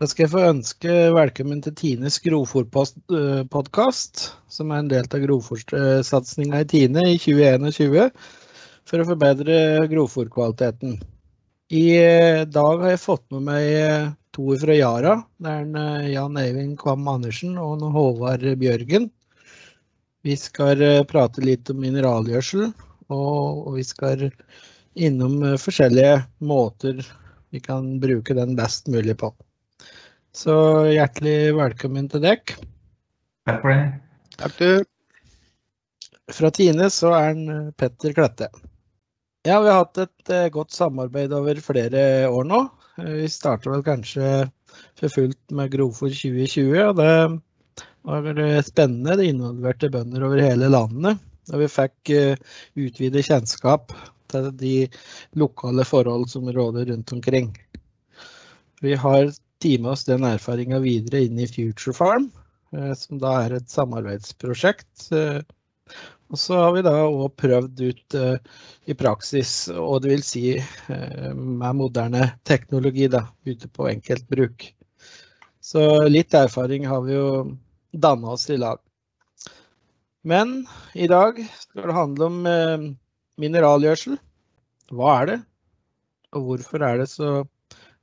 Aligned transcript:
Da 0.00 0.06
skal 0.08 0.24
jeg 0.24 0.32
få 0.32 0.42
ønske 0.48 0.92
velkommen 1.12 1.58
til 1.60 1.74
Tines 1.76 2.14
grovfòrpodkast, 2.24 4.20
som 4.48 4.70
er 4.72 4.78
en 4.80 4.86
del 4.88 5.04
av 5.04 5.20
grovfòrsatsinga 5.26 6.62
i 6.62 6.68
Tine 6.70 7.02
i 7.04 7.18
2021 7.20 8.06
for 8.88 9.02
å 9.02 9.06
forbedre 9.10 9.58
grovfòrkvaliteten. 9.90 10.94
I 11.76 11.82
dag 12.48 12.80
har 12.80 12.94
jeg 12.94 13.02
fått 13.02 13.26
med 13.36 13.44
meg 13.50 14.14
to 14.32 14.56
fra 14.62 14.78
Yara. 14.78 15.18
Det 15.36 15.52
er 15.58 16.08
Jan 16.14 16.40
Eivind 16.46 16.80
Kvam 16.80 17.04
Andersen 17.18 17.60
og 17.60 17.84
Håvard 17.92 18.48
Bjørgen. 18.64 19.10
Vi 20.24 20.38
skal 20.40 21.04
prate 21.12 21.44
litt 21.44 21.68
om 21.68 21.84
mineralgjødsel, 21.84 22.72
og 23.12 23.68
vi 23.76 23.84
skal 23.84 24.30
innom 24.96 25.60
forskjellige 25.60 26.24
måter 26.40 27.04
vi 27.52 27.60
kan 27.60 27.98
bruke 28.00 28.40
den 28.40 28.56
best 28.56 28.88
mulig 28.88 29.20
på. 29.20 29.34
Så 30.30 30.54
hjertelig 30.86 31.56
velkommen 31.58 32.04
til 32.10 32.22
dere. 32.22 32.54
Takk 33.48 33.56
for 33.64 33.72
det. 33.72 33.86
Takk 34.38 34.52
du. 34.60 34.84
Fra 36.30 36.50
Tine 36.54 36.86
så 36.94 37.10
er 37.16 37.24
han 37.32 37.72
Petter 37.74 38.14
Klette. 38.14 38.46
Ja, 39.42 39.56
vi 39.58 39.72
har 39.72 39.80
hatt 39.80 39.98
et 40.04 40.32
godt 40.54 40.70
samarbeid 40.76 41.34
over 41.34 41.58
flere 41.64 42.04
år 42.30 42.46
nå. 42.46 42.60
Vi 43.00 43.26
startet 43.32 43.72
vel 43.72 43.82
kanskje 43.82 44.30
for 45.00 45.10
fullt 45.10 45.56
med 45.56 45.74
Grovfòr 45.74 46.14
2020, 46.14 46.78
og 46.78 47.00
det 47.00 47.10
var 48.06 48.62
spennende. 48.62 49.18
Det 49.18 49.32
involverte 49.32 49.90
bønder 49.90 50.28
over 50.28 50.46
hele 50.46 50.70
landet, 50.70 51.18
og 51.50 51.64
vi 51.64 51.70
fikk 51.74 52.14
utvidet 52.78 53.26
kjennskap 53.26 53.90
til 54.30 54.52
de 54.62 54.74
lokale 55.34 55.82
forhold 55.88 56.30
som 56.30 56.46
råder 56.46 56.92
rundt 56.94 57.18
omkring. 57.18 57.50
Vi 58.80 58.94
har 58.94 59.32
tatt 59.60 59.80
med 59.80 59.90
oss 59.92 60.06
den 60.08 60.24
erfaringen 60.24 60.82
videre 60.82 61.20
inn 61.26 61.38
i 61.38 61.48
Future 61.48 61.92
Farm, 61.96 62.30
som 62.96 63.20
da 63.20 63.34
er 63.44 63.58
et 63.58 63.68
samarbeidsprosjekt. 63.70 65.10
Og 66.30 66.38
så 66.38 66.56
har 66.62 66.72
vi 66.76 66.84
da 66.86 66.94
også 67.04 67.28
prøvd 67.42 67.82
ut 67.82 68.16
i 68.88 68.96
praksis, 68.96 69.52
og 69.74 70.00
det 70.02 70.12
vil 70.14 70.24
si 70.24 70.44
med 70.88 71.76
moderne 71.76 72.30
teknologi 72.48 73.10
da, 73.12 73.26
ute 73.44 73.68
på 73.68 73.90
enkeltbruk. 73.90 74.70
Så 75.60 75.84
litt 76.08 76.32
erfaring 76.34 76.86
har 76.88 77.04
vi 77.04 77.18
jo 77.18 77.28
dannet 77.92 78.32
oss 78.32 78.48
i 78.50 78.56
lag. 78.56 78.80
Men 80.24 80.62
i 80.94 81.08
dag 81.10 81.36
skal 81.58 81.90
det 81.90 82.00
handle 82.00 82.30
om 82.30 82.42
mineralgjødsel. 83.40 84.16
Hva 84.94 85.14
er 85.20 85.30
det? 85.34 85.38
Og 86.36 86.48
hvorfor 86.48 86.86
er 86.86 87.02
det 87.02 87.10
så 87.10 87.42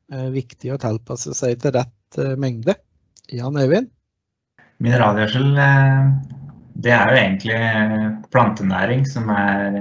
viktig 0.07 0.71
å 0.73 0.79
tilpasse 0.81 1.33
seg 1.35 1.59
til 1.61 1.73
rett 1.75 2.19
mengde? 2.39 2.77
Jan 3.33 3.57
Øyvind? 3.59 3.89
Mineralgjødsel, 4.83 5.55
det 6.77 6.93
er 6.93 7.09
jo 7.09 7.17
egentlig 7.17 7.59
plantenæring 8.31 9.03
som 9.09 9.29
er 9.33 9.77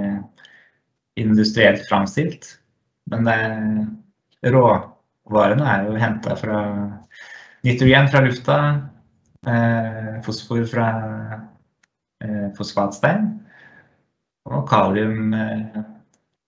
industrielt 1.21 1.85
framstilt. 1.87 2.49
Men 3.07 3.29
råvarene 4.43 5.67
er 5.73 5.85
jo 5.87 5.99
hentet 6.01 6.41
fra 6.41 6.61
nitrogen 7.67 8.09
fra 8.11 8.23
lufta, 8.25 8.57
fosfor 10.25 10.65
fra 10.67 10.87
fosfatstein, 12.57 13.29
og 14.49 14.65
kalium 14.67 15.31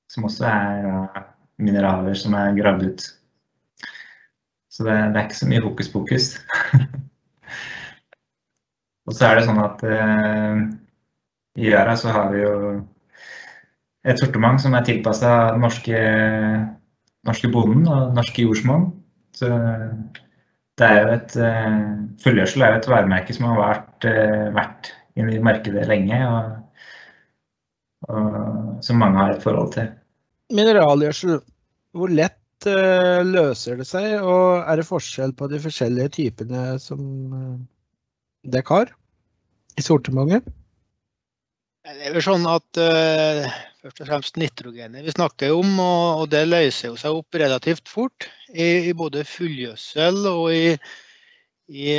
som 0.10 0.26
også 0.26 0.50
er 0.50 0.90
mineraler 1.62 2.18
som 2.18 2.34
er 2.34 2.58
gravd 2.58 2.88
ut. 2.90 3.08
Så 4.80 4.86
det 4.88 4.94
er 4.96 5.26
ikke 5.26 5.36
så 5.36 5.48
mye 5.52 5.60
hokus 5.60 5.90
pokus. 5.92 6.26
Og 9.10 9.16
så 9.18 9.26
er 9.28 9.34
det 9.36 9.48
sånn 9.50 9.60
at 9.60 9.82
i 11.60 11.66
Yara 11.68 11.98
så 12.00 12.14
har 12.16 12.30
vi 12.32 12.40
jo 12.46 12.54
et 14.08 14.22
sortiment 14.22 14.62
som 14.64 14.78
er 14.78 14.86
tilpasset 14.88 15.58
den 15.58 15.66
norske 17.28 17.52
bonden 17.52 17.84
og 17.92 18.16
norske 18.16 18.46
jordsmonn. 18.46 18.86
Så 19.36 19.52
det 20.80 20.88
er 20.88 21.02
jo 21.02 21.12
et 21.18 21.36
fullgjødsel 22.24 22.64
er 22.64 22.78
jo 22.78 22.80
et 22.80 22.90
varemerke 22.94 23.36
som 23.36 23.50
har 23.50 23.84
vært 24.56 24.94
inne 25.20 25.36
i 25.36 25.44
markedet 25.44 25.90
lenge, 25.92 26.22
og 28.08 28.80
som 28.86 29.04
mange 29.04 29.20
har 29.20 29.36
et 29.36 29.44
forhold 29.44 29.74
til. 29.76 29.92
Mineralgjødsel, 30.56 31.42
hvor 31.92 32.08
lett 32.14 32.39
løser 32.68 33.80
det 33.80 33.88
seg, 33.88 34.20
og 34.24 34.64
er 34.66 34.80
det 34.80 34.88
forskjell 34.88 35.34
på 35.38 35.48
de 35.52 35.60
forskjellige 35.64 36.10
typene 36.18 36.64
som 36.82 37.00
dere 38.44 38.68
har 38.70 38.92
i 39.78 39.86
sortimentet? 39.86 40.48
Det 41.90 42.10
er 42.10 42.14
vel 42.14 42.22
sånn 42.22 42.44
at 42.50 42.80
først 43.80 44.02
og 44.04 44.10
fremst 44.10 44.36
nitrogenet 44.38 45.06
vi 45.06 45.16
snakker 45.16 45.56
om, 45.56 45.80
og 45.80 46.28
det 46.30 46.44
løser 46.50 46.92
jo 46.92 47.00
seg 47.00 47.16
opp 47.22 47.40
relativt 47.40 47.88
fort 47.90 48.28
i 48.52 48.92
både 48.98 49.24
fullgjødsel 49.26 50.20
og 50.30 50.52
i 50.54 51.96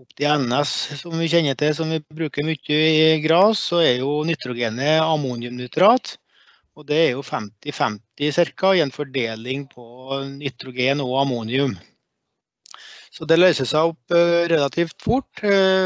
opp 0.00 0.16
til 0.16 0.46
NS 0.46 0.72
som 1.02 1.16
vi 1.18 1.28
kjenner 1.30 1.58
til, 1.58 1.74
som 1.76 1.90
vi 1.92 2.00
bruker 2.14 2.46
mye 2.46 2.80
i 2.80 3.20
gras, 3.24 3.60
så 3.70 3.82
er 3.84 4.00
jo 4.00 4.20
nitrogenet 4.26 5.02
ammoniumnitrat. 5.02 6.16
Og 6.80 6.86
det 6.88 6.96
er 6.96 7.10
jo 7.12 7.20
50-50 7.20 8.54
ca. 8.56 8.70
i 8.72 8.80
en 8.80 8.92
fordeling 8.94 9.66
på 9.68 9.84
nitrogen 10.32 11.02
og 11.04 11.18
ammonium. 11.20 11.74
Så 13.12 13.26
det 13.28 13.36
løser 13.36 13.68
seg 13.68 13.90
opp 13.90 14.14
relativt 14.48 14.96
fort, 15.04 15.42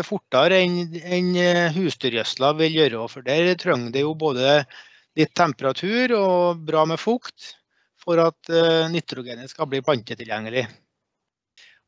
fortere 0.07 0.61
enn 0.63 1.33
husdyrgjødsla 1.75 2.53
vil 2.61 2.79
gjøre. 2.79 3.09
For 3.11 3.27
der 3.27 3.57
trenger 3.59 3.91
det 3.91 4.05
jo 4.05 4.15
både 4.15 4.61
litt 5.19 5.35
temperatur 5.35 6.15
og 6.21 6.63
bra 6.69 6.85
med 6.87 7.03
fukt 7.03 7.57
for 8.05 8.21
at 8.23 8.55
nitrogenet 8.93 9.51
skal 9.51 9.67
bli 9.73 9.83
plantetilgjengelig. 9.83 10.69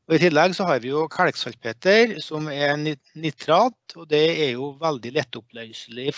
Og 0.07 0.15
i 0.17 0.21
tillegg 0.25 0.55
så 0.57 0.67
har 0.67 0.83
vi 0.83 0.91
jo 0.91 1.05
kalksalpeter 1.11 2.17
som 2.23 2.47
er 2.51 2.75
nitrat, 2.79 3.77
og 3.95 4.07
det 4.11 4.25
er 4.47 4.53
jo 4.55 4.73
veldig 4.81 5.11
lettoppløselig 5.15 6.11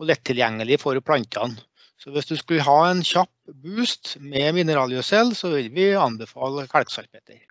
og 0.00 0.08
lett 0.08 0.22
tilgjengelig 0.24 0.80
for 0.80 0.98
plantene. 1.04 1.60
Så 2.00 2.14
hvis 2.14 2.30
du 2.30 2.36
skulle 2.38 2.64
ha 2.64 2.78
en 2.88 3.02
kjapp 3.04 3.52
boost 3.60 4.14
med 4.24 4.54
mineralgjødsel, 4.56 5.34
så 5.36 5.50
vil 5.52 5.68
vi 5.74 5.90
anbefale 6.00 6.64
kalksalpeter. 6.70 7.42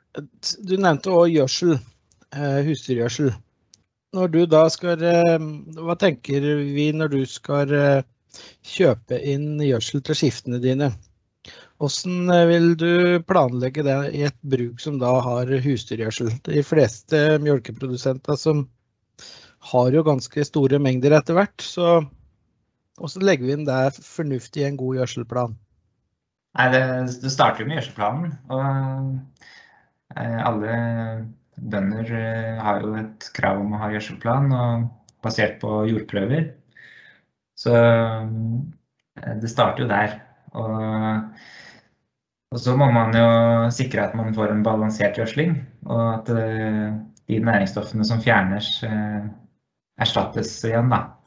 Du 0.66 0.74
nevnte 0.82 1.14
også 1.14 1.30
gjødsel, 1.36 1.76
husdyrgjødsel. 2.66 3.30
Når 4.18 4.32
du 4.34 4.40
da 4.50 4.64
skal, 4.74 5.06
hva 5.78 5.96
tenker 6.02 6.50
vi 6.74 6.88
når 6.98 7.14
du 7.14 7.20
skal 7.30 7.76
kjøpe 8.66 9.22
inn 9.22 9.62
gjødsel 9.62 10.02
til 10.08 10.18
skiftene 10.18 10.58
dine? 10.66 10.90
Hvordan 11.78 12.34
vil 12.50 12.72
du 12.76 12.92
planlegge 13.30 13.86
det 13.86 14.00
i 14.18 14.26
et 14.28 14.42
bruk 14.42 14.82
som 14.82 14.98
da 14.98 15.14
har 15.30 15.54
husdyrgjødsel? 15.62 16.34
De 16.50 16.66
fleste 16.66 17.38
mjølkeprodusenter 17.46 18.42
som 18.42 18.66
har 19.70 19.94
jo 19.94 20.02
ganske 20.08 20.44
store 20.48 20.82
mengder 20.82 21.14
etter 21.20 21.38
hvert, 21.38 21.62
så 21.62 22.00
hvordan 23.00 23.26
legger 23.26 23.48
vi 23.48 23.54
inn 23.56 23.66
det 23.68 23.98
fornuftig 24.04 24.62
i 24.64 24.68
en 24.70 24.80
god 24.80 25.00
gjødselplan? 25.00 25.58
Nei, 26.60 26.68
det 26.74 27.32
starter 27.32 27.62
jo 27.64 27.68
med 27.70 27.78
gjødselplanen, 27.80 28.32
og 28.50 28.62
alle 30.20 30.72
bønder 31.60 32.08
har 32.64 32.82
jo 32.84 32.96
et 33.00 33.28
krav 33.36 33.60
om 33.62 33.76
å 33.76 33.82
ha 33.84 33.92
gjødselplan 33.94 34.46
basert 35.24 35.60
på 35.62 35.70
jordprøver. 35.90 36.44
Så 37.60 37.74
det 39.44 39.52
starter 39.52 39.84
jo 39.84 39.90
der. 39.92 40.10
Og 42.50 42.58
så 42.58 42.74
må 42.80 42.88
man 42.96 43.14
jo 43.14 43.28
sikre 43.76 44.08
at 44.08 44.16
man 44.18 44.34
får 44.34 44.50
en 44.56 44.66
balansert 44.66 45.20
gjødsling, 45.20 45.52
og 45.86 46.04
at 46.16 46.28
de 46.34 47.40
næringsstoffene 47.46 48.08
som 48.08 48.24
fjernes 48.26 48.80
erstattes 50.00 50.56
igjen 50.66 50.90
da. 50.90 51.19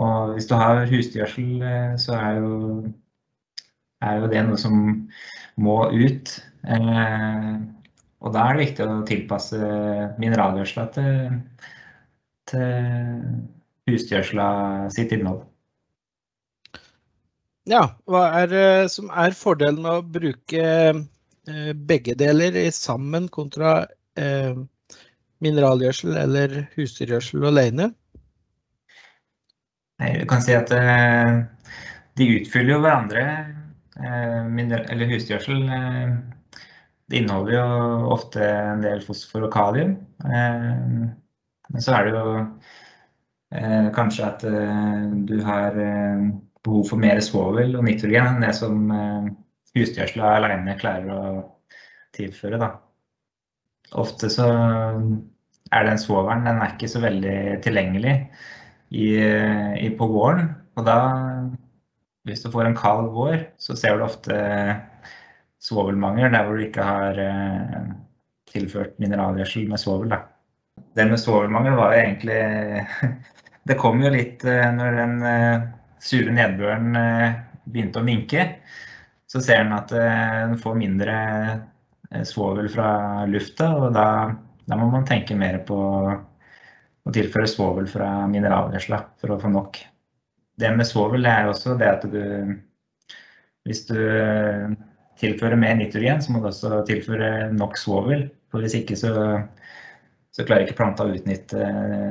Og 0.00 0.32
hvis 0.34 0.48
du 0.48 0.54
har 0.56 0.86
husdyrgjødsel, 0.88 1.60
så 2.00 2.12
er 2.16 2.34
jo 4.16 4.30
det 4.32 4.42
noe 4.46 4.56
som 4.60 4.74
må 5.60 5.76
ut. 5.92 6.32
Og 8.20 8.32
da 8.34 8.46
er 8.46 8.52
det 8.56 8.64
viktig 8.64 8.82
å 8.86 9.06
tilpasse 9.08 9.58
mineralgjødselen 10.20 10.90
til 12.48 12.70
husdyrgjødselen 13.90 14.90
sitt 14.96 15.10
innhold. 15.16 15.40
Ja, 17.68 17.82
hva 18.08 18.22
er 18.40 18.46
det 18.50 18.90
som 18.94 19.06
er 19.12 19.36
fordelen 19.36 19.82
med 19.84 19.92
å 19.92 20.08
bruke 20.16 20.64
begge 21.86 22.14
deler 22.18 22.52
sammen 22.72 23.28
kontra 23.32 23.86
mineralgjødsel 25.44 26.12
eller 26.24 26.48
husdyrgjødsel 26.74 27.40
alene? 27.52 27.86
Nei, 30.00 30.14
du 30.16 30.26
kan 30.28 30.40
si 30.40 30.54
at 30.56 30.70
de 32.16 32.28
utfyller 32.38 32.72
jo 32.74 32.80
hverandre, 32.80 33.24
eller 34.00 35.10
husdyrgjødsel 35.10 35.66
det 37.10 37.18
inneholder 37.18 37.56
jo 37.56 38.10
ofte 38.14 38.44
en 38.46 38.84
del 38.84 39.02
fosfor 39.04 39.48
og 39.48 39.52
kalium. 39.52 39.96
Men 40.24 41.82
så 41.84 41.96
er 41.96 42.06
det 42.06 42.12
jo 42.14 42.36
kanskje 43.96 44.28
at 44.28 44.44
du 45.26 45.34
har 45.44 45.76
behov 46.62 46.84
for 46.86 47.02
mer 47.02 47.20
svovel 47.24 47.74
og 47.76 47.84
nitrogen 47.88 48.30
enn 48.30 48.44
det 48.46 48.54
som 48.56 48.86
husdgjødsla 49.74 50.36
alene 50.38 50.78
klarer 50.78 51.10
å 51.10 51.42
tilføre. 52.16 52.60
Da. 52.62 52.70
Ofte 54.00 54.30
så 54.32 54.46
er 55.70 55.86
den 55.86 56.00
svovelen 56.00 56.46
den 56.46 56.62
er 56.62 56.76
ikke 56.76 56.90
så 56.94 57.02
veldig 57.02 57.36
tilgjengelig 57.66 58.14
i, 58.90 59.08
i, 59.80 59.90
på 59.96 60.08
våren. 60.10 60.52
Og 60.78 60.86
da, 60.86 60.98
hvis 62.28 62.44
du 62.44 62.50
får 62.52 62.68
en 62.68 62.78
kald 62.78 63.10
vår, 63.14 63.46
så 63.62 63.76
ser 63.78 63.98
du 63.98 64.06
ofte 64.06 64.36
svovelmangel 65.60 66.32
der 66.32 66.46
hvor 66.46 66.56
du 66.56 66.64
ikke 66.64 66.84
har 66.86 67.18
eh, 67.20 67.90
tilført 68.50 68.96
mineralgjødsel 69.02 69.68
med 69.70 69.80
svovel. 69.82 70.14
Det 70.96 71.06
med 71.06 71.20
svovelmangel 71.20 71.76
var 71.78 71.94
jo 71.94 72.06
egentlig 72.06 72.40
Det 73.68 73.76
kom 73.78 74.00
jo 74.02 74.10
litt 74.10 74.40
eh, 74.48 74.70
når 74.72 74.96
den 74.96 75.18
eh, 75.28 75.66
sure 76.02 76.32
nedbøren 76.32 76.96
eh, 76.96 77.34
begynte 77.68 78.00
å 78.00 78.06
minke. 78.06 78.46
Så 79.30 79.42
ser 79.44 79.62
en 79.62 79.76
at 79.76 79.92
en 79.94 80.54
den 80.54 80.62
får 80.62 80.78
mindre 80.80 81.16
eh, 82.10 82.24
svovel 82.26 82.70
fra 82.72 83.26
lufta, 83.30 83.68
og 83.76 83.92
da, 83.94 84.06
da 84.64 84.80
må 84.80 84.88
man 84.90 85.06
tenke 85.06 85.36
mer 85.38 85.60
på 85.68 85.78
å 87.06 87.14
tilføre 87.14 87.48
svovel 87.48 87.88
fra 87.90 88.08
mineralgjødsla 88.30 89.00
for 89.20 89.34
å 89.34 89.40
få 89.40 89.50
nok. 89.52 89.80
Det 90.60 90.70
med 90.76 90.88
svovel 90.88 91.24
er 91.28 91.48
også 91.48 91.78
det 91.80 91.88
at 91.88 92.04
du 92.10 92.22
Hvis 93.68 93.84
du 93.90 93.96
tilfører 95.20 95.58
mer 95.60 95.74
nitrogen, 95.76 96.22
så 96.24 96.32
må 96.32 96.40
du 96.40 96.48
også 96.48 96.80
tilføre 96.88 97.50
nok 97.52 97.76
svovel. 97.76 98.30
For 98.50 98.64
hvis 98.64 98.78
ikke 98.78 98.96
så, 98.96 99.12
så 100.32 100.46
klarer 100.48 100.64
ikke 100.64 100.78
planta 100.78 101.04
å 101.04 101.12
utnytte 101.12 101.66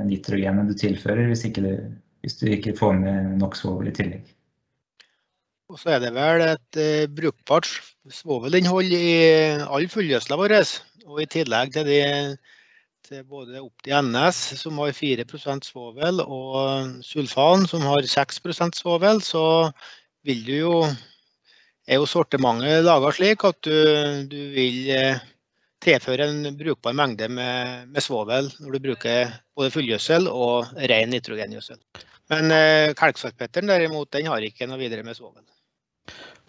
nitrogenet 0.05 0.69
du 0.69 0.75
tilfører, 0.77 1.25
hvis, 1.31 1.47
ikke 1.49 1.63
du, 1.65 1.71
hvis 2.21 2.37
du 2.37 2.45
ikke 2.53 2.75
får 2.77 2.93
med 3.01 3.33
nok 3.41 3.57
svovel 3.57 3.89
i 3.89 3.95
tillegg. 3.97 4.29
Og 5.69 5.81
så 5.81 5.95
er 5.95 5.99
det 6.01 6.13
vel 6.15 6.41
et 6.45 6.77
eh, 6.81 7.09
brukbart 7.09 7.67
svovelinnhold 8.13 8.93
i 8.93 9.09
all 9.65 9.89
fullgjødsla 9.89 10.37
vår. 10.39 10.55
Og 11.09 11.21
i 11.21 11.27
tillegg 11.29 11.73
til 11.75 11.85
de 11.89 11.99
til 13.09 13.23
både 13.25 13.61
Opti 13.63 13.93
NS, 13.95 14.39
som 14.59 14.77
har 14.83 14.93
4% 14.93 15.65
svovel, 15.65 16.21
og 16.21 16.99
Sulfan, 17.05 17.65
som 17.69 17.81
har 17.89 18.05
6% 18.05 18.77
svovel, 18.77 19.21
så 19.25 19.43
vil 20.27 20.43
du 20.45 20.53
jo 20.53 20.73
er 21.89 21.97
jo 21.97 22.05
sortimentet 22.05 22.83
laga 22.85 23.09
slik 23.15 23.43
at 23.47 23.57
du, 23.65 23.77
du, 24.29 24.39
vil 24.53 24.91
eh, 24.93 25.21
tilføre 25.81 26.27
en 26.29 26.57
brukbar 26.59 26.93
mengde 26.93 27.31
med, 27.33 27.87
med 27.89 28.05
svovel 28.05 28.51
når 28.59 28.75
du 28.75 28.83
bruker 28.83 29.31
både 29.57 29.71
fullgjødsel 29.73 30.29
og 30.29 30.69
ren 30.91 31.09
nitrogengjødsel. 31.15 31.79
Men 32.29 32.53
eh, 32.53 32.91
kalksalpetteren 32.99 33.71
derimot, 33.73 34.11
den 34.13 34.29
har 34.29 34.45
ikke 34.45 34.69
noe 34.69 34.77
videre 34.83 35.07
med 35.07 35.17
svovel. 35.17 35.41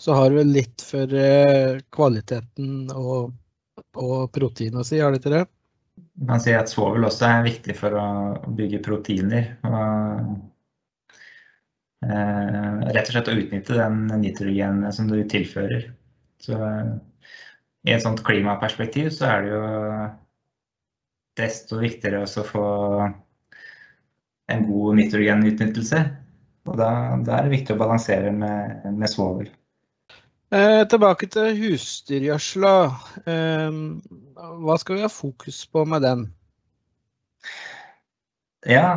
Så 0.01 0.13
har 0.17 0.37
vel 0.37 0.53
litt 0.53 0.85
for 0.85 1.09
eh, 1.17 1.81
kvaliteten 1.93 2.93
og, 2.93 3.33
og 3.97 4.29
protein 4.37 4.77
å 4.77 4.85
si, 4.85 5.01
har 5.01 5.15
det 5.15 5.23
ikke 5.23 5.39
det? 5.39 5.47
Man 6.21 6.37
kan 6.37 6.41
si 6.45 6.53
at 6.53 6.69
svovel 6.69 7.07
også 7.09 7.29
er 7.31 7.47
viktig 7.47 7.75
for 7.79 7.97
å 7.97 8.07
bygge 8.57 8.83
proteiner. 8.85 9.47
Og, 9.65 10.33
eh, 12.05 12.81
rett 12.93 13.09
og 13.09 13.15
slett 13.15 13.31
å 13.33 13.37
utnytte 13.41 13.79
den 13.79 14.03
nitrogenet 14.21 14.97
som 14.97 15.09
du 15.09 15.17
tilfører. 15.25 15.89
Så 16.41 16.59
i 17.89 17.95
et 17.95 18.05
sånt 18.05 18.21
klimaperspektiv 18.25 19.09
så 19.17 19.31
er 19.31 19.47
det 19.47 19.55
jo 19.55 19.63
desto 21.41 21.81
viktigere 21.81 22.27
å 22.27 22.45
få 22.45 22.67
en 24.51 24.67
god 24.69 24.99
nitrogenutnyttelse. 25.01 26.03
Og 26.69 26.77
da, 26.77 26.91
da, 27.25 27.39
er 27.39 27.49
det 27.49 27.55
viktig 27.57 27.75
å 27.75 27.81
balansere 27.81 28.33
med, 28.35 28.85
med 28.93 29.09
svovel. 29.09 29.49
Eh, 30.51 30.83
tilbake 30.91 31.29
til 31.31 31.53
husdyrgjødsla. 31.55 32.75
Eh, 33.31 33.77
hva 34.65 34.75
skal 34.83 34.97
vi 34.99 35.05
ha 35.05 35.11
fokus 35.15 35.61
på 35.71 35.85
med 35.87 36.03
den? 36.03 36.25
Ja, 38.67 38.89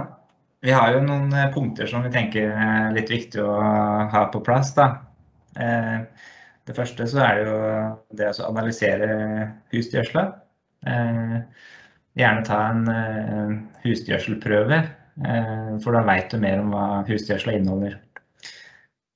vi 0.66 0.74
har 0.74 0.96
jo 0.96 1.04
noen 1.06 1.30
eh, 1.30 1.52
punkter 1.54 1.86
som 1.92 2.02
vi 2.08 2.10
tenker 2.16 2.50
er 2.50 2.90
litt 2.96 3.14
viktig 3.14 3.46
å 3.46 3.54
ha 4.10 4.24
på 4.34 4.42
plass. 4.42 4.74
Eh, 4.82 6.26
det 6.66 6.78
første 6.80 7.06
så 7.14 7.22
er 7.22 7.38
det 7.38 7.46
jo 7.46 7.62
det 8.18 8.34
å 8.34 8.50
analysere 8.50 9.12
husdyrgjødsla. 9.76 10.26
Eh, 10.90 11.40
gjerne 12.18 12.50
ta 12.50 12.64
en 12.72 13.64
husdyrgjødselprøve, 13.86 14.84
for 15.86 15.94
da 15.94 16.02
vet 16.10 16.34
du 16.34 16.42
mer 16.42 16.62
om 16.62 16.74
hva 16.74 16.86
husdyrgjødsla 17.06 17.60
inneholder. 17.60 18.00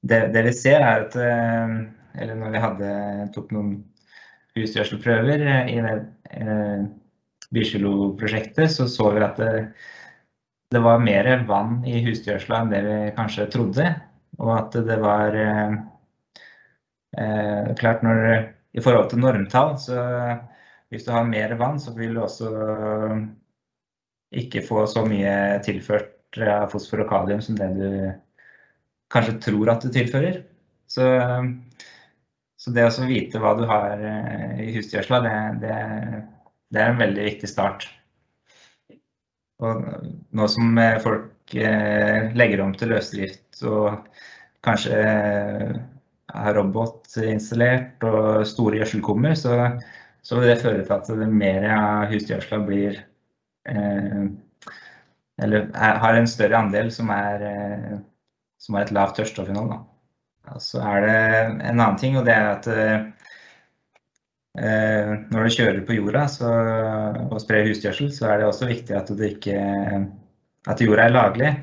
Det, 0.08 0.28
det, 0.34 0.42
vi 0.46 0.54
ser 0.54 0.82
er 0.86 1.06
at 1.08 1.16
eller 2.18 2.38
når 2.40 2.54
vi 2.54 2.64
hadde, 2.64 2.90
tok 3.36 3.54
noen 3.56 3.76
husgjødselprøver 4.58 5.44
i 5.70 5.78
det 5.86 5.96
eh, 6.34 6.88
Bysjelo-prosjektet, 7.54 8.72
så 8.74 8.88
så 8.92 9.12
vi 9.16 9.24
at 9.24 9.40
det, 9.40 9.52
det 10.74 10.82
var 10.84 11.04
mer 11.04 11.30
vann 11.48 11.80
i 11.88 12.02
husgjødsla 12.06 12.64
enn 12.64 12.74
det 12.74 12.82
vi 12.88 12.98
kanskje 13.16 13.48
trodde. 13.54 13.88
Og 14.42 14.52
at 14.58 14.76
det 14.88 15.00
var 15.02 15.38
eh, 15.38 15.78
eh, 17.22 17.74
klart 17.80 18.04
når 18.06 18.24
I 18.78 18.84
forhold 18.84 19.10
til 19.10 19.24
normtall, 19.24 19.78
så 19.82 20.02
hvis 20.92 21.06
du 21.08 21.12
har 21.12 21.26
mer 21.28 21.56
vann, 21.60 21.80
så 21.80 21.94
vil 21.96 22.14
du 22.16 22.22
også 22.24 22.52
ikke 24.38 24.62
få 24.66 24.84
så 24.92 25.06
mye 25.08 25.58
tilført 25.66 26.38
av 26.44 26.68
fosfor 26.72 27.02
og 27.04 27.10
kalium 27.10 27.42
som 27.42 27.58
det 27.58 27.70
du 27.78 27.90
kanskje 29.14 29.38
tror 29.48 29.72
at 29.72 29.84
du 29.84 29.92
tilfører. 29.92 30.42
Så 30.88 31.04
så 32.58 32.74
det 32.74 32.88
å 32.88 33.06
vite 33.06 33.40
hva 33.42 33.54
du 33.58 33.66
har 33.70 34.02
eh, 34.02 34.62
i 34.66 34.72
husdyrgjødsla, 34.74 35.20
det, 35.22 35.34
det, 35.62 35.74
det, 36.74 36.82
er 36.82 36.90
en 36.90 37.02
veldig 37.04 37.26
viktig 37.28 37.50
start. 37.52 37.86
Og 39.62 39.84
nå 40.38 40.48
som 40.50 40.80
eh, 40.82 40.98
folk 41.04 41.54
eh, 41.54 42.34
legger 42.38 42.64
om 42.66 42.74
til 42.78 42.94
løsdrift 42.96 43.62
og 43.70 44.08
kanskje 44.66 44.98
har 46.28 46.58
robot 46.58 47.14
installert 47.22 48.02
og 48.06 48.42
store 48.50 48.82
gjødselkummer, 48.82 49.38
så, 49.38 49.54
så, 50.26 50.40
vil 50.40 50.50
det 50.50 50.58
føre 50.64 50.82
til 50.82 50.96
at 50.96 51.12
det 51.22 51.30
mer 51.30 51.68
av 51.72 52.10
husdyrgjødsla 52.12 52.60
blir 52.66 52.98
Eller 55.38 55.70
har 55.78 56.18
en 56.18 56.28
større 56.28 56.58
andel 56.58 56.90
som 56.92 57.10
er, 57.14 57.46
som 58.58 58.76
er 58.76 58.88
et 58.88 58.94
lavt 58.98 59.22
tørrstoffinnhold. 60.48 60.62
Så 60.62 60.80
er 60.82 61.02
det 61.02 61.16
en 61.70 61.80
annen 61.80 61.98
ting, 61.98 62.18
og 62.18 62.26
det 62.26 62.34
er 62.34 62.48
at 62.52 62.68
eh, 64.58 65.12
når 65.32 65.44
du 65.44 65.50
kjører 65.50 65.86
på 65.86 65.94
jorda 65.98 66.28
så, 66.28 66.52
og 67.30 67.42
sprer 67.42 67.68
husgjødsel, 67.68 68.12
så 68.12 68.32
er 68.32 68.38
det 68.38 68.48
også 68.48 68.66
viktig 68.68 68.96
at, 68.96 69.10
ikke, 69.12 69.58
at 70.68 70.82
jorda 70.82 71.04
er 71.04 71.16
laglig. 71.16 71.54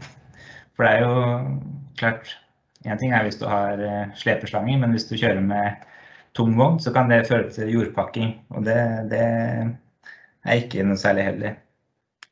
For 0.76 0.85
det 0.85 0.93
er 0.93 1.00
jo 1.03 1.14
klart 1.99 2.38
Én 2.85 2.99
ting 3.00 3.14
er 3.17 3.23
hvis 3.25 3.38
du 3.41 3.47
har 3.49 3.81
eh, 3.81 4.11
slepeslanger, 4.12 4.76
men 4.76 4.91
hvis 4.93 5.07
du 5.09 5.17
kjører 5.17 5.41
med 5.41 5.87
tung 6.37 6.53
vogn, 6.59 6.76
så 6.76 6.93
kan 6.93 7.09
det 7.09 7.23
føre 7.25 7.49
til 7.49 7.71
jordpakking. 7.73 8.35
Og 8.53 8.67
det, 8.67 8.76
det 9.09 9.23
er 9.25 10.59
ikke 10.61 10.85
noe 10.85 11.00
særlig 11.00 11.25
heldig. 11.25 11.53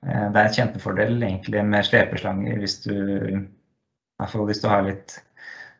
Eh, 0.04 0.26
det 0.34 0.42
er 0.42 0.50
en 0.50 0.56
kjempefordel 0.58 1.16
egentlig 1.22 1.64
med 1.64 1.88
slepeslanger 1.88 2.60
hvis 2.60 2.76
du, 2.84 2.92
i 2.92 3.38
hvert 3.40 4.34
fall 4.34 4.44
hvis 4.50 4.60
du 4.60 4.68
har 4.68 4.84
litt 4.84 5.16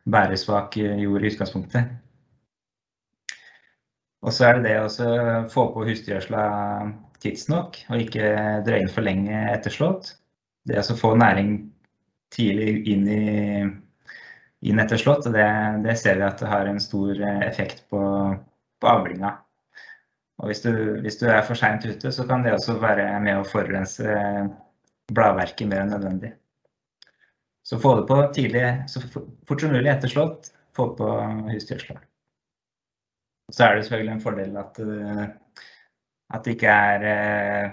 bæresvak 0.09 0.77
jord 0.77 1.23
i 1.23 1.31
utgangspunktet. 1.31 1.93
Og 4.23 4.31
så 4.31 4.47
er 4.47 4.59
det 4.59 4.69
det 4.69 4.75
å 4.79 5.47
få 5.51 5.67
på 5.73 5.85
husdyrgjødsla 5.87 6.43
tidsnok, 7.23 7.79
og 7.91 8.03
ikke 8.03 8.33
drøye 8.67 8.89
for 8.91 9.03
lenge 9.03 9.45
etterslått. 9.51 10.13
Det 10.67 10.79
å 10.79 10.99
få 10.99 11.13
næring 11.19 11.57
tidlig 12.33 12.75
inn 12.91 13.07
i 13.11 13.23
inn 14.63 14.79
etter 14.79 14.99
slått, 14.99 15.27
det, 15.33 15.47
det, 15.83 15.95
ser 15.99 16.19
vi 16.19 16.27
at 16.27 16.39
det 16.39 16.51
har 16.51 16.69
en 16.69 16.79
stor 16.81 17.19
effekt 17.43 17.83
på, 17.91 18.01
på 18.79 18.87
avlinga. 18.89 19.35
Og 20.41 20.49
hvis 20.49 20.63
du, 20.63 20.71
hvis 21.03 21.19
du 21.19 21.27
er 21.29 21.43
for 21.45 21.59
seint 21.59 21.83
ute, 21.85 22.11
så 22.11 22.25
kan 22.29 22.45
det 22.45 22.55
også 22.55 22.77
være 22.81 23.09
med 23.23 23.41
å 23.41 23.47
forurense 23.47 24.15
bladverket 25.13 25.67
mer 25.69 25.83
enn 25.83 25.93
nødvendig. 25.93 26.31
Så 27.63 27.79
få 27.79 27.95
det 27.99 28.07
på 28.07 28.17
tidlig, 28.35 28.83
så 28.87 29.01
fort 29.47 29.61
som 29.61 29.71
mulig 29.71 29.91
etterslått, 29.91 30.51
få 30.75 30.89
på 30.97 31.09
husdyrslag. 31.51 32.01
Så 33.53 33.63
er 33.63 33.75
det 33.75 33.85
selvfølgelig 33.85 34.13
en 34.13 34.23
fordel 34.23 34.57
at, 34.59 34.79
eh, 34.83 35.23
at 36.33 36.43
det 36.43 36.55
ikke 36.57 36.73
er 36.73 37.05
eh, 37.07 37.71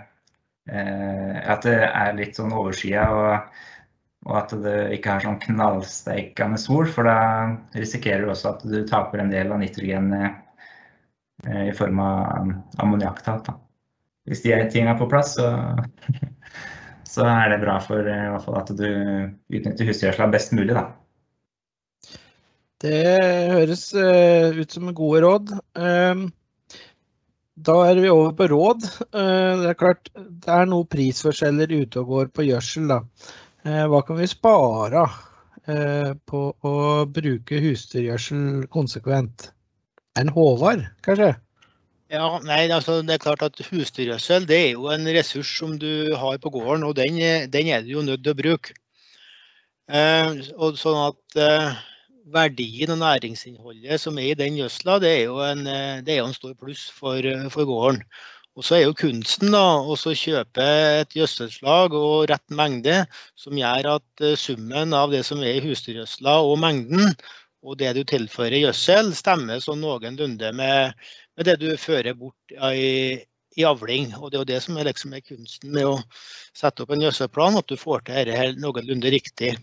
At 1.50 1.64
det 1.66 1.76
er 1.82 2.14
litt 2.14 2.36
sånn 2.38 2.52
overskya 2.54 3.06
og, 3.10 3.56
og, 4.26 4.34
at 4.38 4.52
det 4.62 4.76
ikke 4.94 5.16
er 5.16 5.24
sånn 5.24 5.40
knallsteikende 5.42 6.60
sol. 6.60 6.86
For 6.86 7.08
da 7.08 7.16
risikerer 7.74 8.22
du 8.22 8.30
også 8.30 8.52
at 8.52 8.62
du 8.68 8.78
taper 8.86 9.24
en 9.24 9.32
del 9.32 9.50
av 9.50 9.58
nitrogenet 9.58 10.46
i 11.40 11.72
form 11.72 12.02
av 12.04 12.50
ammoniakktap. 12.84 13.48
Hvis 14.28 14.44
de 14.44 14.52
tingene 14.70 14.92
er 14.92 15.00
på 15.00 15.08
plass, 15.10 15.32
så, 15.40 15.48
så, 17.10 17.26
er 17.26 17.50
det 17.52 17.62
bra 17.64 17.78
for 17.82 18.06
hvert 18.06 18.44
fall 18.44 18.58
at 18.60 18.72
du 18.78 18.86
utnytter 19.50 19.88
husgjødsla 19.88 20.28
best 20.30 20.54
mulig. 20.56 20.76
Da. 20.76 20.84
Det 22.80 23.00
høres 23.50 23.88
ut 23.92 24.76
som 24.76 24.92
gode 24.96 25.24
råd. 25.24 25.50
Ehm, 25.76 26.28
da 27.60 27.76
er 27.90 28.00
vi 28.00 28.12
over 28.12 28.32
på 28.38 28.46
råd. 28.54 28.86
Det 29.10 29.72
er 29.72 29.80
klart 29.80 30.08
det 30.14 30.54
er 30.54 30.70
noen 30.70 30.88
prisforskjeller 30.88 31.74
ute 31.74 32.00
og 32.00 32.14
går 32.14 32.30
på 32.32 32.46
gjødsel. 32.46 32.88
Da. 32.88 33.02
Hva 33.90 34.00
kan 34.06 34.16
vi 34.22 34.30
spare 34.30 35.04
på 36.30 36.40
å 36.56 36.74
bruke 37.20 37.60
husdyrgjødsel 37.66 38.70
konsekvent? 38.72 39.50
En 40.18 40.32
Håvard, 40.32 40.86
kanskje? 41.04 41.34
Ja, 42.10 42.40
nei, 42.42 42.64
altså 42.74 42.96
det 43.06 43.14
er 43.14 43.22
klart 43.22 43.42
at 43.46 43.60
Husdyrgjødsel 43.68 44.46
det 44.50 44.56
er 44.58 44.70
jo 44.72 44.88
en 44.90 45.06
ressurs 45.14 45.50
som 45.60 45.76
du 45.78 46.10
har 46.18 46.40
på 46.42 46.50
gården, 46.50 46.82
og 46.88 46.96
den, 46.98 47.20
den 47.52 47.70
er 47.70 47.84
du 47.86 47.92
jo 47.92 48.02
nødt 48.02 48.24
til 48.24 48.32
å 48.34 48.40
bruke. 48.40 48.74
Eh, 49.90 50.40
og 50.58 50.78
sånn 50.78 50.98
at 51.04 51.38
eh, 51.38 51.78
Verdien 52.34 52.90
og 52.94 52.98
næringsinnholdet 53.02 54.02
som 54.02 54.18
er 54.18 54.32
i 54.32 54.38
den 54.38 54.58
gjødsla, 54.58 54.98
det 55.02 55.12
er 55.20 55.22
jo 55.28 55.38
en, 55.44 55.62
eh, 55.70 56.02
det 56.06 56.16
er 56.16 56.24
en 56.24 56.34
stor 56.34 56.56
pluss 56.58 56.88
for, 56.94 57.26
for 57.54 57.70
gården. 57.70 58.02
Og 58.58 58.66
så 58.66 58.80
er 58.80 58.84
jo 58.88 58.96
kunsten 58.98 59.54
da, 59.54 59.62
å 59.78 59.94
kjøpe 59.94 60.66
et 61.00 61.14
gjødselslag 61.14 61.94
og 61.94 62.26
rett 62.32 62.46
mengde, 62.50 63.04
som 63.38 63.54
gjør 63.58 63.92
at 63.94 64.26
eh, 64.26 64.34
summen 64.38 64.98
av 64.98 65.14
det 65.14 65.22
som 65.30 65.46
er 65.46 65.60
i 65.60 65.62
husdyrgjødsla 65.68 66.40
og 66.42 66.58
mengden, 66.66 67.14
og 67.62 67.78
det 67.78 67.92
du 67.96 68.02
tilfører 68.08 68.58
gjødsel, 68.64 69.12
stemmer 69.16 69.60
sånn 69.62 69.82
noenlunde 69.84 70.50
med, 70.56 71.10
med 71.38 71.48
det 71.48 71.56
du 71.62 71.68
fører 71.80 72.16
bort 72.18 72.54
i, 72.54 73.18
i, 73.56 73.64
avling. 73.66 74.14
Og 74.18 74.30
Det 74.30 74.38
er 74.38 74.42
jo 74.42 74.50
det 74.52 74.62
som 74.64 74.78
er, 74.78 74.88
liksom, 74.90 75.14
er 75.14 75.26
kunsten 75.26 75.74
med 75.74 75.88
å 75.88 75.98
sette 76.56 76.84
opp 76.84 76.94
en 76.94 77.04
gjødselplan, 77.04 77.58
at 77.60 77.70
du 77.70 77.78
får 77.80 78.06
til 78.08 78.30
dette 78.30 78.62
noenlunde 78.62 79.12
riktig. 79.14 79.54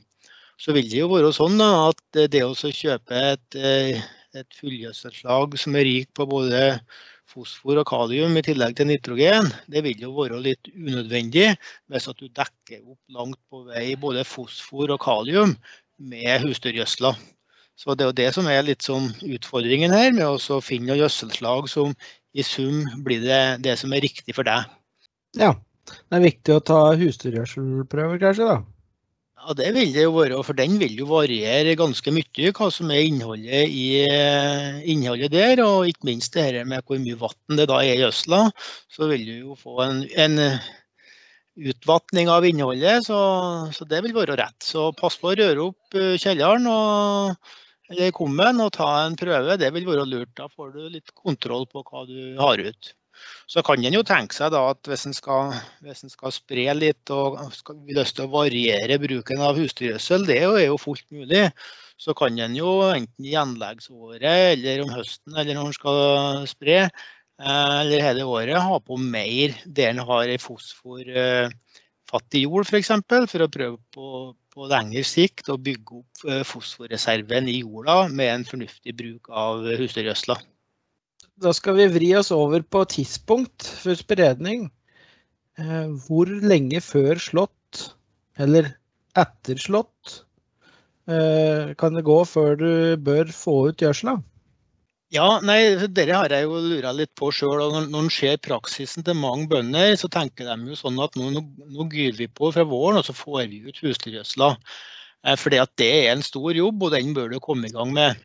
Så 0.58 0.74
vil 0.74 0.88
det 0.90 1.04
jo 1.04 1.12
være 1.12 1.34
sånn 1.36 1.60
da, 1.60 1.92
at 1.92 2.22
det 2.34 2.42
å 2.46 2.56
kjøpe 2.56 3.20
et, 3.34 3.60
eh, 3.60 4.02
et 4.38 4.58
fullgjødselslag 4.58 5.54
som 5.62 5.78
er 5.78 5.86
rikt 5.86 6.16
på 6.18 6.26
både 6.30 6.80
fosfor 7.28 7.82
og 7.82 7.88
kalium 7.90 8.38
i 8.40 8.44
tillegg 8.46 8.78
til 8.78 8.88
nitrogen, 8.90 9.50
det 9.72 9.84
vil 9.86 10.06
jo 10.08 10.14
være 10.16 10.40
litt 10.42 10.70
unødvendig 10.74 11.50
hvis 11.92 12.08
at 12.10 12.22
du 12.22 12.30
dekker 12.30 12.82
opp 12.82 13.18
langt 13.18 13.40
på 13.52 13.66
vei 13.68 13.92
både 14.00 14.24
fosfor 14.28 14.94
og 14.96 15.02
kalium 15.04 15.58
med 15.98 16.46
husdyrgjødsla. 16.46 17.14
Så 17.78 17.94
det 17.94 18.06
er 18.06 18.10
jo 18.10 18.18
det 18.18 18.30
som 18.34 18.48
er 18.50 18.66
litt 18.66 18.86
som 18.86 19.12
utfordringen 19.22 19.94
her, 19.94 20.10
med 20.16 20.26
å 20.26 20.62
finne 20.66 20.90
noen 20.90 21.04
gjødselslag 21.04 21.68
som 21.70 21.94
i 22.38 22.46
sum 22.46 22.82
blir 23.06 23.22
det, 23.22 23.42
det 23.66 23.78
som 23.78 23.94
er 23.94 24.02
riktig 24.06 24.34
for 24.38 24.48
deg. 24.48 24.66
Ja, 25.38 25.54
det 26.10 26.18
er 26.18 26.26
viktig 26.26 26.56
å 26.56 26.64
ta 26.66 26.80
husdyrgjødselprøver 26.98 28.20
kanskje, 28.24 28.50
da? 28.50 28.58
Ja, 29.38 29.54
det 29.56 29.68
vil 29.76 29.94
det 29.94 30.08
jo 30.08 30.16
være, 30.16 30.40
for 30.44 30.58
den 30.58 30.80
vil 30.82 30.98
jo 30.98 31.06
variere 31.12 31.78
ganske 31.80 32.12
mye 32.12 32.50
hva 32.58 32.72
som 32.74 32.90
er 32.92 33.06
innholdet, 33.06 33.70
i, 33.70 34.02
innholdet 34.92 35.32
der. 35.32 35.62
Og 35.64 35.88
ikke 35.92 36.10
minst 36.10 36.34
det 36.36 36.48
her 36.50 36.68
med 36.68 36.84
hvor 36.84 37.00
mye 37.00 37.20
vann 37.22 37.62
det 37.62 37.70
da 37.70 37.78
er 37.84 37.94
i 37.94 38.02
gjødsla. 38.02 38.42
Så 38.92 39.08
vil 39.14 39.24
du 39.30 39.36
jo 39.38 39.60
få 39.62 39.78
en, 39.86 40.02
en 40.18 40.42
utvatning 41.58 42.30
av 42.34 42.46
innholdet, 42.50 43.06
så, 43.08 43.20
så, 43.74 43.88
det 43.90 44.02
vil 44.06 44.18
være 44.18 44.38
rett. 44.42 44.58
Så 44.64 44.90
pass 44.98 45.18
på 45.22 45.32
å 45.32 45.38
røre 45.38 45.70
opp 45.70 45.98
eh, 45.98 46.18
kjelleren 46.22 46.68
og 46.72 47.56
eller 47.92 48.14
kummen 48.16 48.62
og 48.64 48.74
ta 48.76 48.88
en 49.06 49.18
prøve, 49.20 49.58
det 49.60 49.72
vil 49.76 49.88
være 49.88 50.06
lurt. 50.10 50.34
Da 50.38 50.48
får 50.52 50.74
du 50.76 50.88
litt 50.92 51.14
kontroll 51.16 51.68
på 51.72 51.84
hva 51.88 52.06
du 52.10 52.40
har 52.40 52.60
ut. 52.60 52.94
Så 53.50 53.64
kan 53.66 53.82
en 53.82 53.96
jo 53.96 54.04
tenke 54.06 54.36
seg 54.36 54.54
at 54.58 54.90
hvis 54.90 55.08
en 55.10 55.16
skal, 55.16 55.56
en 55.82 56.14
skal 56.14 56.34
spre 56.36 56.68
litt 56.78 57.14
og 57.14 57.40
skal 57.56 57.80
lyst 57.98 58.18
til 58.20 58.28
å 58.28 58.34
variere 58.36 59.00
bruken 59.02 59.42
av 59.42 59.58
husdyrgjødsel, 59.58 60.28
det 60.30 60.40
er 60.46 60.66
jo 60.68 60.80
fullt 60.82 61.08
mulig. 61.16 61.48
Så 61.98 62.14
kan 62.18 62.38
en 62.44 62.56
jo 62.58 62.78
enten 62.92 63.26
i 63.26 63.34
anleggsåret 63.40 64.54
eller 64.54 64.84
om 64.84 64.92
høsten 64.94 65.34
eller 65.34 65.58
når 65.58 65.72
en 65.72 65.78
skal 65.80 66.02
spre, 66.52 66.78
eh, 66.86 67.78
eller 67.82 68.06
hele 68.06 68.28
året 68.30 68.62
ha 68.62 68.78
på 68.78 69.00
mer 69.02 69.56
der 69.66 69.96
en 69.96 70.04
har 70.06 70.30
ei 70.30 70.38
fosforfattig 72.08 72.44
jord 72.48 72.68
f.eks. 72.68 72.92
For, 73.08 73.32
for 73.32 73.46
å 73.46 73.52
prøve 73.52 73.80
på 73.94 74.12
på 74.58 74.66
lengre 74.72 75.04
sikt 75.06 75.52
å 75.54 75.60
bygge 75.62 76.00
opp 76.00 76.24
eh, 76.26 76.44
fosforreserven 76.48 77.50
i 77.52 77.60
jorda 77.60 78.08
med 78.10 78.32
en 78.32 78.46
fornuftig 78.48 78.96
bruk 78.98 79.30
av 79.30 79.68
husdyrgjødsla. 79.78 80.38
Da 81.38 81.54
skal 81.54 81.78
vi 81.78 81.86
vri 81.94 82.08
oss 82.18 82.32
over 82.34 82.64
på 82.66 82.82
tidspunkt 82.90 83.68
for 83.84 83.98
spredning. 84.00 84.72
Eh, 85.62 85.92
hvor 86.08 86.32
lenge 86.42 86.82
før 86.82 87.22
slått, 87.22 87.84
eller 88.42 88.72
etter 89.18 89.62
slått, 89.62 90.24
eh, 91.06 91.76
kan 91.78 91.94
det 91.94 92.06
gå 92.10 92.18
før 92.26 92.58
du 92.58 92.72
bør 92.98 93.30
få 93.34 93.60
ut 93.70 93.86
gjødsla? 93.86 94.18
Ja, 95.16 95.26
nei, 95.40 95.62
Dere 95.96 96.18
har 96.20 96.34
jeg 96.36 96.44
jo 96.44 96.58
lura 96.60 96.92
litt 96.92 97.14
på 97.16 97.30
sjøl. 97.32 97.62
Når, 97.72 97.86
når 97.94 98.06
en 98.06 98.12
ser 98.12 98.40
praksisen 98.44 99.06
til 99.08 99.16
mange 99.16 99.48
bønder, 99.54 99.94
så 100.00 100.10
tenker 100.12 100.50
de 100.50 100.72
jo 100.74 100.76
sånn 100.76 101.00
at 101.04 101.16
nå, 101.16 101.30
nå, 101.32 101.44
nå 101.78 101.86
gyr 101.94 102.18
vi 102.18 102.28
på 102.28 102.50
fra 102.52 102.66
våren, 102.68 103.00
og 103.00 103.08
så 103.08 103.16
får 103.16 103.46
vi 103.54 103.62
ut 103.70 103.80
husdyrgjødsla. 103.86 104.50
Eh, 105.24 105.38
fordi 105.40 105.62
at 105.64 105.72
det 105.80 105.88
er 106.02 106.10
en 106.12 106.26
stor 106.28 106.52
jobb, 106.60 106.84
og 106.84 106.92
den 106.92 107.14
bør 107.16 107.32
du 107.32 107.40
komme 107.44 107.70
i 107.70 107.72
gang 107.76 107.94
med. 107.96 108.20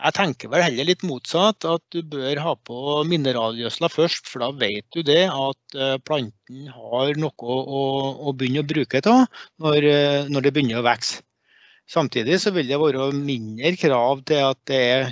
Jeg 0.00 0.16
tenker 0.16 0.52
vel 0.52 0.62
heller 0.64 0.86
litt 0.88 1.02
motsatt, 1.04 1.66
at 1.66 1.82
du 1.92 1.98
bør 2.12 2.38
ha 2.44 2.52
på 2.68 3.00
mineralgjødsla 3.10 3.90
først. 3.90 4.30
For 4.30 4.44
da 4.44 4.52
vet 4.60 4.86
du 4.94 5.02
det 5.06 5.24
at 5.26 5.78
eh, 5.78 5.96
planten 6.06 6.68
har 6.76 7.10
noe 7.18 7.56
å, 7.56 7.82
å 8.30 8.36
begynne 8.38 8.62
å 8.62 8.70
bruke 8.70 9.02
av 9.02 9.26
når, 9.58 9.88
eh, 9.90 10.30
når 10.30 10.46
det 10.46 10.54
begynner 10.54 10.78
å 10.78 10.86
vokse. 10.86 11.24
Samtidig 11.90 12.38
så 12.38 12.54
vil 12.54 12.70
det 12.70 12.78
være 12.78 13.10
mindre 13.18 13.74
krav 13.74 14.22
til 14.30 14.44
at 14.46 14.62
det 14.70 14.78
er 14.78 15.10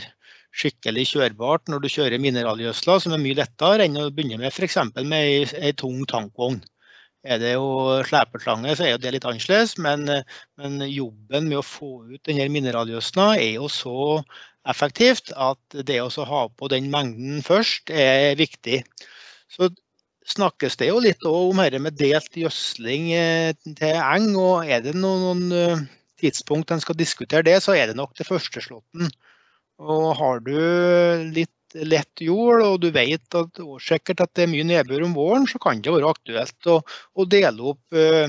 skikkelig 0.55 1.05
kjørbart 1.13 1.69
når 1.69 1.85
du 1.85 1.89
kjører 1.93 2.23
mineralgjødsla, 2.23 2.99
som 3.03 3.15
er 3.15 3.23
mye 3.23 3.39
lettere 3.39 3.87
enn 3.87 4.01
å 4.01 4.09
begynne 4.15 4.41
med 4.41 4.53
f.eks. 4.53 4.79
med 5.05 5.55
ei 5.59 5.73
tung 5.77 6.05
tankvogn. 6.09 6.61
Er 7.27 7.41
det 7.43 7.57
jo 7.57 7.99
slepeslange, 8.07 8.77
så 8.79 8.87
er 8.87 9.01
det 9.03 9.11
litt 9.17 9.27
annerledes, 9.27 9.75
men, 9.83 10.07
men, 10.61 10.79
jobben 10.87 11.49
med 11.51 11.59
å 11.61 11.67
få 11.67 11.91
ut 12.07 12.23
denne 12.29 12.47
mineralgjødsla 12.55 13.33
er 13.37 13.59
jo 13.59 13.69
så 13.73 14.23
effektivt 14.69 15.33
at 15.35 15.81
det 15.89 15.99
å 16.05 16.29
ha 16.31 16.47
på 16.49 16.71
den 16.71 16.89
mengden 16.93 17.43
først 17.45 17.91
er 17.91 18.39
viktig. 18.39 18.85
Så 19.51 19.71
snakkes 20.29 20.77
det 20.79 20.91
jo 20.91 21.01
litt 21.03 21.25
om 21.27 21.59
dette 21.59 21.81
med 21.83 21.99
delt 21.99 22.37
gjødsling 22.37 23.11
eh, 23.17 23.53
til 23.67 23.99
eng. 23.99 24.35
og 24.37 24.69
Er 24.69 24.85
det 24.85 24.95
noen, 24.97 25.49
noen 25.51 25.87
tidspunkt 26.21 26.71
en 26.71 26.83
skal 26.85 26.99
diskutere 26.99 27.47
det, 27.47 27.59
så 27.65 27.75
er 27.75 27.91
det 27.91 27.99
nok 27.99 28.15
det 28.19 28.29
første 28.29 28.63
slåtten. 28.63 29.11
Og 29.79 30.11
har 30.19 30.41
du 30.43 30.57
litt 31.35 31.55
lett 31.75 32.23
jord, 32.25 32.63
og 32.65 32.81
du 32.83 32.89
vet 32.91 33.37
at 33.39 33.61
sikkert 33.85 34.25
at 34.25 34.33
det 34.35 34.47
er 34.47 34.51
mye 34.51 34.67
nedbør 34.67 35.05
om 35.07 35.15
våren, 35.15 35.47
så 35.47 35.61
kan 35.63 35.83
det 35.85 35.93
være 35.93 36.11
aktuelt 36.11 36.71
å, 36.73 36.79
å 37.15 37.27
dele 37.29 37.73
opp 37.73 37.95
uh, 37.95 38.27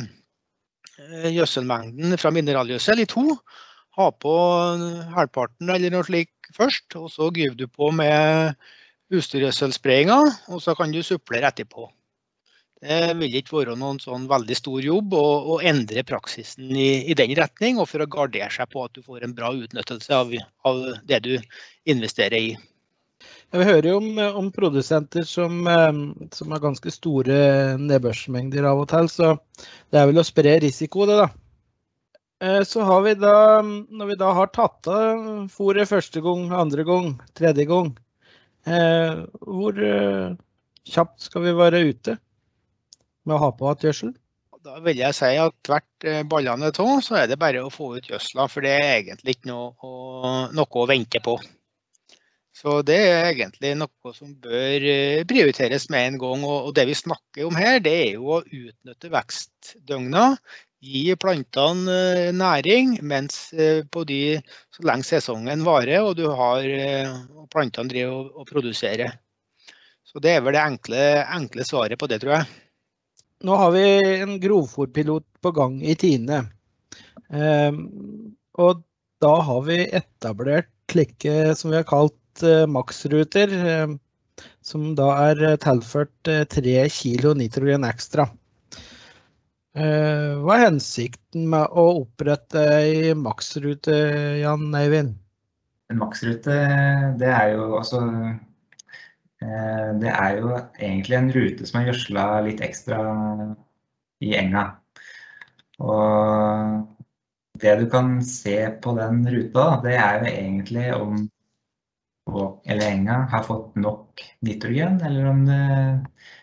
gjødselmengden 1.32 2.18
fra 2.20 2.34
mineralgjødsel 2.36 3.02
i 3.02 3.08
to. 3.10 3.26
Ha 3.98 4.10
på 4.22 4.34
halvparten 5.16 5.72
eller 5.74 5.94
noe 5.94 6.06
slikt 6.08 6.52
først, 6.56 6.94
og 7.00 7.10
så 7.14 7.32
gyver 7.34 7.58
du 7.58 7.66
på 7.72 7.90
med 7.96 8.54
husdyrgjødselsprayinga, 9.14 10.20
og 10.54 10.62
så 10.62 10.76
kan 10.78 10.94
du 10.94 11.02
supplere 11.04 11.50
etterpå. 11.50 11.88
Det 12.80 13.14
vil 13.20 13.34
ikke 13.36 13.58
være 13.58 13.74
noen 13.76 13.98
sånn 14.00 14.30
veldig 14.32 14.56
stor 14.56 14.80
jobb 14.80 15.12
å, 15.20 15.24
å 15.52 15.56
endre 15.68 16.00
praksisen 16.08 16.70
i, 16.72 17.12
i, 17.12 17.16
den 17.18 17.34
retning, 17.36 17.76
og 17.76 17.90
for 17.92 18.00
å 18.00 18.08
gardere 18.08 18.48
seg 18.56 18.70
på 18.72 18.86
at 18.86 18.94
du 18.96 19.04
får 19.04 19.26
en 19.26 19.34
bra 19.36 19.50
utnyttelse 19.52 20.16
av, 20.16 20.32
av 20.64 20.80
det 21.10 21.20
du 21.26 21.34
investerer 21.92 22.38
i. 22.40 22.54
Vi 23.52 23.66
hører 23.68 23.90
jo 23.90 23.98
om, 24.00 24.08
om 24.40 24.48
produsenter 24.56 25.26
som, 25.28 25.60
eh, 25.68 26.00
som, 26.32 26.54
har 26.56 26.62
ganske 26.64 26.94
store 26.94 27.42
nedbørsmengder 27.82 28.70
av 28.72 28.86
og 28.86 28.88
til, 28.94 29.12
så 29.12 29.34
det 29.92 30.00
er 30.00 30.08
vel 30.14 30.22
å 30.24 30.28
spre 30.28 30.56
risiko, 30.64 31.04
det, 31.10 31.20
da. 31.20 31.28
Eh, 32.40 32.62
så 32.64 32.88
har 32.88 33.04
vi 33.04 33.18
da, 33.20 33.36
når 33.60 34.14
vi 34.14 34.20
da 34.24 34.32
har 34.40 34.54
tatt 34.56 34.88
av 34.88 35.52
fôret 35.52 35.92
første 35.92 36.24
gang, 36.24 36.48
andre 36.56 36.88
gang, 36.88 37.12
tredje 37.36 37.68
gang, 37.68 37.92
eh, 38.64 39.20
hvor 39.44 39.84
kjapt 40.88 41.28
skal 41.28 41.48
vi 41.50 41.58
være 41.60 41.84
ute? 41.92 42.16
Med 43.28 43.38
å 43.38 43.44
ha 43.46 43.52
på 43.56 43.70
igjen 43.70 43.90
gjødsel? 43.90 44.18
Da 44.66 44.76
vil 44.84 45.00
jeg 45.00 45.16
si 45.16 45.30
at 45.40 45.70
hvert 45.72 46.06
eh, 46.08 46.26
ballene 46.28 46.68
er 46.68 46.76
tom, 46.76 47.00
så 47.04 47.22
er 47.22 47.30
det 47.32 47.40
bare 47.40 47.62
å 47.64 47.72
få 47.72 47.94
ut 47.96 48.10
gjødsla. 48.10 48.48
For 48.52 48.66
det 48.66 48.74
er 48.76 48.90
egentlig 48.98 49.38
ikke 49.38 49.52
noe 49.54 49.72
å, 49.88 49.94
noe 50.52 50.82
å 50.82 50.90
vente 50.90 51.22
på. 51.24 51.38
Så 52.60 52.82
det 52.84 52.98
er 53.06 53.30
egentlig 53.30 53.72
noe 53.80 54.14
som 54.18 54.34
bør 54.44 54.88
eh, 54.92 55.24
prioriteres 55.30 55.88
med 55.94 56.10
en 56.10 56.20
gang. 56.26 56.44
Og 56.44 56.74
det 56.76 56.90
vi 56.90 56.98
snakker 57.00 57.48
om 57.48 57.56
her, 57.56 57.80
det 57.86 57.96
er 58.02 58.12
jo 58.18 58.36
å 58.36 58.42
utnytte 58.44 59.14
vekstdøgna. 59.16 60.28
Gi 60.84 61.16
plantene 61.20 61.98
eh, 62.20 62.36
næring 62.36 62.98
mens 63.08 63.42
på 63.96 64.06
de, 64.12 64.22
så 64.76 64.88
lenge 64.92 65.08
sesongen 65.08 65.64
varer 65.64 66.04
og 66.04 66.18
du 66.20 66.26
har, 66.36 66.68
og 67.32 67.48
plantene 67.52 67.96
driver 67.96 68.28
og 68.36 68.52
produserer. 68.52 69.16
Så 70.04 70.20
det 70.20 70.36
er 70.36 70.44
vel 70.44 70.58
det 70.58 70.66
enkle, 70.66 71.06
enkle 71.32 71.64
svaret 71.68 72.00
på 72.02 72.12
det, 72.12 72.20
tror 72.26 72.42
jeg. 72.42 72.69
Nå 73.46 73.56
har 73.56 73.72
vi 73.72 73.84
en 74.20 74.40
grovfòrpilot 74.42 75.26
på 75.42 75.52
gang 75.56 75.78
i 75.84 75.96
Tine. 75.96 76.42
Um, 77.30 77.78
og 78.60 78.82
da 79.24 79.32
har 79.48 79.62
vi 79.68 79.78
etablert 79.86 80.72
slike 80.92 81.54
som 81.56 81.72
vi 81.72 81.78
har 81.80 81.88
kalt 81.88 82.44
uh, 82.44 82.66
maksruter, 82.68 83.54
um, 83.86 83.96
som 84.66 84.92
da 84.98 85.08
er 85.30 85.56
tilført 85.64 86.32
uh, 86.32 86.44
3 86.52 86.90
kg 86.92 87.32
nitrogen 87.40 87.88
ekstra. 87.88 88.28
Uh, 89.78 90.42
hva 90.44 90.58
er 90.58 90.66
hensikten 90.66 91.48
med 91.54 91.72
å 91.72 91.86
opprette 92.02 92.66
ei 92.82 93.16
maksrute, 93.16 93.96
Jan 94.42 94.68
Eivind? 94.76 95.16
En 95.90 96.04
maksrute, 96.04 96.60
det 97.22 97.32
er 97.32 97.54
jo 97.56 97.80
Eh, 97.80 98.49
det 99.40 100.12
er 100.12 100.38
jo 100.38 100.50
egentlig 100.58 101.16
en 101.16 101.30
rute 101.32 101.68
som 101.68 101.80
er 101.80 101.90
gjødsla 101.90 102.24
litt 102.44 102.64
ekstra 102.66 103.00
i 104.20 104.34
enga. 104.36 104.66
Og 105.80 106.84
det 107.60 107.76
du 107.80 107.86
kan 107.92 108.18
se 108.26 108.58
på 108.84 108.96
den 108.98 109.22
ruta, 109.32 109.68
det 109.84 109.96
er 109.96 110.20
jo 110.20 110.32
egentlig 110.34 110.88
om 110.96 111.28
eller 112.30 112.86
enga 112.86 113.14
har 113.32 113.44
fått 113.44 113.76
nok 113.76 114.22
nitrogen, 114.46 115.00
eller 115.02 115.26
om 115.26 115.46
det, 115.48 115.62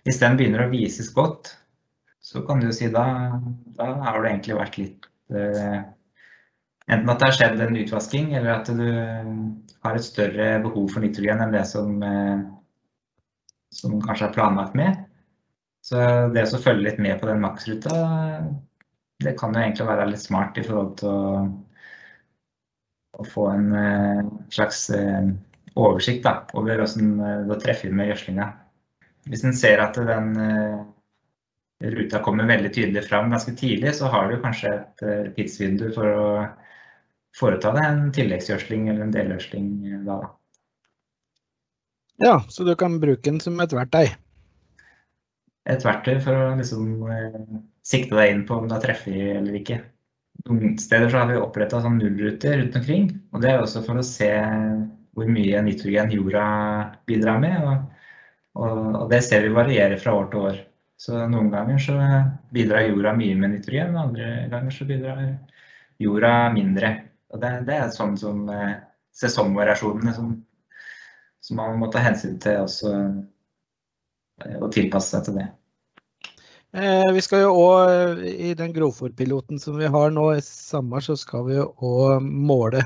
hvis 0.02 0.18
den 0.18 0.38
begynner 0.38 0.64
å 0.64 0.72
vises 0.72 1.12
godt, 1.14 1.52
så 2.18 2.42
kan 2.46 2.58
du 2.58 2.72
si 2.74 2.88
da, 2.90 3.04
da 3.78 3.92
har 4.02 4.18
det 4.22 4.32
egentlig 4.32 4.56
vært 4.58 4.80
litt 4.80 5.06
eh, 5.30 5.84
Enten 6.86 7.10
at 7.10 7.18
det 7.18 7.26
har 7.26 7.34
skjedd 7.34 7.62
en 7.64 7.78
utvasking, 7.80 8.26
eller 8.38 8.52
at 8.52 8.68
du 8.70 8.82
har 9.82 9.96
et 9.96 10.04
større 10.06 10.44
behov 10.62 10.84
for 10.92 11.02
nitrogen 11.02 11.40
enn 11.42 11.54
det 11.54 11.64
som 11.66 11.96
eh, 11.98 12.44
som 13.76 14.00
kanskje 14.02 14.30
er 14.30 14.34
planlagt 14.36 14.76
med. 14.78 15.04
Så 15.86 16.00
det 16.34 16.46
å 16.50 16.62
følge 16.62 16.88
litt 16.88 17.02
med 17.02 17.20
på 17.20 17.28
den 17.30 17.42
maksruta, 17.44 17.96
det 19.22 19.36
kan 19.38 19.54
jo 19.54 19.62
egentlig 19.62 19.86
være 19.88 20.08
litt 20.10 20.22
smart 20.22 20.58
i 20.58 20.64
forhold 20.66 20.96
til 21.00 21.12
å, 21.12 21.44
å 23.20 23.26
få 23.26 23.46
en 23.52 23.68
uh, 23.72 24.32
slags 24.52 24.82
uh, 24.92 25.30
oversikt 25.78 26.24
da, 26.26 26.40
over 26.58 26.82
hvordan 26.82 27.14
uh, 27.20 27.46
det 27.48 27.60
treffer 27.62 27.94
med 27.94 28.10
gjødslinga. 28.10 28.50
Hvis 29.30 29.46
en 29.46 29.56
ser 29.56 29.82
at 29.82 29.96
den 29.98 30.34
ruta 31.82 32.20
kommer 32.22 32.46
veldig 32.46 32.70
tydelig 32.74 33.02
fram 33.08 33.32
ganske 33.32 33.54
tidlig, 33.58 33.96
så 33.98 34.10
har 34.12 34.30
du 34.30 34.36
kanskje 34.42 34.70
et 34.76 35.32
tidsvindu 35.34 35.88
for 35.96 36.12
å 36.12 36.28
foreta 37.36 37.72
deg 37.74 37.88
en 37.88 38.12
tilleggsgjødsling 38.14 38.86
eller 38.92 39.06
en 39.06 39.16
delgjødsling 39.16 39.72
da. 40.06 40.20
Ja, 42.22 42.44
så 42.48 42.64
du 42.64 42.74
kan 42.76 43.00
bruke 43.00 43.30
den 43.30 43.40
som 43.44 43.58
et 43.60 43.74
verktøy? 43.76 44.08
Et 45.68 45.84
verktøy 45.84 46.16
for 46.24 46.38
å 46.38 46.54
liksom 46.56 46.86
eh, 47.12 47.40
sikte 47.84 48.16
deg 48.16 48.32
inn 48.32 48.44
på 48.48 48.56
om 48.56 48.68
det 48.68 48.78
har 48.78 48.84
treffet 48.84 49.40
eller 49.40 49.58
ikke. 49.58 49.80
Noen 50.46 50.76
steder 50.80 51.10
så 51.10 51.22
har 51.22 51.30
vi 51.30 51.40
oppretta 51.40 51.80
sånn 51.82 51.98
nullruter 52.00 52.56
rundt 52.60 52.78
omkring. 52.78 53.10
og 53.32 53.42
Det 53.42 53.50
er 53.50 53.60
også 53.60 53.82
for 53.84 54.00
å 54.00 54.06
se 54.06 54.30
hvor 55.16 55.28
mye 55.32 55.60
nitrogen 55.64 56.12
jorda 56.12 56.46
bidrar 57.08 57.40
med. 57.42 57.66
Og, 57.66 58.64
og, 58.64 59.04
det 59.12 59.22
ser 59.24 59.44
vi 59.46 59.54
varierer 59.56 60.00
fra 60.00 60.14
år 60.16 60.30
til 60.32 60.48
år. 60.50 60.58
Så 61.00 61.26
noen 61.28 61.50
ganger 61.52 61.80
så 61.82 61.96
bidrar 62.56 62.86
jorda 62.86 63.12
mye 63.16 63.36
med 63.36 63.52
nitrogen, 63.52 63.96
og 63.96 64.02
andre 64.06 64.46
ganger 64.52 64.72
så 64.72 64.86
bidrar 64.88 65.22
jorda 66.00 66.34
mindre. 66.54 66.92
Og 67.32 67.42
det, 67.42 67.52
det 67.68 67.76
er 67.76 67.92
sånn 67.92 68.16
som 68.20 68.46
eh, 68.52 68.76
sesongvariasjonene 69.16 70.14
som 70.16 70.36
som 71.46 71.60
man 71.60 71.78
må 71.80 71.86
ta 71.92 72.02
hensyn 72.02 72.40
til 72.42 72.64
også, 72.64 72.92
eh, 74.42 74.58
og 74.58 74.72
tilpasse 74.74 75.14
seg 75.14 75.28
til 75.28 75.38
det. 75.40 75.48
Eh, 76.76 77.08
vi 77.14 77.22
skal 77.24 77.46
jo 77.46 77.52
òg, 77.56 78.20
i 78.26 78.50
den 78.58 78.74
grovfòrpiloten 78.74 79.60
som 79.62 79.78
vi 79.80 79.86
har 79.88 80.10
nå 80.12 80.26
i 80.34 80.42
sommer, 80.44 81.00
så 81.04 81.14
skal 81.16 81.46
vi 81.46 81.54
jo 81.56 81.70
òg 81.78 82.26
måle 82.26 82.82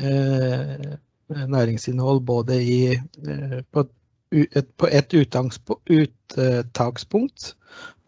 eh, 0.00 0.94
næringsinnhold 1.28 2.22
både 2.24 2.56
i, 2.62 2.94
eh, 2.94 3.58
på, 3.74 3.84
et, 4.32 4.68
et 4.88 5.14
uttakspunkt 5.18 7.56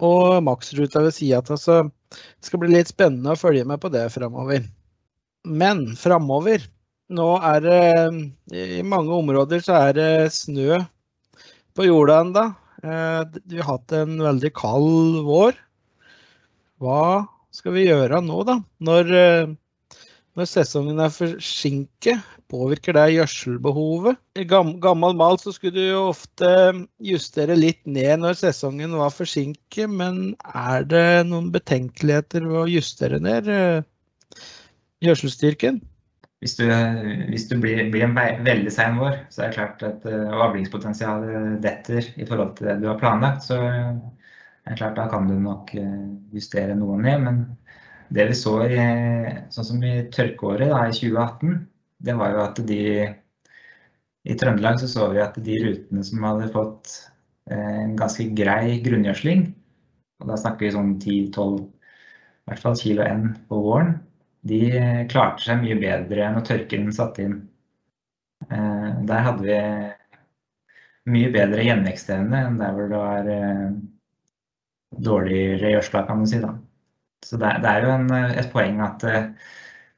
og 0.07 0.45
maksruta 0.47 1.03
ved 1.05 1.13
sida 1.19 1.43
av. 1.43 1.57
Så 1.61 1.75
det 2.15 2.49
skal 2.49 2.63
bli 2.63 2.73
litt 2.73 2.93
spennende 2.93 3.35
å 3.35 3.41
følge 3.41 3.65
med 3.69 3.83
på 3.83 3.93
det 3.93 4.07
framover. 4.15 4.61
Men 5.47 5.97
framover 5.99 6.65
nå 7.13 7.27
er 7.39 7.61
det 7.63 7.83
I 8.55 8.83
mange 8.87 9.15
områder 9.15 9.63
så 9.63 9.79
er 9.89 9.97
det 9.97 10.33
snø 10.35 10.81
på 11.77 11.87
jorda 11.87 12.23
ennå. 12.25 12.47
Eh, 12.83 13.23
vi 13.45 13.61
har 13.61 13.77
hatt 13.77 13.95
en 13.97 14.19
veldig 14.23 14.53
kald 14.57 15.23
vår. 15.27 15.57
Hva 16.83 17.27
skal 17.55 17.77
vi 17.77 17.87
gjøre 17.87 18.21
nå, 18.25 18.43
da? 18.49 18.59
Når, 18.85 19.13
eh, 19.17 19.53
når 20.37 20.49
sesongen 20.51 21.01
er 21.01 21.13
forsinket, 21.13 22.25
påvirker 22.53 22.97
det 22.97 23.07
gjødselbehovet? 23.15 24.21
I 24.39 24.45
gammel 24.47 25.17
mal 25.19 25.41
så 25.43 25.55
skulle 25.55 25.77
du 25.77 25.89
jo 25.89 26.05
ofte 26.13 26.51
justere 27.03 27.57
litt 27.59 27.83
ned 27.89 28.23
når 28.23 28.39
sesongen 28.43 28.95
var 29.01 29.15
forsinket, 29.15 29.89
men 29.91 30.37
er 30.47 30.87
det 30.87 31.27
noen 31.31 31.51
betenkeligheter 31.55 32.47
ved 32.47 32.63
å 32.63 32.71
justere 32.71 33.21
ned 33.23 33.51
eh, 33.51 33.85
gjødselstyrken? 35.05 35.81
Hvis 36.47 36.55
du, 36.61 36.67
hvis 37.33 37.49
du 37.51 37.57
blir, 37.59 37.89
blir, 37.91 38.05
en 38.07 38.15
veldig 38.47 38.71
sein 38.71 39.01
vår, 39.01 39.17
så 39.35 39.43
er 39.43 39.51
det 39.51 39.57
klart 39.57 39.81
at 39.83 40.05
uh, 40.07 40.31
avlingspotensialet 40.47 41.57
detter 41.65 42.07
i 42.15 42.27
forhold 42.29 42.53
til 42.55 42.71
det 42.71 42.77
du 42.85 42.87
har 42.87 43.01
planlagt. 43.01 43.49
Så 43.49 43.59
er 43.59 43.97
det 44.69 44.79
klart 44.79 44.95
da 44.99 45.09
kan 45.11 45.27
du 45.27 45.35
nok 45.43 45.73
justere 46.35 46.79
noe 46.79 47.01
ned. 47.03 47.25
Men 47.27 47.41
det 48.15 48.29
vi 48.31 48.39
så 48.39 48.61
i, 48.63 48.79
sånn 49.51 49.69
som 49.73 49.83
i 49.83 49.97
tørkeåret 50.15 50.71
da, 50.71 50.85
i 50.87 50.95
2018, 50.95 51.59
det 52.07 52.15
var 52.15 52.35
jo 52.37 52.43
at 52.45 52.63
de 52.71 52.81
I 54.27 54.39
Trøndelag 54.39 54.79
så 54.79 54.91
så 54.91 55.11
vi 55.11 55.23
at 55.23 55.39
de 55.43 55.61
rutene 55.65 56.07
som 56.07 56.25
hadde 56.27 56.51
fått 56.55 56.95
en 57.51 57.95
ganske 57.99 58.27
grei 58.39 58.79
grunngjødsling, 58.87 59.49
og 60.23 60.31
da 60.31 60.39
snakker 60.39 60.67
vi 60.67 60.75
sånn 60.75 60.97
10-12 60.99 61.59
i 61.63 62.51
hvert 62.51 62.63
fall 62.63 62.79
kilo 62.79 63.07
N 63.07 63.33
på 63.51 63.59
våren, 63.63 63.97
de 64.47 64.63
klarte 65.11 65.45
seg 65.47 65.63
mye 65.63 65.77
bedre 65.81 66.31
når 66.35 66.47
tørken 66.47 66.91
satte 66.95 67.25
inn. 67.27 67.37
Eh, 68.51 68.89
der 69.09 69.25
hadde 69.27 69.45
vi 69.47 69.59
mye 71.17 71.31
bedre 71.35 71.65
gjenvekstevne 71.67 72.43
enn 72.49 72.59
der 72.61 72.75
hvor 72.77 72.91
det 72.91 73.01
var 73.01 73.31
eh, 73.33 73.71
dårligere 75.07 75.73
gjødsla, 75.75 76.05
kan 76.09 76.23
du 76.23 76.31
si. 76.31 76.43
Da. 76.43 76.53
Så 77.27 77.41
det, 77.43 77.55
er 77.71 77.87
jo 77.87 77.95
en, 77.95 78.11
et 78.13 78.53
poeng 78.53 78.83
at 78.87 79.07
eh, 79.09 79.33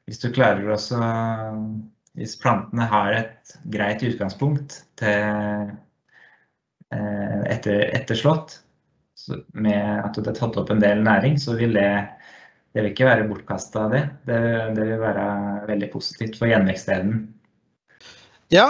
hvis 0.09 0.21
du 0.23 0.31
klarer 0.33 0.71
også 0.73 0.99
Hvis 2.17 2.33
plantene 2.41 2.87
har 2.89 3.13
et 3.13 3.51
greit 3.71 4.01
utgangspunkt 4.03 4.79
til 4.97 5.69
etter, 6.89 7.83
etterslått, 7.93 8.55
med 9.53 10.01
at 10.01 10.17
du 10.17 10.25
har 10.25 10.35
tatt 10.35 10.57
opp 10.57 10.71
en 10.73 10.81
del 10.81 11.03
næring, 11.05 11.37
så 11.39 11.53
vil 11.59 11.77
det 11.77 11.85
det 12.69 12.83
vil 12.83 12.91
ikke 12.91 13.07
være 13.07 13.27
bortkasta, 13.29 13.87
det. 13.89 14.03
det. 14.29 14.39
Det 14.77 14.85
vil 14.91 15.01
være 15.01 15.25
veldig 15.69 15.89
positivt 15.93 16.37
for 16.37 16.51
gjenvekstevnen. 16.51 17.23
Ja, 18.53 18.67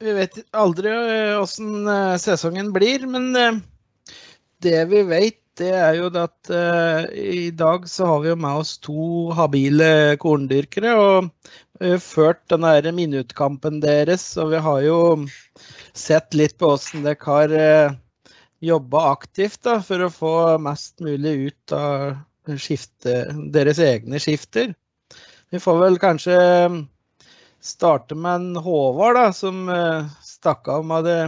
vi 0.00 0.14
vet 0.16 0.36
aldri 0.56 0.92
åssen 1.40 1.88
eh, 1.88 2.16
sesongen 2.20 2.72
blir, 2.76 3.06
men 3.08 3.30
eh, 3.36 3.60
det 4.64 4.82
vi 4.92 5.04
vet, 5.08 5.38
det 5.60 5.72
er 5.76 5.96
jo 5.98 6.06
at 6.16 6.48
i 7.12 7.50
dag 7.52 7.82
så 7.90 8.06
har 8.08 8.20
vi 8.22 8.30
jo 8.30 8.36
med 8.40 8.60
oss 8.62 8.78
to 8.80 9.02
habile 9.36 10.16
korndyrkere. 10.22 10.94
Og 10.96 11.50
vi 11.82 11.90
har 11.90 12.00
ført 12.00 12.40
denne 12.48 12.92
minuttkampen 12.96 13.80
deres, 13.82 14.24
og 14.40 14.54
vi 14.54 14.62
har 14.64 14.80
jo 14.86 15.00
sett 15.92 16.32
litt 16.38 16.56
på 16.56 16.70
åssen 16.78 17.04
dere 17.04 17.18
har 17.26 17.98
jobba 18.64 19.04
aktivt 19.10 19.60
da, 19.66 19.80
for 19.84 20.06
å 20.06 20.12
få 20.12 20.34
mest 20.64 21.00
mulig 21.04 21.34
ut 21.50 21.76
av 21.76 22.16
skifte, 22.58 23.22
deres 23.54 23.78
egne 23.82 24.20
skifter. 24.22 24.72
Vi 25.50 25.60
får 25.60 25.78
vel 25.80 25.98
kanskje 26.02 26.36
um, 26.66 26.82
starte 27.60 28.14
med 28.18 28.34
en 28.34 28.60
Håvard, 28.64 29.18
da, 29.18 29.30
som 29.36 29.68
uh, 29.68 30.10
stakk 30.24 30.68
av 30.70 30.86
med 30.86 31.08
det 31.08 31.20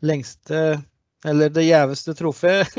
lengste 0.00 0.80
eller 1.28 1.52
det 1.52 1.66
gjeveste 1.66 2.14
trofeet 2.16 2.76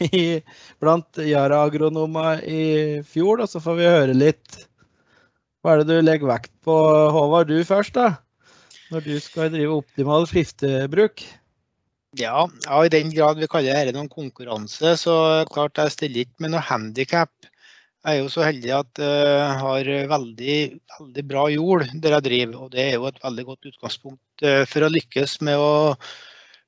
blant 0.80 1.20
Yara-agronomer 1.20 2.40
i 2.48 2.64
fjor. 3.04 3.44
Og 3.44 3.50
så 3.52 3.60
får 3.60 3.76
vi 3.78 3.90
høre 3.90 4.16
litt 4.16 4.62
Hva 5.60 5.74
er 5.74 5.82
det 5.82 5.98
du 6.00 6.06
legger 6.06 6.30
vekt 6.30 6.54
på, 6.64 6.74
Håvard, 7.12 7.52
du 7.52 7.60
først, 7.68 7.98
da? 7.98 8.16
Når 8.92 9.04
du 9.04 9.14
skal 9.20 9.52
drive 9.52 9.76
optimal 9.76 10.26
skiftebruk? 10.28 11.22
Ja, 12.20 12.44
ja, 12.66 12.78
i 12.84 12.90
den 12.92 13.10
grad 13.10 13.38
vi 13.40 13.48
kaller 13.48 13.78
dette 13.78 13.96
noen 13.96 14.10
konkurranse, 14.12 14.96
så 15.00 15.14
klart 15.48 15.80
jeg 15.80 15.94
stiller 15.94 16.26
ikke 16.26 16.44
med 16.44 16.52
noe 16.52 16.64
handikap. 16.66 17.32
Jeg 18.02 18.18
er 18.18 18.18
jo 18.18 18.28
så 18.34 18.42
heldig 18.44 18.72
at 18.76 19.00
jeg 19.00 19.54
har 19.62 19.88
veldig, 20.10 20.56
veldig 20.98 21.24
bra 21.30 21.46
jord 21.54 21.86
der 22.02 22.16
jeg 22.18 22.26
driver, 22.26 22.58
og 22.66 22.74
det 22.74 22.84
er 22.84 22.98
jo 22.98 23.08
et 23.08 23.22
veldig 23.22 23.46
godt 23.48 23.70
utgangspunkt 23.70 24.44
eh, 24.44 24.64
for 24.68 24.84
å 24.84 24.92
lykkes 24.92 25.38
med 25.48 25.62
å 25.62 25.72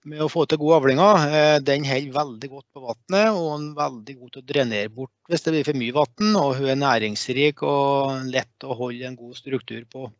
med 0.04 0.20
å 0.20 0.28
få 0.28 0.44
til 0.48 0.60
gode 0.60 0.78
avlinger. 0.82 1.22
Eh, 1.32 1.58
den 1.64 1.84
holder 1.88 2.16
veldig 2.18 2.50
godt 2.52 2.66
på 2.76 2.82
vannet, 2.84 3.36
og 3.36 3.52
er 3.54 3.68
veldig 3.78 4.16
god 4.20 4.32
til 4.32 4.42
å 4.42 4.48
drenere 4.52 4.92
bort 4.92 5.32
hvis 5.32 5.44
det 5.44 5.54
blir 5.54 5.68
for 5.68 5.80
mye 5.80 5.96
vann. 5.96 6.34
Og 6.40 6.50
hun 6.58 6.72
er 6.72 6.80
næringsrik 6.80 7.64
og 7.68 8.28
lett 8.32 8.68
å 8.68 8.76
holde 8.80 9.08
en 9.08 9.16
god 9.20 9.38
struktur 9.40 9.84
på. 9.92 10.10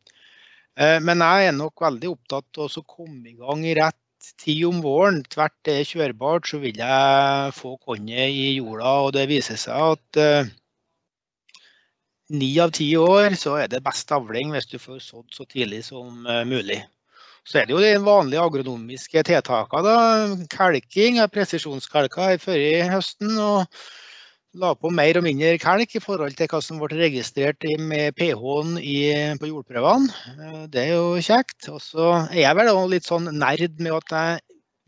Eh, 0.77 0.99
men 1.05 1.25
jeg 1.25 1.51
er 1.51 1.57
nok 1.57 1.85
veldig 1.85 2.13
opptatt 2.13 2.65
av 2.65 2.81
å 2.81 2.89
komme 2.89 3.31
i 3.31 3.37
gang 3.41 3.65
i 3.69 3.77
rett 3.81 4.01
tid 4.41 4.65
om 4.69 4.83
våren. 4.85 5.23
Tvert 5.31 5.71
er 5.71 5.87
kjørbart, 5.89 6.49
så 6.49 6.61
vil 6.63 6.81
jeg 6.81 7.55
få 7.57 7.77
kornet 7.85 8.33
i 8.33 8.55
jorda. 8.59 8.93
Og 9.07 9.15
det 9.17 9.29
viser 9.31 9.61
seg 9.61 9.95
at 9.95 10.51
ni 12.33 12.49
ni 12.55 12.55
av 12.59 12.73
ti 12.73 12.89
år 12.97 13.37
så 13.37 13.59
er 13.61 13.69
det 13.69 13.83
best 13.85 14.11
avling 14.17 14.55
hvis 14.55 14.71
du 14.71 14.79
får 14.81 15.03
sådd 15.05 15.35
så 15.37 15.45
tidlig 15.45 15.83
som 15.91 16.25
mulig. 16.49 16.81
Så 17.45 17.61
er 17.61 17.67
det 17.69 17.75
jo 17.75 17.83
de 17.83 17.93
vanlige 18.01 18.41
agronomiske 18.41 19.23
tiltakene. 19.29 19.83
da, 19.85 20.47
Kalking 20.49 21.21
presisjonskalka 21.29 22.33
før 22.41 22.57
i 22.57 22.89
høsten. 22.89 23.37
og 23.37 23.67
La 24.63 24.69
på 24.79 24.87
mer 24.95 25.17
og 25.19 25.25
mindre 25.27 25.57
kalk 25.59 25.97
i 25.99 26.01
forhold 26.03 26.37
til 26.39 26.47
hva 26.47 26.61
som 26.63 26.79
ble 26.79 26.95
registrert 26.95 27.65
med 27.83 28.15
pH-en 28.15 29.41
på 29.41 29.49
jordprøvene. 29.51 30.13
Eh, 30.31 30.61
det 30.71 30.85
er 30.85 30.93
jo 30.93 31.23
kjekt. 31.27 31.67
Og 31.73 31.81
så 31.83 32.13
er 32.29 32.45
jeg 32.45 32.59
vel 32.61 32.71
litt 32.93 33.09
sånn 33.09 33.27
nerd 33.35 33.83
med 33.83 33.97
at 33.97 34.15
jeg 34.15 34.45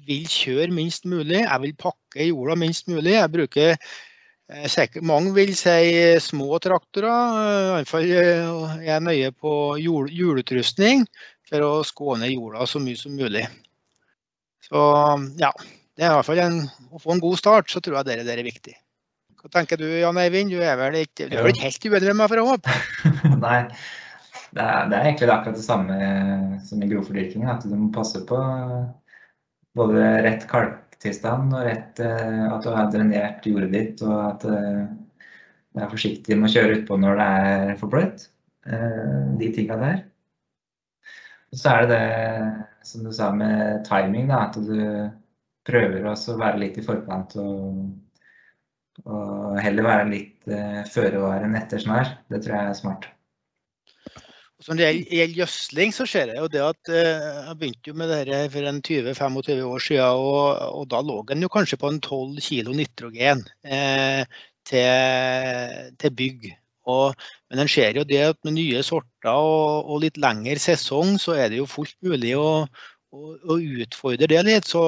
vil 0.06 0.30
kjøre 0.30 0.76
minst 0.76 1.08
mulig. 1.10 1.40
Jeg 1.40 1.62
vil 1.64 1.74
pakke 1.82 2.28
jorda 2.28 2.54
minst 2.62 2.86
mulig. 2.86 3.16
Jeg 3.16 3.32
bruker 3.34 3.74
eh, 3.74 5.02
mange 5.02 5.34
vil 5.34 5.50
si 5.58 6.14
små 6.22 6.62
traktorer. 6.62 7.74
Iallfall 7.80 8.06
eh, 8.06 8.46
er 8.78 8.86
jeg 8.92 9.06
nøye 9.08 9.34
på 9.34 9.58
hjulutrustning 9.82 11.08
for 11.50 11.66
å 11.66 11.74
skåne 11.82 12.30
jorda 12.30 12.70
så 12.70 12.78
mye 12.86 13.02
som 13.02 13.18
mulig. 13.18 13.48
Så 14.62 14.88
ja, 15.42 15.50
det 15.98 16.06
er 16.06 16.12
i 16.12 16.16
hvert 16.20 16.30
fall 16.30 16.46
en, 16.46 16.64
å 16.94 17.02
få 17.02 17.16
en 17.16 17.28
god 17.30 17.42
start, 17.42 17.72
så 17.74 17.82
tror 17.82 18.04
jeg 18.04 18.12
dere 18.14 18.30
er 18.30 18.46
viktig. 18.46 18.78
Hva 19.42 19.52
tenker 19.52 19.78
du 19.80 19.86
Jan 19.86 20.18
Eivind? 20.20 20.50
Du 20.50 20.62
er 20.62 20.78
vel 20.80 20.98
ikke, 21.02 21.28
du 21.28 21.36
er 21.36 21.44
vel 21.44 21.54
ikke 21.54 21.68
helt 21.68 21.86
uenig 21.86 22.08
med 22.08 22.18
meg, 22.20 22.30
for 22.32 22.42
å 22.42 22.46
håpe? 22.50 22.76
Nei, 23.46 23.58
det 24.56 24.64
er, 24.64 24.88
det 24.90 24.96
er, 24.96 25.02
egentlig 25.02 25.32
akkurat 25.34 25.58
det 25.58 25.66
samme 25.66 25.98
som 26.66 26.82
i 26.82 26.88
grovfordyrkingen. 26.90 27.50
At 27.52 27.66
du 27.66 27.74
må 27.74 27.90
passe 27.94 28.22
på 28.28 28.40
både 29.76 30.04
rett 30.24 30.46
kalktilstand 30.50 31.52
og 31.54 31.66
rett 31.68 32.00
eh, 32.02 32.46
at 32.48 32.64
du 32.64 32.70
har 32.72 32.90
drenert 32.92 33.46
jordet 33.46 33.72
ditt, 33.74 34.04
og 34.06 34.16
at 34.30 34.46
eh, 34.48 34.86
du 35.76 35.82
er 35.84 35.92
forsiktig 35.92 36.38
med 36.38 36.48
å 36.48 36.54
kjøre 36.54 36.80
utpå 36.80 36.98
når 37.02 37.20
det 37.20 37.28
er 37.44 37.74
for 37.82 37.92
bløtt. 37.92 38.28
Eh, 38.66 39.36
de 39.38 39.52
tinga 39.54 39.76
der. 39.82 40.00
Og 41.52 41.60
Så 41.60 41.70
er 41.70 41.84
det 41.84 42.00
det 42.00 42.88
som 42.88 43.04
du 43.04 43.12
sa 43.14 43.30
med 43.34 43.84
timing, 43.86 44.30
da, 44.32 44.46
at 44.48 44.58
du 44.58 44.80
prøver 45.66 46.06
å 46.06 46.16
være 46.38 46.62
litt 46.62 46.80
i 46.80 46.84
forkant 46.86 47.36
og, 47.42 47.86
og 49.06 49.60
heller 49.62 49.86
være 49.86 50.08
litt 50.10 50.48
uh, 50.50 50.82
føre 50.90 51.20
var 51.22 51.44
enn 51.46 51.54
etter 51.58 51.82
snar. 51.82 52.16
Det 52.32 52.42
tror 52.42 52.56
jeg 52.56 52.72
er 52.72 52.80
smart. 52.80 53.06
Når 54.66 54.78
det 54.80 54.86
gjelder 55.12 55.36
gjødsling, 55.36 55.92
så 55.94 56.06
ser 56.10 56.32
jeg 56.32 56.40
jo 56.40 56.48
det 56.50 56.62
at 56.64 56.90
uh, 56.90 57.46
jeg 57.46 57.58
begynte 57.60 57.90
jo 57.92 57.96
med 58.00 58.12
det 58.26 58.40
for 58.54 58.66
en 58.66 58.82
20-25 58.82 59.62
år 59.68 59.84
siden. 59.84 60.20
Og, 60.26 60.44
og, 60.80 60.84
da 60.90 61.02
lå 61.06 61.20
den 61.28 61.44
jo 61.44 61.52
kanskje 61.52 61.78
på 61.78 61.92
en 61.92 62.00
12 62.00 62.40
kg 62.42 62.72
nitrogen 62.74 63.44
eh, 63.62 64.24
til, 64.66 65.92
til 66.02 66.16
bygg. 66.18 66.48
Og, 66.90 67.14
men 67.50 67.62
en 67.62 67.70
ser 67.70 67.98
jo 67.98 68.06
det 68.06 68.22
at 68.30 68.38
med 68.46 68.56
nye 68.56 68.82
sorter 68.86 69.34
og, 69.34 69.86
og, 69.86 70.00
litt 70.04 70.18
lengre 70.22 70.58
sesong, 70.62 71.16
så 71.22 71.34
er 71.38 71.50
det 71.50 71.60
jo 71.60 71.70
fullt 71.70 71.96
mulig 72.06 72.34
å, 72.38 72.66
å, 72.66 73.34
å 73.36 73.58
utfordre 73.58 74.30
det 74.30 74.42
litt. 74.46 74.70
Så 74.70 74.82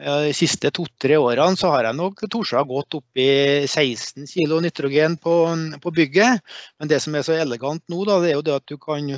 De 0.00 0.32
siste 0.32 0.70
to-tre 0.72 1.18
årene 1.20 1.58
så 1.60 1.74
har 1.74 1.84
jeg 1.84 1.98
nok 1.98 2.22
torsa 2.32 2.62
gått 2.64 2.96
opp 2.96 3.20
i 3.20 3.66
16 3.66 4.24
kg 4.30 4.62
nitrogen 4.64 5.18
på, 5.20 5.34
på, 5.82 5.92
bygget. 5.92 6.40
Men 6.80 6.88
det 6.88 7.02
som 7.04 7.16
er 7.18 7.26
så 7.26 7.36
elegant 7.36 7.84
nå, 7.92 8.06
da, 8.08 8.16
det 8.22 8.30
er 8.30 8.38
jo 8.38 8.46
det 8.46 8.54
at 8.56 8.70
du 8.70 8.78
kan 8.80 9.10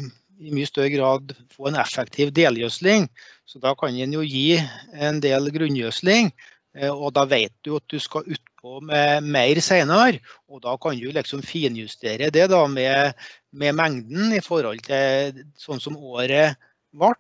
i 0.43 0.51
mye 0.51 0.67
større 0.67 0.91
grad 0.91 1.35
få 1.55 1.71
en 1.71 1.79
effektiv 1.79 2.33
delgjødsling. 2.35 3.07
Så 3.47 3.63
da 3.63 3.77
kan 3.79 3.95
en 3.95 4.17
jo 4.17 4.25
gi 4.27 4.59
en 4.99 5.23
del 5.23 5.53
grunngjødsling. 5.55 6.33
Eh, 6.75 6.91
og 6.91 7.13
da 7.17 7.27
vet 7.29 7.55
du 7.63 7.77
at 7.77 7.87
du 7.93 8.01
skal 8.03 8.27
utpå 8.27 8.81
med 8.89 9.29
mer 9.29 9.61
senere. 9.63 10.19
Og 10.51 10.63
da 10.65 10.75
kan 10.83 10.99
du 10.99 11.11
liksom 11.15 11.45
finjustere 11.47 12.33
det 12.35 12.49
da 12.51 12.65
med, 12.67 13.15
med, 13.53 13.79
mengden 13.79 14.35
i 14.35 14.43
forhold 14.43 14.83
til 14.87 15.45
sånn 15.61 15.83
som 15.83 15.99
året 15.99 16.59
ble, 16.93 17.15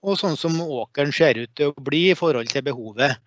og 0.00 0.18
sånn 0.20 0.36
som 0.40 0.58
åkeren 0.64 1.12
ser 1.12 1.38
ut 1.40 1.52
til 1.56 1.70
å 1.70 1.84
bli 1.86 2.10
i 2.10 2.18
forhold 2.18 2.50
til 2.52 2.64
behovet. 2.66 3.20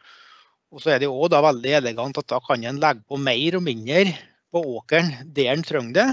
Og 0.74 0.82
så 0.82 0.96
er 0.96 1.04
det 1.04 1.12
òg 1.12 1.34
veldig 1.34 1.74
elegant 1.80 2.18
at 2.18 2.30
da 2.32 2.40
kan 2.42 2.64
en 2.66 2.82
legge 2.82 3.06
på 3.10 3.20
mer 3.22 3.60
og 3.60 3.66
mindre 3.66 4.16
på 4.54 4.62
åkeren 4.80 5.14
der 5.36 5.54
en 5.54 5.66
trenger 5.66 5.98
det. 6.00 6.08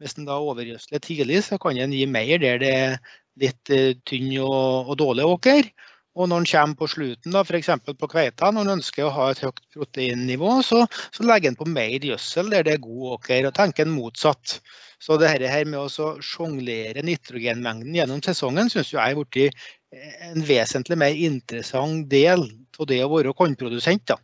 Hvis 0.00 0.16
en 0.18 0.26
da 0.26 0.40
overgjødsler 0.40 1.02
tidlig, 1.04 1.42
så 1.46 1.60
kan 1.60 1.78
en 1.78 1.92
gi 1.94 2.06
mer 2.10 2.38
der 2.42 2.60
det 2.62 2.72
er 2.74 2.96
litt 3.40 3.72
eh, 3.72 3.94
tynn 4.08 4.32
og, 4.42 4.88
og 4.90 4.96
dårlig 5.00 5.28
åker. 5.28 5.68
Og 6.12 6.28
når 6.28 6.42
en 6.42 6.48
kommer 6.50 6.76
på 6.76 6.88
slutten, 6.92 7.36
f.eks. 7.40 7.70
på 7.86 8.08
kveita, 8.14 8.50
når 8.52 8.66
en 8.66 8.74
ønsker 8.74 9.06
å 9.06 9.12
ha 9.14 9.30
et 9.32 9.40
høyt 9.40 9.62
proteinnivå, 9.72 10.58
så, 10.66 10.82
så 11.14 11.24
legger 11.24 11.52
en 11.52 11.56
på 11.56 11.68
mer 11.72 12.04
gjødsel 12.04 12.50
der 12.52 12.66
det 12.66 12.74
er 12.74 12.82
god 12.84 13.14
åker, 13.14 13.48
og 13.48 13.54
tenker 13.56 13.86
en 13.86 13.94
motsatt. 13.94 14.58
Så 15.00 15.16
det 15.20 15.30
her 15.32 15.64
med 15.64 15.80
å 15.80 16.10
sjonglere 16.22 17.04
nitrogenmengden 17.06 17.96
gjennom 17.96 18.20
sesongen 18.24 18.68
syns 18.72 18.92
jeg 18.92 19.00
er 19.00 19.16
blitt 19.16 19.64
en 19.92 20.44
vesentlig 20.46 20.98
mer 20.98 21.16
interessant 21.16 22.06
del 22.10 22.46
av 22.78 22.88
det 22.88 23.00
å 23.04 23.10
være 23.12 23.34
kornprodusent. 23.36 24.14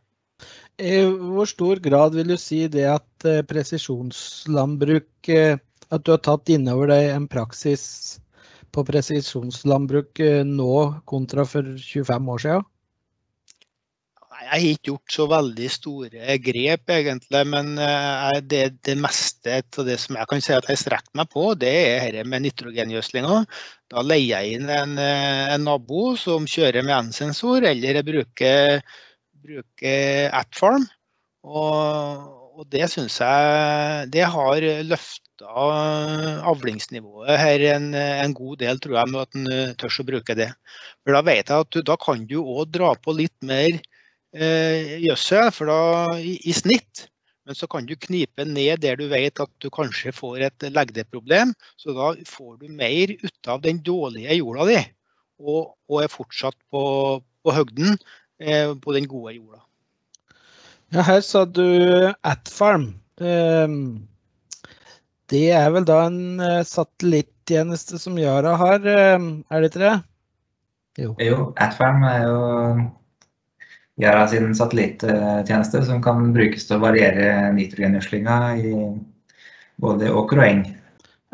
I 0.79 1.01
hvor 1.05 1.49
stor 1.51 1.81
grad 1.83 2.15
vil 2.15 2.33
du 2.33 2.39
si 2.41 2.63
det 2.71 2.87
at 2.89 3.27
eh, 3.27 3.43
presisjonslandbruk 3.43 5.31
eh, 5.35 5.59
At 5.91 6.05
du 6.05 6.13
har 6.13 6.21
tatt 6.21 6.51
innover 6.53 6.91
deg 6.93 7.07
en 7.15 7.27
praksis 7.33 7.83
på 8.77 8.85
presisjonslandbruk 8.87 10.21
eh, 10.21 10.43
nå 10.45 10.75
kontra 11.09 11.47
for 11.49 11.65
25 11.81 12.29
år 12.35 12.43
siden? 12.45 12.67
Jeg 14.49 14.63
har 14.63 14.73
ikke 14.73 14.89
gjort 14.89 15.13
så 15.13 15.25
veldig 15.29 15.67
store 15.69 16.37
grep, 16.41 16.93
egentlig. 16.95 17.41
Men 17.53 17.75
eh, 17.85 18.39
det, 18.49 18.63
det 18.87 18.95
meste 18.97 19.59
av 19.61 19.85
det 19.85 19.99
som 20.01 20.17
jeg 20.17 20.31
kan 20.31 20.41
si 20.45 20.55
at 20.57 20.69
jeg 20.73 20.81
strekker 20.81 21.19
meg 21.21 21.29
på, 21.35 21.45
det 21.61 21.73
er 21.75 22.07
dette 22.15 22.31
med 22.33 22.47
nitrogengjødslinga. 22.47 23.43
Da 23.93 24.05
leier 24.07 24.39
jeg 24.39 24.57
inn 24.57 24.73
en, 24.73 24.95
eh, 25.03 25.45
en 25.53 25.67
nabo 25.69 26.15
som 26.21 26.49
kjører 26.49 26.87
med 26.87 27.11
N-sensor, 27.11 27.67
eller 27.69 28.01
jeg 28.01 28.09
bruker, 28.09 28.81
bruker 29.45 30.33
Atfarm. 30.41 30.89
Og, 31.45 32.25
og 32.57 32.65
det 32.73 32.89
syns 32.93 33.21
jeg 33.21 34.09
det 34.17 34.25
har 34.33 34.65
løfta 34.89 35.69
avlingsnivået 36.49 37.37
her 37.39 37.67
en, 37.75 37.93
en, 37.95 38.33
god 38.35 38.65
del, 38.65 38.81
tror 38.81 38.97
jeg, 39.03 39.13
med 39.13 39.21
at 39.27 39.39
en 39.39 39.77
tør 39.79 40.01
å 40.01 40.09
bruke 40.09 40.41
det. 40.41 40.49
For 41.05 41.21
Da 41.21 41.23
vet 41.29 41.53
jeg 41.53 41.69
at 41.69 41.71
du, 41.77 41.85
da 41.85 42.01
kan 42.01 42.25
du 42.33 42.41
òg 42.41 42.73
dra 42.73 42.97
på 42.97 43.13
litt 43.21 43.37
mer 43.45 43.77
gjødsel 44.35 45.53
for 45.57 45.71
da, 45.71 46.19
i, 46.21 46.37
i, 46.45 46.53
snitt. 46.53 47.07
Men 47.49 47.57
så 47.57 47.65
kan 47.71 47.87
du 47.89 47.95
knipe 47.97 48.45
ned 48.45 48.83
der 48.85 48.99
du 49.01 49.07
vet 49.09 49.41
at 49.41 49.51
du 49.65 49.71
kanskje 49.73 50.13
får 50.13 50.43
et 50.51 50.67
legdeproblem. 50.69 51.55
Så 51.81 51.95
da 51.97 52.11
får 52.29 52.59
du 52.61 52.69
mer 52.69 53.15
ut 53.23 53.49
av 53.49 53.63
den 53.65 53.81
dårlige 53.81 54.37
jorda 54.37 54.67
di, 54.69 54.83
og, 55.41 55.73
og 55.89 56.03
er 56.05 56.13
fortsatt 56.13 56.59
på, 56.69 56.83
på 57.25 57.57
høgden 57.57 57.97
eh, 58.43 58.75
på 58.77 58.93
den 58.93 59.09
gode 59.09 59.39
jorda. 59.39 59.63
Ja, 60.93 61.07
her 61.09 61.25
sa 61.25 61.47
du 61.49 61.65
Atfarm. 62.25 62.91
Ehm, 63.21 64.09
det 65.33 65.49
er 65.57 65.73
vel 65.73 65.89
da 65.89 66.03
en 66.09 66.41
eh, 66.45 66.63
satellittjeneste 66.69 68.01
som 68.01 68.21
Yara 68.21 68.55
har, 68.61 68.85
ehm, 68.85 69.33
er 69.49 69.61
det 69.61 69.73
ikke 69.73 69.85
det? 69.87 69.97
Jo. 70.99 71.15
jo, 71.23 71.43
Atfarm 71.57 72.05
er 72.09 72.23
jo 72.27 72.39
Yara 73.99 74.27
sin 74.31 74.53
satellittjeneste 74.55 75.83
som 75.87 76.03
kan 76.03 76.33
brukes 76.35 76.69
til 76.69 76.79
å 76.79 76.85
variere 76.85 77.49
nitrogengjødslinga 77.57 78.37
i 78.63 78.75
både 79.83 80.13
åker 80.15 80.43
og 80.43 80.47
eng. 80.47 80.63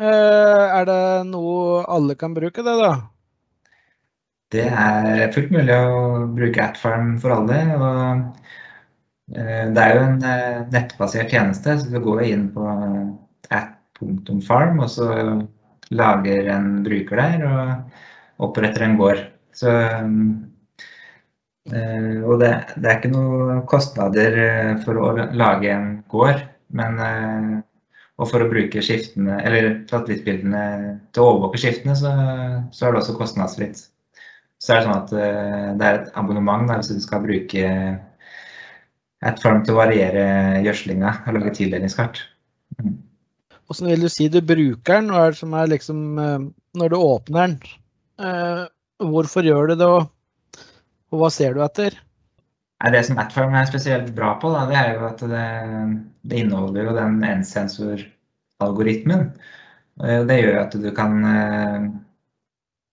Eh, 0.01 0.63
er 0.79 0.87
det 0.89 1.03
noe 1.29 1.83
alle 1.85 2.17
kan 2.19 2.33
bruke, 2.35 2.65
det 2.65 2.77
da? 2.81 2.95
Det 4.55 4.65
er 4.69 5.31
fullt 5.33 5.53
mulig 5.53 5.77
å 5.77 6.25
bruke 6.33 6.65
Atfarm 6.65 7.15
for 7.21 7.37
alle. 7.37 7.61
og 7.75 8.45
Eh, 9.33 9.65
det 9.73 9.81
er 9.81 9.95
jo 9.95 10.01
en 10.05 10.19
eh, 10.29 10.57
nettbasert 10.73 11.31
tjeneste, 11.33 11.77
så 11.81 11.89
du 11.89 11.97
går 12.03 12.25
inn 12.27 12.49
på 12.53 12.65
app.farm, 13.49 14.81
og 14.85 14.91
så 14.93 15.07
lager 15.95 16.51
en 16.53 16.67
bruker 16.85 17.21
der 17.21 17.45
og 17.49 18.49
oppretter 18.49 18.85
en 18.85 18.97
gård. 18.99 19.23
Så, 19.55 19.71
eh, 19.71 20.11
og 21.65 22.35
det, 22.41 22.51
det, 22.75 22.85
er 22.85 22.97
ikke 22.99 23.09
noen 23.13 23.63
kostnader 23.69 24.35
for 24.83 24.99
å 25.01 25.07
lage 25.33 25.71
en 25.73 25.87
gård, 26.11 26.43
men 26.77 26.99
og 28.15 28.29
for 28.29 28.45
å 28.45 28.47
bruke 28.47 28.83
skiftene, 28.85 29.39
eller 29.43 29.71
satellittbildene 29.89 30.61
til 31.11 31.23
å 31.23 31.31
overvåke 31.33 31.59
skiftene, 31.59 31.97
så, 31.99 32.11
så 32.71 32.85
er 32.85 32.93
det 32.93 33.01
også 33.01 33.15
kostnadsfritt. 33.17 33.81
så 34.61 34.75
er 34.75 34.77
det 34.77 34.85
sånn 34.85 34.99
at 35.01 35.15
det 35.79 35.87
er 35.87 35.97
et 35.99 36.13
abonnement 36.21 36.69
da, 36.69 36.77
hvis 36.79 36.93
du 36.93 37.01
skal 37.03 37.25
bruke 37.25 37.65
et 39.25 39.41
form 39.43 39.65
til 39.65 39.75
å 39.75 39.81
variere 39.81 40.61
gjødslinga 40.63 41.11
og 41.25 41.37
lage 41.39 41.55
tildelingskart. 41.57 42.21
Mm. 42.79 42.95
Hvordan 43.65 43.91
vil 43.91 44.05
du 44.05 44.11
si 44.13 44.27
du 44.29 44.41
bruker 44.45 44.99
den? 44.99 45.11
Hva 45.13 45.25
er 45.25 45.33
det 45.33 45.39
som 45.39 45.53
er 45.57 45.71
liksom 45.71 46.01
Når 46.75 46.91
du 46.91 46.95
åpner 46.99 47.47
den, 47.47 48.67
hvorfor 48.99 49.47
gjør 49.47 49.71
du 49.71 49.75
det, 49.79 49.87
og, 49.87 50.11
og 51.15 51.23
hva 51.23 51.31
ser 51.33 51.55
du 51.55 51.63
etter? 51.63 51.95
Det 52.91 53.01
som 53.07 53.19
Atfarm 53.21 53.55
er 53.55 53.67
spesielt 53.69 54.09
bra 54.15 54.33
på, 54.41 54.51
det 54.69 54.77
er 54.77 54.97
jo 54.97 55.05
at 55.07 55.21
det, 55.31 55.45
inneholder 56.41 56.89
jo 56.89 56.95
den 56.97 57.13
N-sensor-algoritmen. 57.23 59.29
Det 59.95 60.37
gjør 60.41 60.57
at 60.65 60.73
du 60.83 60.89
kan 60.93 61.13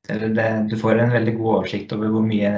Eller 0.08 0.28
det, 0.34 0.48
du 0.70 0.76
får 0.78 0.98
en 0.98 1.14
veldig 1.14 1.34
god 1.36 1.54
oversikt 1.56 1.92
over 1.94 2.08
hvor 2.14 2.24
mye 2.26 2.52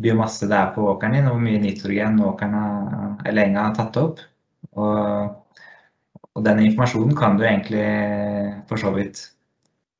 biomasse 0.00 0.48
det 0.48 0.56
er 0.56 0.70
på 0.72 0.86
åkeren 0.92 1.14
din, 1.16 1.26
og 1.28 1.36
hvor 1.36 1.44
mye 1.44 1.60
nitrogen 1.60 2.22
åkeren 2.24 2.54
eller 3.28 3.42
enga 3.42 3.60
har 3.66 3.74
tatt 3.76 3.98
opp. 4.00 4.16
Og, 4.72 5.60
og 6.32 6.40
den 6.46 6.62
informasjonen 6.64 7.14
kan 7.16 7.36
du 7.36 7.44
egentlig 7.44 7.84
for 8.70 8.76
så 8.80 8.90
vidt 8.96 9.16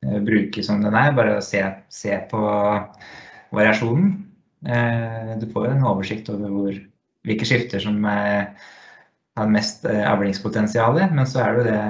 bruke 0.00 0.64
som 0.64 0.80
den 0.80 0.96
er, 0.96 1.12
bare 1.16 1.36
å 1.36 1.44
se, 1.44 1.60
se 1.92 2.16
på 2.30 2.40
variasjonen. 3.52 4.29
Eh, 4.66 5.38
du 5.38 5.46
får 5.52 5.70
en 5.70 5.86
oversikt 5.88 6.28
over 6.32 6.52
hvor, 6.52 6.74
hvilke 7.24 7.48
skifter 7.48 7.80
som 7.80 8.02
er, 8.08 8.50
har 9.38 9.52
mest 9.52 9.86
eh, 9.88 10.04
avlingspotensial, 10.04 11.00
men 11.14 11.28
så 11.28 11.44
er 11.46 11.56
det 11.56 11.64
det 11.70 11.80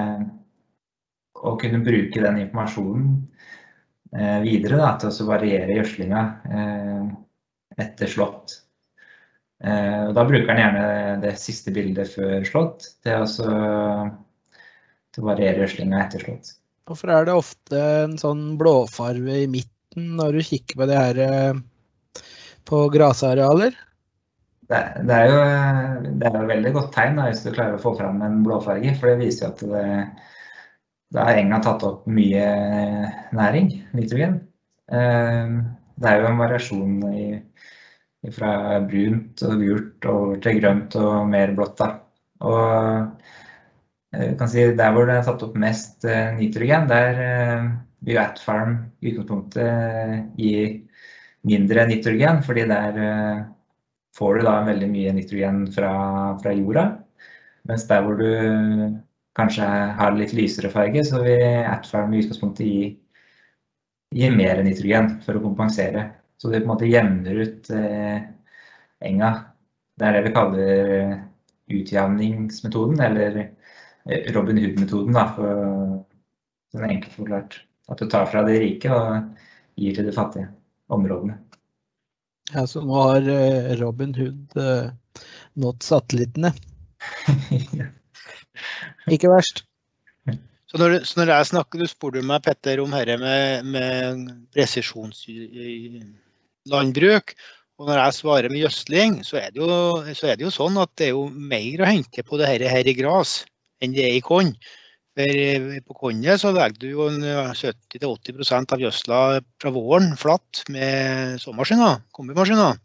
å 1.41 1.55
kunne 1.59 1.81
bruke 1.83 2.23
den 2.23 2.39
informasjonen 2.45 3.11
eh, 4.15 4.39
videre 4.45 4.79
da, 4.79 4.93
til 5.01 5.11
å 5.11 5.29
variere 5.31 5.79
gjødslinga 5.79 6.25
etter 7.81 8.11
slått. 8.11 8.59
Da 9.61 10.23
bruker 10.25 10.47
den 10.49 10.59
gjerne 10.59 10.85
det 11.21 11.31
siste 11.37 11.69
bildet 11.73 12.09
før 12.15 12.41
slått 12.45 12.87
til 13.05 13.25
å, 13.25 13.57
variere 15.21 15.61
gjødslinga 15.63 15.99
etter 16.01 16.23
slått. 16.25 16.53
Hvorfor 16.89 17.13
er 17.13 17.27
det 17.27 17.35
ofte 17.37 17.81
en 18.03 18.15
sånn 18.21 18.55
blåfarve 18.57 19.43
i 19.43 19.49
midten 19.49 20.15
når 20.17 20.37
du 20.37 20.45
kikker 20.49 20.81
på 20.81 20.89
det 20.89 20.97
her 20.97 21.21
på 22.67 22.85
grasarealer? 22.93 23.75
Det, 24.71 24.79
det, 25.03 25.15
er 25.15 25.27
jo, 25.27 25.39
det 26.21 26.29
er 26.29 26.37
jo 26.37 26.49
veldig 26.49 26.71
godt 26.77 26.93
tegn 26.95 27.17
da, 27.19 27.27
hvis 27.27 27.43
du 27.43 27.51
klarer 27.51 27.75
å 27.75 27.83
få 27.83 27.91
fram 27.97 28.21
en 28.23 28.39
blåfarge. 28.45 28.93
For 28.99 29.11
det 29.11 29.25
viser 29.25 29.47
jo 29.47 29.51
at 29.51 29.63
det, 29.73 29.85
det 31.11 31.25
har 31.27 31.39
enga 31.41 31.59
tatt 31.65 31.83
opp 31.87 32.05
mye 32.07 32.45
næring, 33.35 33.71
nitrogen. 33.97 34.37
Eh, 34.91 35.55
det 36.01 36.11
er 36.11 36.21
jo 36.21 36.29
en 36.29 36.39
variasjon 36.39 36.95
i, 37.11 37.25
fra 38.31 38.53
brunt 38.87 39.43
og 39.47 39.65
gult 39.65 40.07
over 40.07 40.39
til 40.45 40.61
grønt 40.61 40.95
og 41.01 41.27
mer 41.33 41.55
blått. 41.57 41.81
Da. 41.81 41.89
Og 42.47 44.15
jeg 44.15 44.37
kan 44.39 44.51
si 44.51 44.69
der 44.77 44.95
hvor 44.95 45.09
det 45.09 45.19
er 45.19 45.27
tatt 45.27 45.43
opp 45.49 45.59
mest 45.59 46.07
eh, 46.07 46.31
nitrogen, 46.37 46.87
der 46.87 47.21
vil 48.01 48.17
Atfarm 48.17 48.77
i 49.01 49.11
utgangspunktet 49.11 50.39
gi 50.39 50.55
mindre 51.47 51.85
nitrogen, 51.89 52.41
fordi 52.45 52.65
der 52.69 52.97
eh, 53.01 53.43
får 54.17 54.37
du 54.37 54.45
da 54.45 54.57
veldig 54.67 54.89
mye 54.91 55.13
nitrogen 55.15 55.63
fra, 55.73 55.93
fra 56.41 56.53
jorda. 56.55 56.85
Mens 57.69 57.85
der 57.89 58.03
hvor 58.05 58.17
du 58.19 58.27
kanskje 59.37 59.67
har 59.97 60.17
litt 60.17 60.33
lysere 60.35 60.71
farge, 60.73 61.03
så 61.07 61.21
vil 61.23 61.63
Atfarm 61.69 62.13
i 62.13 62.21
utgangspunktet 62.23 62.67
gi, 62.67 62.89
gi 64.17 64.31
mer 64.35 64.63
nitrogen 64.65 65.15
for 65.25 65.37
å 65.37 65.43
kompensere. 65.45 66.09
Så 66.41 66.49
det 66.49 66.63
på 66.63 66.69
en 66.69 66.73
måte 66.73 66.89
jevner 66.89 67.41
ut 67.45 67.69
eh, 67.75 68.21
enga. 69.07 69.33
Det 69.97 70.07
er 70.07 70.17
det 70.17 70.23
vi 70.27 70.35
kaller 70.35 70.95
utjevningsmetoden, 71.71 73.03
eller 73.07 73.43
eh, 73.43 74.31
Robin 74.35 74.59
Hood-metoden, 74.61 75.19
for 75.35 76.01
sånn 76.73 76.89
enkelt 76.89 77.13
forklart. 77.17 77.61
At 77.91 78.01
du 78.01 78.09
tar 78.09 78.27
fra 78.31 78.43
de 78.47 78.57
rike 78.61 78.91
og 78.93 79.37
gir 79.79 79.95
til 79.95 80.07
de 80.07 80.15
fattige 80.15 80.49
områdene. 80.91 81.39
Ja, 82.51 82.67
Så 82.67 82.81
nå 82.83 82.95
har 82.99 83.23
eh, 83.31 83.71
Robin 83.79 84.11
Hood 84.17 84.57
uh, 84.59 84.91
nådd 85.59 85.83
satellittene. 85.85 86.51
Ikke 89.15 89.31
verst. 89.31 89.63
Så 90.71 90.79
når, 90.79 91.01
så 91.03 91.19
når, 91.19 91.27
jeg 91.33 91.49
snakker, 91.49 91.81
Du 91.81 91.87
spurte 91.89 92.21
meg 92.23 92.43
Petter, 92.45 92.79
om 92.79 92.91
dette 92.95 93.17
med, 93.19 93.65
med 93.73 94.29
presisjonslandbruk. 94.55 97.33
Og 97.81 97.87
når 97.89 97.97
jeg 97.97 98.17
svarer 98.19 98.49
med 98.51 98.61
gjødsling, 98.61 99.11
så 99.25 99.35
er, 99.41 99.49
så 100.13 100.27
er, 100.29 100.35
det 100.37 100.45
jo, 100.45 100.51
sånn 100.53 100.77
at 100.79 100.91
det 100.99 101.05
er 101.09 101.13
jo 101.15 101.25
mer 101.33 101.81
å 101.81 101.89
hente 101.89 102.21
på 102.23 102.37
dette 102.39 102.69
her 102.71 102.87
i 102.87 102.93
gras 102.95 103.45
enn 103.81 103.93
det 103.95 104.03
er 104.05 104.15
i 104.19 104.23
korn. 104.23 104.51
For 105.21 105.79
på 105.85 105.97
kornet 105.99 106.41
så 106.41 106.51
legger 106.55 106.79
du 106.81 106.87
jo 106.89 107.05
70-80 107.11 108.73
av 108.73 108.81
gjødsla 108.81 109.19
fra 109.61 109.71
våren 109.75 110.15
flatt 110.17 110.63
med 110.73 111.37
såmaskiner, 111.43 111.99
kombimaskiner. 112.15 112.79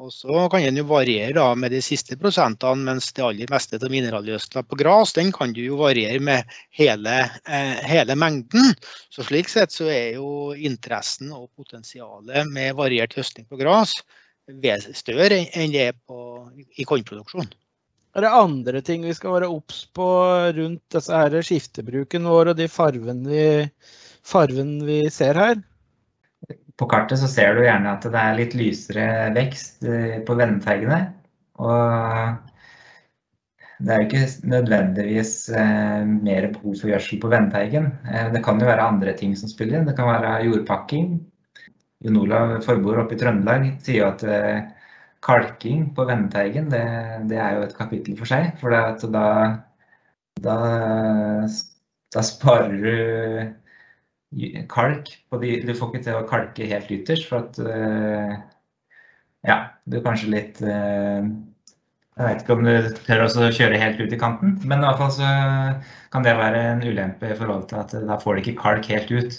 Og 0.00 0.08
så 0.14 0.46
kan 0.48 0.64
den 0.64 0.80
jo 0.80 0.86
variere 0.88 1.44
med 1.60 1.74
de 1.74 1.82
siste 1.84 2.16
prosentene, 2.18 2.86
mens 2.88 3.10
det 3.12 3.24
aller 3.26 3.50
meste 3.52 3.76
av 3.76 3.92
mineralgjødsla 3.92 4.62
på 4.64 4.78
gras 4.80 5.12
den 5.18 5.28
kan 5.36 5.52
du 5.52 5.60
jo 5.60 5.76
variere 5.82 6.22
med 6.24 6.54
hele, 6.78 7.18
eh, 7.44 7.82
hele, 7.84 8.16
mengden. 8.16 8.72
Så 9.12 9.26
Slik 9.28 9.52
sett 9.52 9.76
så 9.76 9.90
er 9.92 10.16
jo 10.16 10.54
interessen 10.56 11.34
og 11.36 11.50
potensialet 11.52 12.48
med 12.48 12.74
variert 12.80 13.14
høsting 13.18 13.46
på 13.50 13.60
gras 13.60 14.00
større 14.96 15.44
enn 15.52 15.70
det 15.70 15.90
er 15.90 15.98
på, 16.08 16.48
i 16.80 16.88
kornproduksjon. 16.88 17.52
Er 18.10 18.26
det 18.26 18.30
andre 18.34 18.80
ting 18.82 19.04
vi 19.06 19.14
skal 19.14 19.36
være 19.36 19.50
obs 19.54 19.84
på 19.94 20.06
rundt 20.56 20.82
disse 20.96 21.14
her 21.14 21.36
skiftebruken 21.46 22.26
vår 22.26 22.52
og 22.52 22.58
de 22.58 22.66
farven 22.70 23.22
vi, 23.28 23.44
farven 24.26 24.80
vi 24.86 25.04
ser 25.14 25.38
her? 25.38 25.60
På 26.80 26.88
kartet 26.90 27.20
så 27.20 27.28
ser 27.30 27.54
du 27.54 27.62
gjerne 27.62 27.92
at 27.92 28.06
det 28.08 28.18
er 28.18 28.38
litt 28.38 28.56
lysere 28.58 29.06
vekst 29.36 29.84
eh, 29.86 30.16
på 30.26 30.34
vendeteigene. 30.38 30.98
Og 31.60 31.78
det 33.78 33.94
er 33.94 34.06
ikke 34.08 34.24
nødvendigvis 34.56 35.34
eh, 35.54 36.02
mer 36.10 36.48
behov 36.56 36.80
for 36.80 36.90
gjødsel 36.90 37.20
på 37.22 37.30
vendeteigen. 37.30 37.92
Eh, 38.10 38.32
det 38.34 38.42
kan 38.42 38.58
jo 38.58 38.66
være 38.72 38.88
andre 38.90 39.14
ting 39.20 39.36
som 39.38 39.52
spiller 39.52 39.78
inn. 39.78 39.86
Det 39.86 39.94
kan 40.00 40.10
være 40.10 40.48
jordpakking. 40.48 41.12
Jon 42.02 42.22
Olav 42.24 42.58
Forboer 42.64 43.04
oppe 43.04 43.14
i 43.14 43.20
Trøndelag 43.20 43.70
sier 43.84 44.00
jo 44.00 44.10
at 44.10 44.22
kalking 45.24 45.90
på 45.96 46.06
Venneteigen, 46.08 46.70
det, 46.72 46.84
det, 47.30 47.38
er 47.38 47.56
jo 47.56 47.64
et 47.66 47.76
kapittel 47.76 48.16
for 48.18 48.30
seg. 48.30 48.52
For 48.60 48.72
da, 48.72 48.82
da, 50.46 50.56
da, 52.14 52.22
sparer 52.24 52.76
du 52.80 52.94
kalk 54.70 55.10
på 55.28 55.40
de 55.42 55.56
Du 55.66 55.72
får 55.74 55.90
ikke 55.90 56.04
til 56.06 56.18
å 56.20 56.26
kalke 56.28 56.70
helt 56.70 56.90
ytterst, 56.94 57.28
for 57.28 57.44
at 57.44 57.60
eh, 57.60 58.34
Ja, 59.48 59.56
du 59.88 59.98
er 59.98 60.04
kanskje 60.04 60.32
litt 60.32 60.60
eh, 60.62 61.24
jeg 62.20 62.26
vet 62.26 62.42
ikke 62.42 62.56
om 62.58 62.66
du 62.66 62.88
tør 63.06 63.22
å 63.24 63.50
kjøre 63.54 63.78
helt 63.80 64.00
ut 64.02 64.12
i 64.12 64.18
kanten, 64.20 64.56
men 64.68 64.82
i 64.82 64.84
hvert 64.84 64.98
fall 65.00 65.12
så 65.14 65.28
kan 66.12 66.26
det 66.26 66.34
være 66.36 66.58
en 66.74 66.82
ulempe 66.84 67.30
i 67.30 67.36
forhold 67.38 67.64
til 67.70 67.80
at 67.80 67.94
da 68.10 68.18
får 68.20 68.36
du 68.36 68.42
ikke 68.42 68.60
kalk 68.60 68.88
helt 68.92 69.12
ut 69.14 69.38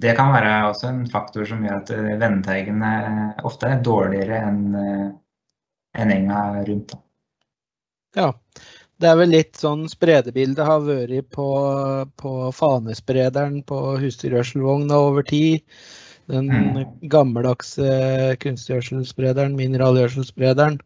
det 0.00 0.16
kan 0.18 0.32
være 0.34 0.54
også 0.70 0.90
en 0.90 1.04
faktor 1.10 1.46
som 1.48 1.62
gjør 1.64 1.78
at 1.82 1.92
eh, 1.94 2.10
vendeteigene 2.20 2.90
ofte 3.48 3.70
er 3.70 3.84
dårligere 3.84 4.42
enn 4.48 4.60
eh, 4.76 5.06
en 6.00 6.12
enga 6.14 6.42
rundt. 6.66 6.94
Ja, 8.16 8.32
det 9.00 9.08
er 9.08 9.16
vel 9.18 9.32
litt 9.34 9.58
sånn 9.58 9.88
spredebildet 9.90 10.66
har 10.66 10.84
vært 10.84 11.30
på, 11.34 11.48
på 12.20 12.34
fanesprederen 12.54 13.62
på 13.66 13.80
husdyrgjødselvogna 14.02 14.98
over 15.08 15.26
tid. 15.26 15.64
Den 16.30 16.46
mm. 16.46 16.82
gammeldagse 17.10 18.36
kunstgjødselsprederen, 18.44 19.56
mineralgjødselsprederen, 19.58 20.76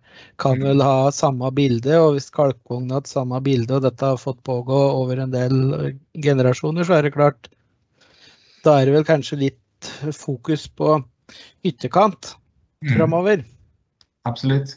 kan 0.41 0.63
vel 0.65 0.81
ha 0.81 1.11
samme 1.13 1.51
bilde. 1.53 1.99
Og 2.01 2.15
hvis 2.17 2.31
kalkvogna 2.33 2.97
har 2.97 3.03
hatt 3.03 3.13
samme 3.13 3.43
bilde, 3.45 3.77
og 3.77 3.85
dette 3.85 4.09
har 4.15 4.21
fått 4.21 4.41
pågå 4.47 4.79
over 5.03 5.21
en 5.21 5.35
del 5.35 5.59
generasjoner, 6.25 6.87
så 6.87 6.97
er 6.97 7.09
det 7.09 7.17
klart 7.19 7.51
da 8.65 8.79
er 8.81 8.89
det 8.89 8.97
vel 8.97 9.07
kanskje 9.09 9.41
litt 9.41 9.91
fokus 10.17 10.67
på 10.69 10.97
ytterkant 11.65 12.35
mm. 12.85 12.95
framover. 12.97 13.45
Absolutt. 14.29 14.77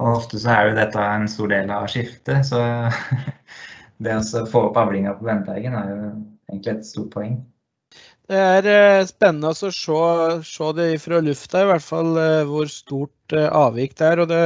Og 0.00 0.16
ofte 0.16 0.40
så 0.40 0.54
er 0.54 0.70
jo 0.70 0.76
dette 0.78 1.06
en 1.14 1.28
stor 1.30 1.52
del 1.52 1.72
av 1.74 1.88
skiftet, 1.92 2.48
så 2.48 2.62
det 4.02 4.18
å 4.18 4.44
få 4.48 4.68
opp 4.70 4.80
avlinga 4.80 5.14
på 5.18 5.28
Venteigen 5.28 5.76
er 5.78 5.90
jo 5.90 5.98
egentlig 6.50 6.74
et 6.74 6.88
stort 6.88 7.12
poeng. 7.14 7.36
Det 8.30 8.38
er 8.38 8.66
eh, 8.70 9.04
spennende 9.04 9.50
å 9.50 9.56
se, 9.58 9.68
se, 10.46 10.72
det 10.78 10.88
fra 11.02 11.20
lufta, 11.20 11.64
i 11.64 11.68
hvert 11.68 11.84
fall 11.84 12.16
eh, 12.16 12.42
hvor 12.48 12.70
stort 12.70 13.34
eh, 13.36 13.48
avvik 13.50 13.96
det 13.98 14.08
er. 14.08 14.22
Og 14.22 14.30
det, 14.30 14.42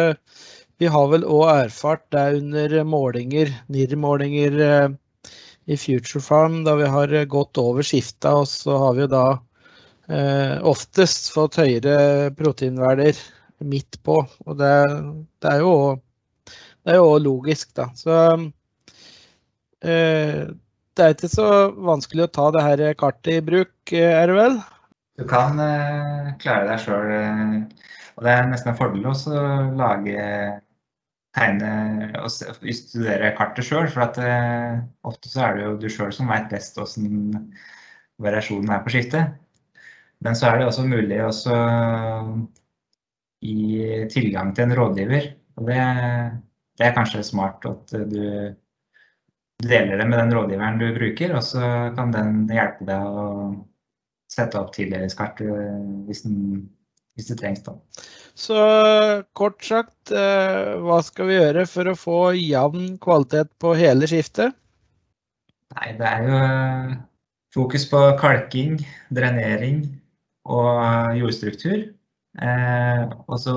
vi 0.83 0.91
har 0.91 1.11
vel 1.13 1.27
òg 1.29 1.45
erfart 1.53 2.07
det 2.15 2.25
under 2.41 2.77
målinger, 2.89 3.53
NIR-målinger 3.71 4.57
i 5.67 5.77
Future 5.77 6.23
Farm, 6.23 6.63
da 6.67 6.77
vi 6.79 6.87
har 6.91 7.13
gått 7.31 7.59
over 7.59 7.87
skifta, 7.87 8.37
og 8.43 8.49
så 8.51 8.77
har 8.79 8.99
vi 8.99 9.09
da 9.11 9.25
eh, 10.09 10.57
oftest 10.63 11.33
fått 11.35 11.59
høyere 11.59 12.31
proteinverdier 12.39 13.19
midt 13.67 13.99
på. 14.07 14.21
Og 14.47 14.59
det, 14.61 14.75
det 15.43 15.57
er 15.57 15.65
jo 15.65 15.77
det 16.87 16.95
er 16.95 17.01
jo 17.01 17.17
logisk, 17.19 17.73
da. 17.75 17.89
Så 17.99 18.15
eh, 19.83 20.47
det 20.97 21.03
er 21.03 21.17
ikke 21.17 21.33
så 21.33 21.49
vanskelig 21.75 22.29
å 22.29 22.33
ta 22.39 22.45
det 22.55 22.63
her 22.63 22.83
kartet 23.01 23.41
i 23.41 23.45
bruk, 23.49 23.75
eh, 23.91 24.13
er 24.15 24.31
det 24.31 24.37
vel? 24.37 24.61
Du 25.19 25.25
kan 25.27 25.59
eh, 25.59 26.31
klare 26.39 26.69
deg 26.71 26.85
sjøl. 26.85 27.11
Eh, 27.11 27.91
og 28.17 28.25
det 28.25 28.33
er 28.33 28.47
nesten 28.53 28.71
en 28.71 28.79
fordel 28.79 29.11
å 29.11 29.17
lage 29.77 30.29
tegne 31.37 31.71
og 32.23 32.31
studere 32.33 33.33
kartet 33.39 33.69
sjøl. 33.69 33.89
For 33.93 34.07
at, 34.07 34.21
uh, 34.21 34.83
ofte 35.09 35.33
så 35.33 35.47
er 35.47 35.57
det 35.57 35.67
jo 35.67 35.79
du 35.83 35.89
sjøl 35.93 36.15
som 36.15 36.31
veit 36.33 36.49
best 36.53 36.79
åssen 36.83 37.51
variasjonen 38.23 38.73
er 38.73 38.85
på 38.85 38.95
skiftet. 38.95 39.37
Men 40.25 40.37
så 40.39 40.49
er 40.49 40.61
det 40.61 40.69
også 40.71 40.87
mulig 40.89 41.19
å 41.21 41.31
gi 43.45 44.07
tilgang 44.13 44.55
til 44.57 44.67
en 44.67 44.77
rådgiver. 44.79 45.27
Og 45.61 45.69
det, 45.69 45.81
det 46.81 46.87
er 46.87 46.97
kanskje 46.97 47.25
smart 47.27 47.67
at 47.69 47.93
du 48.09 48.23
deler 49.65 49.97
det 50.01 50.07
med 50.09 50.19
den 50.21 50.35
rådgiveren 50.37 50.81
du 50.81 50.87
bruker, 50.97 51.37
og 51.37 51.45
så 51.45 51.63
kan 51.97 52.13
den 52.13 52.45
hjelpe 52.53 52.89
deg 52.89 53.21
å 53.21 53.27
sette 54.33 54.59
opp 54.61 54.73
tidligere 54.75 55.07
hvis, 56.09 56.25
hvis 57.17 57.31
det 57.31 57.39
trengs. 57.41 57.63
da. 57.65 57.77
Så 58.37 58.57
kort 59.33 59.65
sagt, 59.65 60.13
eh, 60.13 60.75
hva 60.85 61.01
skal 61.05 61.31
vi 61.31 61.39
gjøre 61.39 61.65
for 61.71 61.89
å 61.89 61.97
få 61.97 62.19
jevn 62.37 62.99
kvalitet 63.01 63.49
på 63.63 63.73
hele 63.79 64.09
skiftet? 64.11 64.53
Nei, 65.77 65.95
det 65.97 66.11
er 66.11 66.27
jo 66.27 66.41
eh, 66.45 66.91
fokus 67.57 67.87
på 67.89 68.03
kalking, 68.21 68.77
drenering 69.17 69.87
og 70.53 71.17
jordstruktur. 71.17 71.87
Eh, 72.37 73.07
og 73.25 73.41
så 73.41 73.57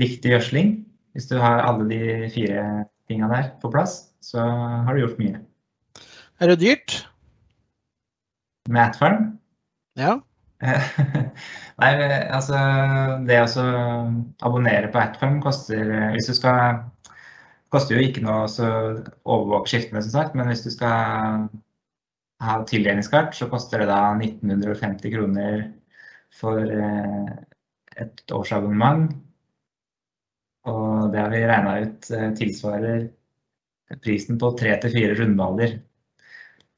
riktig 0.00 0.32
gjødsling. 0.32 0.72
Hvis 1.12 1.28
du 1.28 1.36
har 1.42 1.60
alle 1.66 1.88
de 1.90 2.30
fire 2.32 2.64
tinga 3.10 3.28
der 3.28 3.52
på 3.60 3.68
plass, 3.72 4.14
så 4.24 4.40
har 4.40 4.96
du 4.96 5.04
gjort 5.04 5.20
mye. 5.20 5.44
Er 6.40 6.52
det 6.54 6.60
dyrt? 6.62 6.96
Matfarm? 8.70 8.88
Atfarm? 8.88 9.30
Ja. 10.00 10.18
Nei, 11.80 11.90
altså 12.36 12.58
Det 13.24 13.38
å 13.40 13.62
abonnere 14.44 14.90
på 14.92 15.00
Atfarm 15.00 15.38
koster 15.40 15.88
Hvis 16.12 16.28
du 16.28 16.34
skal 16.36 16.82
koster 17.70 17.96
jo 17.96 18.04
ikke 18.04 18.22
noe 18.24 18.46
å 18.46 18.70
overvåke 19.30 19.70
skiftene, 19.70 20.02
som 20.02 20.14
sagt, 20.14 20.36
men 20.38 20.50
hvis 20.50 20.64
du 20.64 20.70
skal 20.74 21.46
ha 22.42 22.56
tildelingskart, 22.66 23.36
så 23.36 23.48
koster 23.52 23.84
det 23.84 23.90
da 23.92 24.00
1950 24.16 25.14
kroner 25.14 25.62
for 26.34 26.64
eh, 26.64 27.28
et 28.00 28.34
årsabonnement. 28.34 29.12
Og 30.70 31.12
det 31.12 31.20
har 31.22 31.30
vi 31.32 31.44
regna 31.46 31.76
ut 31.84 32.10
eh, 32.16 32.30
tilsvarer 32.40 33.06
prisen 34.02 34.38
på 34.38 34.52
tre 34.58 34.74
til 34.82 34.94
fire 34.94 35.14
rundballer. 35.18 35.78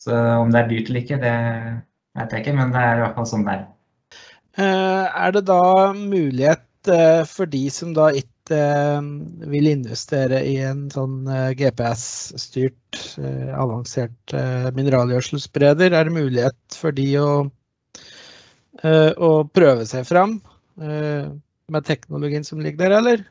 Så 0.00 0.16
om 0.42 0.52
det 0.52 0.60
er 0.60 0.70
dyrt 0.70 0.90
eller 0.90 1.04
ikke, 1.04 1.20
det 1.22 1.32
vet 2.18 2.36
ikke, 2.40 2.54
men 2.56 2.74
det 2.74 2.82
er 2.82 2.98
i 2.98 3.04
hvert 3.04 3.16
fall 3.18 3.28
sånn 3.30 3.46
det 3.46 3.54
er. 3.56 3.64
Eh, 4.60 5.06
er 5.26 5.34
det 5.36 5.44
da 5.48 5.64
mulighet 5.96 6.92
eh, 6.92 7.22
for 7.28 7.48
de 7.50 7.62
som 7.72 7.94
da 7.96 8.10
ikke 8.16 8.28
vil 9.48 9.68
investere 9.70 10.40
i 10.44 10.56
en 10.66 10.88
sånn 10.92 11.28
GPS-styrt, 11.56 12.98
avansert 13.54 14.34
mineralgjødselspreder, 14.76 15.94
er 15.94 16.10
det 16.10 16.16
mulighet 16.16 16.76
for 16.76 16.92
de 16.92 17.06
å, 17.22 17.28
å 18.82 19.30
prøve 19.54 19.86
seg 19.88 20.04
fram 20.10 20.34
med 20.76 21.86
teknologien 21.88 22.44
som 22.44 22.60
ligger 22.60 22.82
der, 22.82 22.98
eller? 22.98 23.24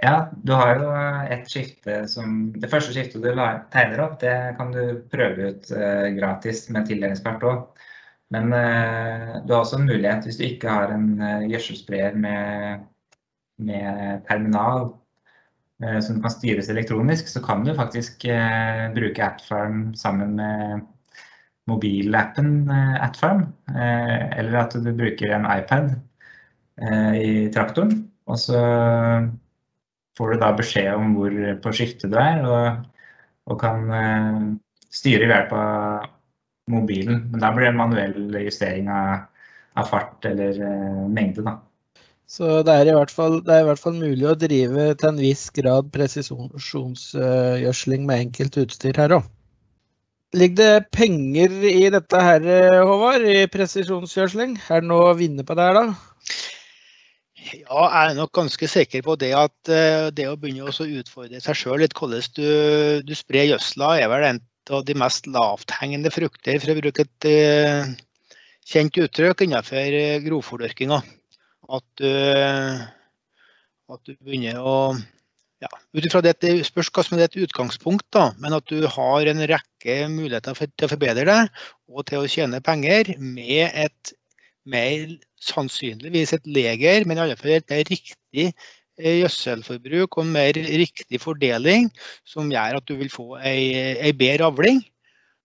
Ja, 0.00 0.30
du 0.32 0.52
har 0.56 0.78
jo 0.80 0.90
et 1.28 1.48
skifte 1.50 1.96
som 2.08 2.36
Det 2.56 2.70
første 2.72 2.94
skiftet 2.94 3.20
du 3.20 3.40
tegner 3.72 4.00
opp, 4.00 4.16
det 4.22 4.32
kan 4.56 4.70
du 4.72 5.02
prøve 5.12 5.50
ut 5.52 5.72
uh, 5.76 6.06
gratis 6.16 6.68
med 6.72 6.88
tildelingskart 6.88 7.44
òg. 7.44 7.82
Men 8.32 8.48
uh, 8.54 9.40
du 9.44 9.52
har 9.52 9.60
også 9.60 9.80
en 9.80 9.90
mulighet 9.90 10.24
hvis 10.24 10.38
du 10.40 10.46
ikke 10.46 10.72
har 10.72 10.94
en 10.94 11.10
gjødselsprayer 11.50 12.16
med, 12.16 12.86
med, 13.60 14.24
terminal 14.28 14.90
som 16.04 16.18
kan 16.20 16.32
styres 16.32 16.66
elektronisk, 16.68 17.28
så 17.32 17.40
kan 17.40 17.62
du 17.64 17.70
faktisk 17.72 18.26
bruke 18.92 19.22
AppFarm 19.24 19.94
sammen 19.96 20.34
med 20.36 20.82
mobilappen 21.72 22.68
AppFarm. 23.00 23.46
eller 23.72 24.58
at 24.60 24.76
du 24.76 24.90
bruker 24.92 25.32
en 25.32 25.48
iPad 25.48 25.94
i 27.16 27.48
traktoren. 27.54 27.94
Og 28.28 28.38
så 28.38 28.60
får 30.20 30.34
du 30.34 30.42
da 30.42 30.50
beskjed 30.52 30.92
om 30.92 31.14
hvor 31.16 31.32
på 31.64 31.72
skiftet 31.76 32.12
du 32.12 32.18
er, 32.20 32.42
og, 32.44 32.84
og 33.48 33.56
kan 33.62 33.88
uh, 33.88 34.42
styre 34.92 35.24
ved 35.24 35.32
hjelp 35.32 35.52
av 35.56 36.10
mobilen. 36.70 37.24
Men 37.32 37.42
da 37.42 37.50
blir 37.54 37.66
det 37.66 37.72
en 37.72 37.80
manuell 37.80 38.36
justering 38.44 38.90
av, 38.92 39.24
av 39.80 39.88
fart 39.88 40.28
eller 40.28 40.60
uh, 40.60 41.08
mengde, 41.08 41.42
da. 41.46 41.56
Så 42.30 42.60
det 42.62 42.74
er, 42.76 42.92
fall, 43.10 43.40
det 43.42 43.56
er 43.56 43.64
i 43.64 43.66
hvert 43.66 43.82
fall 43.82 43.96
mulig 43.98 44.26
å 44.28 44.36
drive 44.38 44.92
til 45.00 45.08
en 45.08 45.18
viss 45.18 45.48
grad 45.56 45.88
presisjonsgjødsling 45.90 48.04
med 48.06 48.28
enkelt 48.28 48.54
utstyr 48.62 49.00
her 49.02 49.16
òg. 49.16 49.24
Ligger 50.38 50.60
det 50.60 50.92
penger 50.94 51.50
i 51.66 51.90
dette 51.90 52.20
her, 52.22 52.46
Håvard, 52.86 53.26
i 53.26 53.50
presisjonsgjødsling? 53.50 54.54
Er 54.70 54.84
det 54.84 54.90
noe 54.92 55.10
å 55.10 55.18
vinne 55.18 55.42
på 55.42 55.58
det 55.58 55.66
her, 55.66 55.80
da? 55.80 55.88
Ja, 57.40 57.86
jeg 57.88 58.10
er 58.10 58.16
nok 58.18 58.34
ganske 58.36 58.68
sikker 58.68 59.02
på 59.06 59.16
det 59.20 59.30
at 59.36 59.70
eh, 59.72 60.10
det 60.12 60.26
å 60.28 60.36
begynne 60.38 60.68
å 60.68 60.86
utfordre 61.00 61.40
seg 61.40 61.56
sjøl 61.56 61.80
litt 61.80 61.96
hvordan 61.96 62.26
du, 62.36 62.48
du 63.06 63.14
sprer 63.16 63.48
gjødsla, 63.48 63.94
er 63.96 64.10
vel 64.12 64.26
en 64.28 64.40
av 64.70 64.84
de 64.86 64.96
mest 64.98 65.26
lavthengende 65.30 66.12
frukter, 66.14 66.60
for 66.60 66.72
å 66.72 66.78
bruke 66.78 67.06
et 67.06 67.26
uh, 67.26 67.88
kjent 68.70 68.98
uttrykk 69.02 69.46
innenfor 69.46 69.96
uh, 69.96 70.18
grovfòrdyrkinga. 70.22 71.00
At, 71.70 72.04
uh, 72.04 72.84
at, 73.90 74.02
du 74.06 74.14
begynner 74.20 74.60
å 74.60 74.76
ja, 75.60 75.68
Ut 75.92 76.06
ifra 76.06 76.22
det 76.24 76.36
spørs 76.64 76.88
hva 76.94 77.02
som 77.04 77.18
er 77.18 77.26
ditt 77.26 77.48
utgangspunkt, 77.48 78.06
da, 78.14 78.30
men 78.40 78.54
at 78.56 78.68
du 78.70 78.86
har 78.88 79.28
en 79.32 79.42
rekke 79.50 79.96
muligheter 80.12 80.56
for, 80.56 80.70
til 80.72 80.86
å 80.86 80.92
forbedre 80.94 81.26
deg 81.28 81.66
og 81.90 82.06
til 82.08 82.22
å 82.22 82.30
tjene 82.30 82.62
penger 82.64 83.12
med 83.18 83.66
et 83.68 84.14
mer 84.64 85.18
sannsynligvis 85.44 86.34
et 86.36 86.46
leger, 86.46 87.06
men 87.08 87.18
i 87.18 87.24
alle 87.24 87.38
fall 87.40 87.56
et 87.56 87.74
riktig 87.90 88.46
eh, 89.00 89.16
gjødselforbruk 89.22 90.20
og 90.20 90.30
mer 90.30 90.56
riktig 90.56 91.20
fordeling, 91.22 91.90
som 92.28 92.52
gjør 92.52 92.80
at 92.80 92.88
du 92.88 92.96
vil 93.00 93.12
få 93.12 93.34
ei, 93.40 93.96
ei 93.96 94.12
bedre 94.16 94.50
avling. 94.50 94.82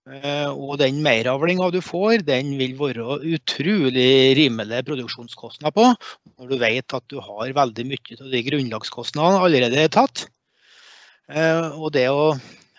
Eh, 0.06 0.50
og 0.52 0.76
den 0.78 1.00
meravlinga 1.02 1.66
du 1.74 1.80
får, 1.82 2.20
den 2.28 2.52
vil 2.60 2.76
være 2.78 3.18
utrolig 3.26 4.36
rimelig 4.38 4.84
produksjonskostnader 4.86 5.74
på, 5.74 5.88
når 6.36 6.52
du 6.52 6.56
vet 6.60 6.94
at 6.94 7.06
du 7.10 7.18
har 7.18 7.56
veldig 7.56 7.86
mye 7.90 8.20
av 8.20 8.30
de 8.30 8.42
grunnlagskostnadene 8.46 9.42
allerede 9.48 9.88
tatt. 9.96 10.28
Eh, 11.26 11.74
og 11.74 11.90
det 11.96 12.06
å, 12.12 12.36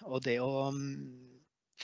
og 0.07 0.23
det 0.23 0.37
å 0.39 0.69
mm, 0.71 1.26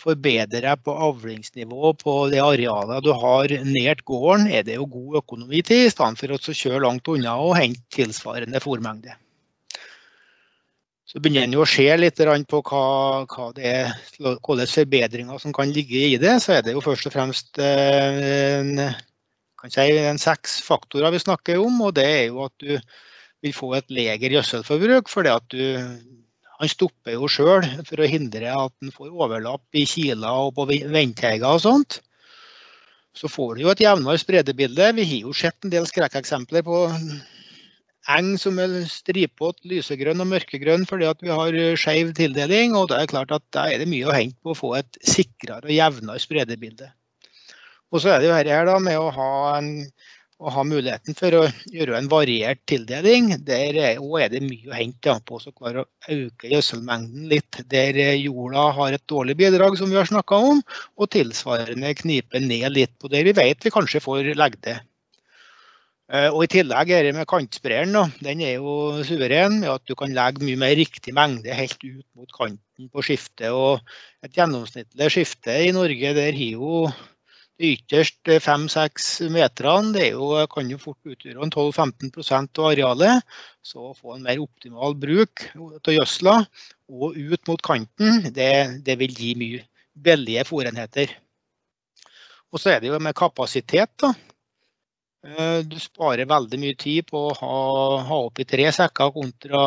forbedre 0.03 0.61
deg 0.65 0.83
på 0.83 0.93
avlingsnivå 1.07 1.93
på 2.01 2.15
det 2.33 2.41
arealet 2.43 3.03
du 3.05 3.11
har 3.15 3.53
nært 3.67 4.03
gården, 4.07 4.49
er 4.51 4.65
det 4.67 4.77
jo 4.77 4.87
god 4.91 5.19
økonomi 5.23 5.63
til, 5.65 5.87
i 5.87 5.91
stedet 5.93 6.19
for 6.19 6.35
å 6.35 6.55
kjøre 6.61 6.83
langt 6.83 7.11
unna 7.13 7.37
og 7.41 7.55
hente 7.59 7.83
tilsvarende 7.93 8.62
fòrmengde. 8.63 9.15
Så 11.13 11.21
begynner 11.21 11.45
en 11.45 11.60
å 11.62 11.65
se 11.69 11.85
litt 11.99 12.17
på 12.49 12.60
hva, 12.65 12.83
hva 13.29 13.49
det 13.54 13.65
er, 13.69 13.89
hvilke 14.17 14.65
forbedringer 14.71 15.41
som 15.41 15.54
kan 15.54 15.69
ligge 15.69 15.99
i 16.08 16.17
det. 16.17 16.39
Så 16.41 16.56
er 16.56 16.63
det 16.65 16.73
jo 16.73 16.81
først 16.81 17.06
og 17.06 17.13
fremst 17.13 17.60
eh, 17.62 18.63
en, 18.65 18.79
si, 19.69 19.85
en 20.01 20.17
seks 20.17 20.58
faktorer 20.65 21.13
vi 21.13 21.21
snakker 21.21 21.62
om. 21.62 21.83
og 21.85 21.93
Det 21.99 22.08
er 22.08 22.23
jo 22.31 22.41
at 22.47 22.56
du 22.58 22.79
vil 23.43 23.54
få 23.54 23.75
et 23.77 23.93
leger 23.93 24.39
gjødselforbruk 24.39 25.12
fordi 25.12 25.33
at 25.35 25.45
du 25.54 25.62
han 26.60 26.69
stopper 26.71 27.15
jo 27.15 27.29
sjøl 27.31 27.65
for 27.87 28.01
å 28.04 28.10
hindre 28.10 28.49
at 28.54 28.73
han 28.83 28.93
får 28.93 29.12
overlapp 29.12 29.77
i 29.77 29.85
kiler 29.89 30.47
og 30.47 30.54
på 30.58 30.67
vindteiger 30.69 31.49
og 31.49 31.63
sånt. 31.63 31.99
Så 33.17 33.29
får 33.29 33.56
du 33.56 33.65
jo 33.65 33.71
et 33.73 33.83
jevnere 33.83 34.21
spredebilde. 34.21 34.93
Vi 34.97 35.06
har 35.10 35.27
jo 35.27 35.35
sett 35.37 35.65
en 35.65 35.73
del 35.73 35.85
skrekkeksempler 35.89 36.65
på 36.65 36.79
eng 38.13 38.33
som 38.41 38.58
er 38.60 38.73
stripete, 38.89 39.63
lysegrønn 39.69 40.23
og 40.23 40.31
mørkegrønn 40.31 40.87
fordi 40.89 41.08
at 41.08 41.21
vi 41.23 41.31
har 41.31 41.58
skeiv 41.79 42.12
tildeling. 42.17 42.75
og 42.75 42.89
det 42.91 42.99
er 42.99 43.12
klart 43.12 43.31
at 43.31 43.45
Da 43.51 43.67
er 43.69 43.79
det 43.79 43.89
mye 43.91 44.10
å 44.10 44.15
hente 44.15 44.37
på 44.43 44.54
å 44.54 44.60
få 44.60 44.73
et 44.79 44.97
sikrere 45.01 45.63
og 45.63 45.73
jevnere 45.73 46.19
spredebilde. 46.19 46.89
Og 47.93 48.01
så 48.01 48.10
er 48.10 48.19
det 48.19 48.29
jo 48.29 48.35
her 48.35 48.65
da 48.65 48.79
med 48.81 48.97
å 48.97 49.12
ha 49.13 49.58
en 49.60 49.69
å 50.44 50.52
ha 50.52 50.63
muligheten 50.67 51.15
for 51.17 51.35
å 51.37 51.44
gjøre 51.71 51.98
en 51.98 52.10
variert 52.12 52.62
tildeling. 52.69 53.31
Der 53.48 53.79
er 53.96 54.31
det 54.31 54.44
mye 54.44 54.71
å 54.71 54.77
hente 54.77 55.15
på 55.27 55.39
å 55.39 55.54
klare 55.56 55.85
øke 56.12 56.52
gjødselmengden 56.52 57.29
litt. 57.31 57.62
Der 57.71 58.00
jorda 58.19 58.69
har 58.77 58.96
et 58.96 59.06
dårlig 59.10 59.37
bidrag, 59.39 59.77
som 59.79 59.91
vi 59.91 60.00
har 60.00 60.10
snakka 60.10 60.41
om, 60.52 60.63
og 61.00 61.12
tilsvarende 61.15 61.94
knipe 62.00 62.41
ned 62.44 62.73
litt 62.75 62.98
på 63.00 63.12
der 63.12 63.27
vi 63.27 63.35
vet 63.37 63.63
vi 63.63 63.73
kanskje 63.73 64.04
får 64.04 64.33
legge 64.39 64.65
til. 64.67 64.81
Eh, 66.13 66.27
og 66.27 66.44
I 66.46 66.52
tillegg 66.52 66.91
er 66.91 67.08
det 67.08 67.15
med 67.15 67.29
kantsprayeren. 67.29 68.12
Den 68.21 68.44
er 68.44 68.60
jo 68.60 69.04
suveren 69.08 69.62
med 69.62 69.71
at 69.71 69.87
du 69.87 69.96
kan 69.98 70.13
legge 70.13 70.44
mye 70.46 70.60
mer 70.60 70.75
riktig 70.77 71.15
mengde 71.15 71.56
helt 71.56 71.79
ut 71.79 72.06
mot 72.17 72.35
kanten 72.35 72.91
på 72.91 73.06
skiftet. 73.08 73.50
Og 73.56 73.79
et 74.25 74.35
gjennomsnittlig 74.35 75.10
skifte 75.13 75.56
i 75.63 75.71
Norge 75.75 76.13
der 76.17 76.35
har 76.35 76.60
jo 76.60 76.83
de 77.63 77.71
ytterste 77.77 78.39
5-6 78.43 79.29
meterne 79.31 79.93
det 79.95 80.09
jo, 80.11 80.33
kan 80.51 80.67
jo 80.67 80.79
fort 80.81 80.99
utgjøre 81.07 81.47
12-15% 81.47 82.59
av 82.59 82.69
arealet. 82.73 83.35
Så 83.63 83.91
å 83.91 83.95
få 83.95 84.17
en 84.17 84.25
mer 84.25 84.41
optimal 84.43 84.97
bruk 84.99 85.45
av 85.55 85.93
gjødsla 85.95 86.35
og 86.93 87.15
ut 87.15 87.47
mot 87.47 87.63
kanten, 87.63 88.27
det, 88.35 88.83
det 88.83 88.97
vil 88.99 89.15
gi 89.15 89.31
mye 89.39 89.63
billige 89.93 90.43
fòrenheter. 90.49 91.13
Og 92.53 92.61
så 92.61 92.73
er 92.73 92.83
det 92.83 92.91
jo 92.91 92.99
med 93.01 93.15
kapasitet. 93.17 93.95
da. 94.01 94.11
Eh, 95.23 95.59
du 95.63 95.79
sparer 95.79 96.29
veldig 96.29 96.59
mye 96.59 96.77
tid 96.77 97.07
på 97.07 97.29
å 97.29 97.35
ha, 97.39 97.57
ha 98.09 98.19
oppi 98.27 98.45
tre 98.45 98.67
sekker 98.75 99.13
kontra 99.15 99.63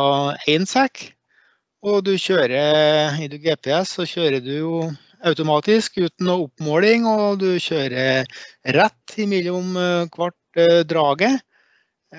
én 0.47 0.69
sekk. 0.69 1.09
Og 1.87 2.03
du 2.05 2.13
kjører 2.17 3.17
i 3.21 3.27
GPS, 3.29 3.97
så 3.97 4.05
kjører 4.05 4.41
du 4.43 4.53
jo 4.53 4.77
automatisk 5.25 5.97
uten 6.01 6.27
noe 6.27 6.47
oppmåling, 6.47 7.07
og 7.09 7.39
du 7.41 7.49
kjører 7.61 8.27
rett 8.77 9.15
imellom 9.21 9.77
eh, 9.79 10.09
hvert 10.13 10.61
eh, 10.61 10.83
draget. 10.87 11.41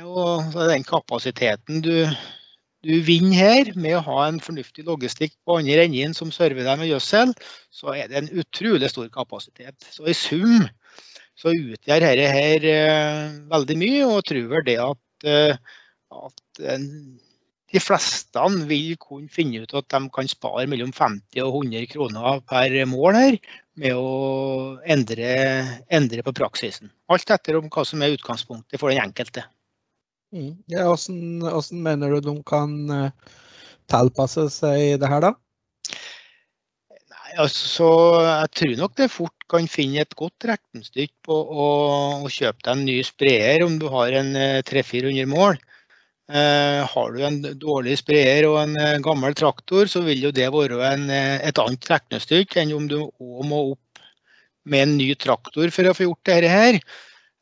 Og 0.03 0.51
så 0.53 0.65
er 0.65 0.75
den 0.75 0.85
kapasiteten 0.85 1.81
du, 1.85 1.95
du 2.85 2.95
vinner 3.07 3.39
her 3.39 3.71
med 3.81 3.97
å 3.97 4.05
ha 4.05 4.27
en 4.27 4.41
fornuftig 4.43 4.85
logistikk 4.85 5.33
på 5.49 5.57
andre 5.63 5.87
enden 5.87 6.17
som 6.17 6.33
server 6.35 6.67
deg 6.67 6.81
med 6.81 6.91
gjødsel, 6.91 7.33
så 7.73 7.95
er 7.95 8.11
det 8.11 8.21
en 8.21 8.33
utrolig 8.43 8.91
stor 8.93 9.09
kapasitet. 9.15 9.79
Så 9.95 10.05
i 10.11 10.17
sum 10.17 10.67
så 11.39 11.55
utgjør 11.55 12.05
dette 12.05 12.29
her 12.35 12.69
eh, 12.69 13.39
veldig 13.49 13.79
mye, 13.81 14.05
og 14.11 14.27
tror 14.29 14.53
vel 14.53 14.69
det 14.69 14.77
at, 14.83 15.01
at 15.29 16.69
de 17.69 17.81
fleste 17.83 18.45
vil 18.69 18.95
kunne 19.01 19.29
finne 19.33 19.63
ut 19.65 19.75
at 19.77 19.89
de 19.93 20.01
kan 20.15 20.31
spare 20.31 20.67
mellom 20.71 20.93
50 20.95 21.43
og 21.45 21.65
100 21.65 21.91
kroner 21.93 22.41
per 22.49 22.77
mål 22.89 23.19
her 23.19 23.37
med 23.79 23.95
å 23.95 24.79
endre, 24.89 25.29
endre 25.93 26.25
på 26.27 26.35
praksisen. 26.37 26.91
Alt 27.13 27.31
etter 27.31 27.59
om 27.59 27.69
hva 27.71 27.85
som 27.87 28.03
er 28.03 28.17
utgangspunktet 28.17 28.81
for 28.81 28.91
den 28.91 29.03
enkelte. 29.05 29.45
Mm. 30.35 30.57
Ja, 30.69 30.89
hvordan, 30.89 31.21
hvordan, 31.45 31.85
mener 31.85 32.17
du 32.17 32.25
de 32.25 32.35
kan 32.49 32.73
uh, 32.93 33.37
tilpasse 33.89 34.49
seg 34.53 34.99
det 35.01 35.09
her, 35.13 35.25
da? 35.25 35.35
Nei, 36.93 37.31
altså, 37.45 37.89
Jeg 38.27 38.53
tror 38.61 38.75
nok 38.83 38.97
det 39.01 39.13
fort 39.13 39.49
kan 39.49 39.69
finne 39.71 40.05
et 40.05 40.17
godt 40.17 40.49
regnestykke 40.49 41.17
på 41.29 41.37
å, 41.37 41.69
å, 42.25 42.33
kjøpe 42.33 42.65
deg 42.65 42.75
en 42.75 42.85
ny 42.89 42.99
sprayer 43.07 43.65
om 43.65 43.79
du 43.81 43.89
har 43.93 44.13
en 44.21 44.35
300-400 44.37 45.23
eh, 45.23 45.31
mål. 45.31 45.61
Eh, 46.29 46.87
har 46.87 47.13
du 47.13 47.23
en 47.25 47.39
dårlig 47.57 47.95
sprayer 48.03 48.45
og 48.45 48.59
en 48.61 48.75
eh, 48.77 48.99
gammel 49.01 49.33
traktor, 49.37 49.89
så 49.89 50.03
vil 50.05 50.27
jo 50.27 50.33
det 50.37 50.51
være 50.53 50.81
en, 50.91 51.07
eh, 51.09 51.39
et 51.49 51.61
annet 51.63 51.87
regnestykke 51.89 52.61
enn 52.61 52.75
om 52.77 52.89
du 52.91 52.99
òg 53.01 53.47
må 53.49 53.61
opp 53.71 54.03
med 54.69 54.85
en 54.85 54.99
ny 54.99 55.15
traktor 55.17 55.73
for 55.73 55.89
å 55.89 55.95
få 55.97 56.05
gjort 56.05 56.29
dette 56.29 56.51
her. 56.53 56.81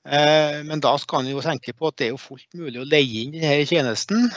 Men 0.07 0.78
da 0.78 0.93
skal 1.03 1.24
en 1.24 1.32
jo 1.32 1.41
tenke 1.43 1.72
på 1.74 1.89
at 1.89 1.97
det 1.99 2.05
er 2.07 2.12
jo 2.12 2.20
fullt 2.22 2.53
mulig 2.55 2.78
å 2.78 2.87
leie 2.87 3.24
inn 3.24 3.32
denne 3.34 3.64
tjenesten. 3.66 4.28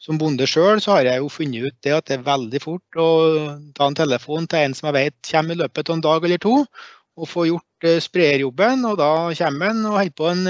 som 0.00 0.16
bonde 0.16 0.46
sjøl 0.48 0.80
har 0.86 1.04
jeg 1.04 1.20
jo 1.20 1.28
funnet 1.28 1.66
ut 1.66 1.76
det 1.84 1.92
at 1.92 2.06
det 2.08 2.16
er 2.16 2.24
veldig 2.24 2.62
fort 2.64 2.96
å 2.96 3.08
ta 3.76 3.90
en 3.90 3.98
telefon 3.98 4.48
til 4.48 4.64
en 4.64 4.76
som 4.78 4.88
jeg 4.88 4.96
vet 4.96 5.30
kommer 5.30 5.52
i 5.52 5.60
løpet 5.60 5.90
av 5.90 5.98
en 5.98 6.06
dag 6.06 6.24
eller 6.24 6.40
to, 6.40 6.54
og 7.20 7.28
få 7.28 7.44
gjort 7.50 7.90
sprayerjobben. 8.08 8.88
Og 8.88 8.96
da 8.96 9.12
kommer 9.42 9.68
han 9.68 9.84
og 9.84 9.98
holder 9.98 10.16
på 10.16 10.30
en 10.32 10.48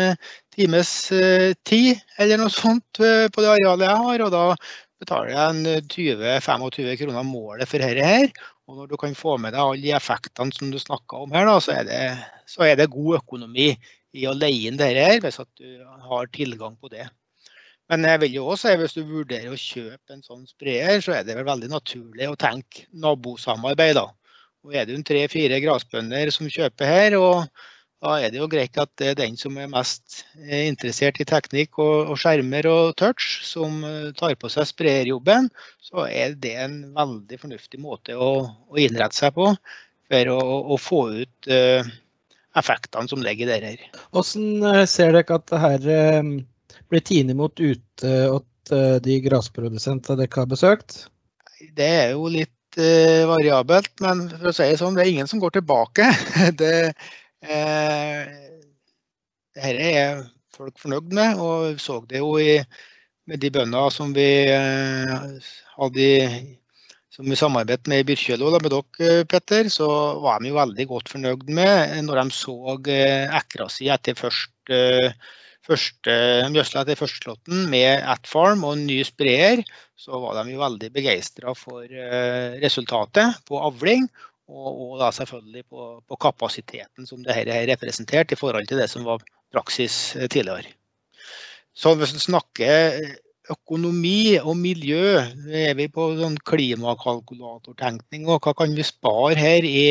times 0.61 1.13
eh, 1.17 1.53
tid 1.65 2.01
eller 2.21 2.41
noe 2.41 2.53
sånt 2.53 3.01
eh, 3.01 3.29
på 3.33 3.43
det 3.43 3.53
arealet 3.55 3.87
jeg 3.89 4.03
har. 4.05 4.25
Og 4.27 4.33
da 4.35 4.45
betaler 5.01 5.33
jeg 5.33 5.85
20-25 5.95 6.99
kroner 7.05 7.27
målet 7.27 7.71
for 7.71 7.83
dette 7.83 8.07
her. 8.07 8.29
Og 8.69 8.77
når 8.79 8.91
du 8.91 8.99
kan 9.01 9.17
få 9.19 9.37
med 9.41 9.55
deg 9.55 9.63
alle 9.63 9.83
de 9.83 9.95
effektene 9.97 10.55
som 10.55 10.71
du 10.71 10.79
snakka 10.79 11.25
om 11.25 11.33
her, 11.35 11.49
da, 11.49 11.57
så, 11.63 11.81
er 11.81 11.89
det, 11.89 12.03
så, 12.47 12.67
er 12.69 12.77
det, 12.79 12.93
god 12.93 13.19
økonomi 13.23 13.73
i 14.15 14.29
å 14.29 14.37
leie 14.37 14.69
inn 14.69 14.79
dette 14.79 15.09
her, 15.09 15.19
hvis 15.25 15.41
at 15.43 15.51
du 15.59 15.81
har 16.07 16.31
tilgang 16.35 16.77
på 16.79 16.91
det. 16.93 17.09
Men 17.91 18.07
jeg 18.07 18.21
vil 18.23 18.37
jo 18.37 18.45
også 18.53 18.71
si 18.71 18.79
hvis 18.79 18.95
du 18.95 19.03
vurderer 19.03 19.51
å 19.51 19.59
kjøpe 19.59 20.15
en 20.15 20.23
sånn 20.23 20.47
sprayer, 20.47 21.01
så 21.03 21.17
er 21.17 21.27
det 21.27 21.35
vel 21.35 21.49
veldig 21.49 21.73
naturlig 21.73 22.29
å 22.31 22.39
tenke 22.39 22.87
nabosamarbeid. 22.95 23.99
da. 23.99 24.07
Og 24.63 24.77
er 24.77 24.87
det 24.87 25.01
tre-fire 25.09 25.59
grasbønder 25.65 26.31
som 26.35 26.51
kjøper 26.53 26.87
her, 26.87 27.19
og 27.19 27.49
da 28.01 28.15
er 28.17 28.33
det 28.33 28.41
jo 28.41 28.49
greit 28.49 28.79
at 28.81 28.91
det 29.01 29.11
er 29.11 29.19
den 29.19 29.37
som 29.37 29.59
er 29.61 29.69
mest 29.69 30.23
eh, 30.41 30.65
interessert 30.71 31.21
i 31.21 31.27
teknikk 31.29 31.77
og, 31.83 32.13
og 32.13 32.21
skjermer 32.21 32.69
og 32.71 32.95
touch, 33.01 33.43
som 33.45 33.83
eh, 33.85 34.09
tar 34.17 34.39
på 34.41 34.49
seg 34.53 34.69
sprayerjobben. 34.71 35.51
Så 35.85 36.07
er 36.09 36.33
det 36.41 36.55
en 36.63 36.79
veldig 36.97 37.41
fornuftig 37.43 37.83
måte 37.83 38.17
å, 38.17 38.31
å 38.49 38.81
innrette 38.81 39.21
seg 39.21 39.37
på 39.37 39.51
for 40.11 40.33
å, 40.33 40.39
å 40.75 40.81
få 40.81 41.03
ut 41.21 41.51
uh, 41.53 41.91
effektene 42.59 43.13
som 43.13 43.21
ligger 43.23 43.53
der. 43.53 43.69
her. 43.69 44.01
Hvordan 44.11 44.89
ser 44.91 45.13
dere 45.15 45.37
at 45.37 45.53
det 45.53 45.61
her 45.63 45.87
uh, 45.87 46.33
blir 46.91 47.05
tatt 47.05 47.35
imot 47.37 47.63
ute 47.63 48.15
hos 48.33 48.73
uh, 48.75 48.97
de 49.05 49.21
grasprodusentene 49.29 50.25
dere 50.25 50.41
har 50.41 50.51
besøkt? 50.51 51.05
Det 51.77 51.93
er 52.01 52.17
jo 52.17 52.33
litt 52.33 52.57
variabelt, 53.27 53.91
men 53.99 54.29
for 54.31 54.53
å 54.53 54.53
si 54.55 54.63
det 54.71 54.77
sånn, 54.79 54.95
det 54.95 55.03
er 55.03 55.09
ingen 55.11 55.29
som 55.29 55.41
går 55.43 55.57
tilbake. 55.57 56.07
det 56.61 56.95
dette 59.57 59.91
er 59.91 60.25
folk 60.61 60.79
fornøyd 60.81 61.13
med, 61.17 61.41
og 61.41 61.75
vi 61.75 61.83
så 61.83 62.01
det 62.09 62.21
jo 62.21 62.35
i, 62.41 62.59
med 63.31 63.41
de 63.43 63.51
bøndene 63.55 63.91
som 63.95 64.15
vi 64.17 64.29
eh, 64.51 65.13
hadde 65.77 66.09
som 67.11 67.27
vi 67.27 67.37
samarbeidet 67.37 67.91
med 67.91 68.03
i 68.03 68.07
Byrkjelo, 68.07 68.53
med 68.55 68.71
dere, 68.73 69.25
Petter, 69.29 69.69
så 69.73 69.89
var 70.23 70.41
de 70.41 70.53
jo 70.53 70.59
veldig 70.61 70.87
godt 70.93 71.11
fornøyd 71.11 71.49
med 71.53 71.97
når 72.07 72.23
de 72.23 72.37
så 72.37 72.77
eh, 72.93 73.27
ekra 73.41 73.69
si 73.73 73.91
etter 73.93 74.17
først, 74.19 74.55
første 75.67 76.15
gjødsla 76.55 76.85
etter 76.85 76.99
førsteslåtten 77.01 77.67
med 77.73 78.07
Atfarm 78.09 78.63
og 78.65 78.77
en 78.77 78.87
ny 78.89 79.01
sprayer. 79.05 79.65
Så 80.01 80.17
var 80.23 80.39
de 80.39 80.55
jo 80.55 80.63
veldig 80.63 80.89
begeistra 80.95 81.53
for 81.59 81.85
resultatet 82.63 83.43
på 83.49 83.59
avling. 83.61 84.07
Og, 84.51 84.71
og 84.83 84.95
da 84.99 85.13
selvfølgelig 85.15 85.65
på, 85.71 85.89
på, 86.09 86.19
kapasiteten 86.19 87.07
som 87.07 87.23
det 87.23 87.37
her 87.37 87.51
er 87.55 87.69
representert 87.71 88.33
i 88.35 88.39
forhold 88.39 88.67
til 88.67 88.83
det 88.83 88.89
som 88.91 89.07
var 89.07 89.23
praksis 89.55 90.17
eh, 90.17 90.27
tidligere. 90.27 90.75
Så 91.75 91.95
hvis 91.95 92.15
vi 92.17 92.23
snakker 92.25 92.99
økonomi 93.51 94.39
og 94.39 94.57
miljø, 94.59 95.19
er 95.55 95.75
vi 95.79 95.87
på 95.93 96.11
sånn 96.19 96.39
klimakalkulatortenkning. 96.51 98.27
Og 98.29 98.43
hva 98.45 98.55
kan 98.59 98.75
vi 98.77 98.87
spare 98.87 99.39
her 99.39 99.67
i, 99.67 99.87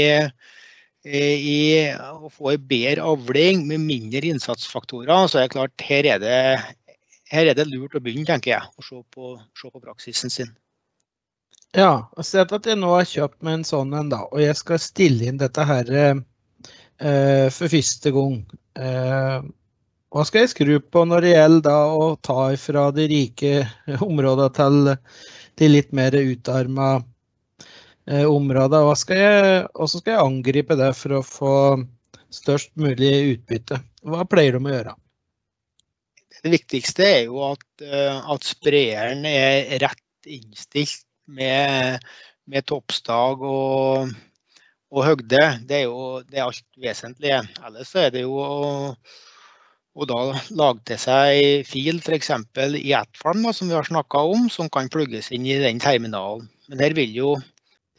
i 1.07 1.60
å 1.95 2.32
få 2.32 2.53
en 2.53 2.68
bedre 2.70 3.07
avling 3.14 3.66
med 3.70 3.84
mindre 3.88 4.32
innsatsfaktorer? 4.32 5.28
Så 5.28 5.41
er 5.41 5.47
det 5.47 5.55
klart, 5.55 5.88
her 5.88 6.12
er 6.16 6.24
det, 6.24 6.39
her 7.34 7.51
er 7.51 7.57
det 7.57 7.68
lurt 7.72 7.97
å 7.97 8.03
begynne, 8.03 8.28
tenker 8.30 8.57
jeg, 8.57 8.74
å 8.76 8.86
se 8.86 9.01
på, 9.16 9.36
se 9.60 9.72
på 9.72 9.84
praksisen 9.84 10.34
sin. 10.34 10.53
Ja, 11.78 12.09
og 12.17 12.26
sett 12.26 12.49
at 12.55 12.65
jeg 12.65 12.80
nå 12.82 12.89
har 12.95 13.05
kjøpt 13.05 13.43
meg 13.45 13.59
en 13.59 13.67
sånn 13.67 13.93
en, 13.93 14.09
da, 14.09 14.24
og 14.26 14.41
jeg 14.41 14.57
skal 14.57 14.82
stille 14.82 15.28
inn 15.30 15.38
dette 15.38 15.65
her 15.70 15.89
eh, 15.93 17.47
for 17.53 17.70
første 17.70 18.13
gang. 18.15 18.39
Eh, 18.74 19.36
hva 20.09 20.24
skal 20.26 20.41
jeg 20.41 20.51
skru 20.55 20.72
på 20.82 21.03
når 21.05 21.22
det 21.22 21.34
gjelder 21.36 21.65
da 21.67 21.78
å 21.93 22.07
ta 22.26 22.47
fra 22.57 22.88
de 22.95 23.05
rike 23.11 23.51
områdene 24.07 24.49
til 24.57 24.80
de 25.61 25.70
litt 25.70 25.93
mer 25.93 26.17
utarma 26.17 26.88
eh, 26.97 28.26
områdene? 28.26 28.88
Hva 28.88 28.95
skal 28.97 29.22
jeg, 29.22 29.51
hvordan 29.70 30.01
skal 30.01 30.15
jeg 30.15 30.24
angripe 30.24 30.80
det 30.80 30.89
for 30.97 31.20
å 31.20 31.28
få 31.28 31.53
størst 32.34 32.74
mulig 32.82 33.13
utbytte? 33.36 33.78
Hva 34.09 34.26
pleier 34.26 34.57
de 34.57 34.63
å 34.65 34.74
gjøre? 34.74 34.95
Det 36.39 36.55
viktigste 36.55 37.05
er 37.05 37.22
jo 37.28 37.43
at, 37.51 37.70
eh, 37.86 38.17
at 38.17 38.49
sprederen 38.49 39.22
er 39.30 39.78
rett 39.86 40.34
innstilt 40.34 41.05
med, 41.36 42.05
med 42.49 42.65
toppstag 42.69 43.43
og, 43.45 44.11
og, 44.91 45.01
høgde. 45.05 45.41
Det 45.69 45.82
er 45.82 45.86
jo 45.88 46.21
det 46.27 46.43
alt 46.43 46.65
vesentlige. 46.82 47.41
Ellers 47.65 47.93
er 47.99 48.09
det 48.15 48.25
jo 48.25 48.36
å, 48.41 48.95
å 49.93 50.09
da 50.09 50.21
lage 50.49 50.84
til 50.91 51.01
seg 51.01 51.69
fil 51.69 52.01
f.eks. 52.01 52.32
i 52.82 52.95
Atfarm, 52.97 53.45
som 53.53 53.69
vi 53.69 53.77
har 53.77 53.88
snakka 53.88 54.25
om, 54.34 54.49
som 54.53 54.71
kan 54.73 54.91
plugges 54.91 55.32
inn 55.36 55.47
i 55.47 55.59
den 55.61 55.82
terminalen. 55.84 56.49
Men 56.69 56.86
her 56.86 56.97
vil 56.97 57.15
jo 57.15 57.36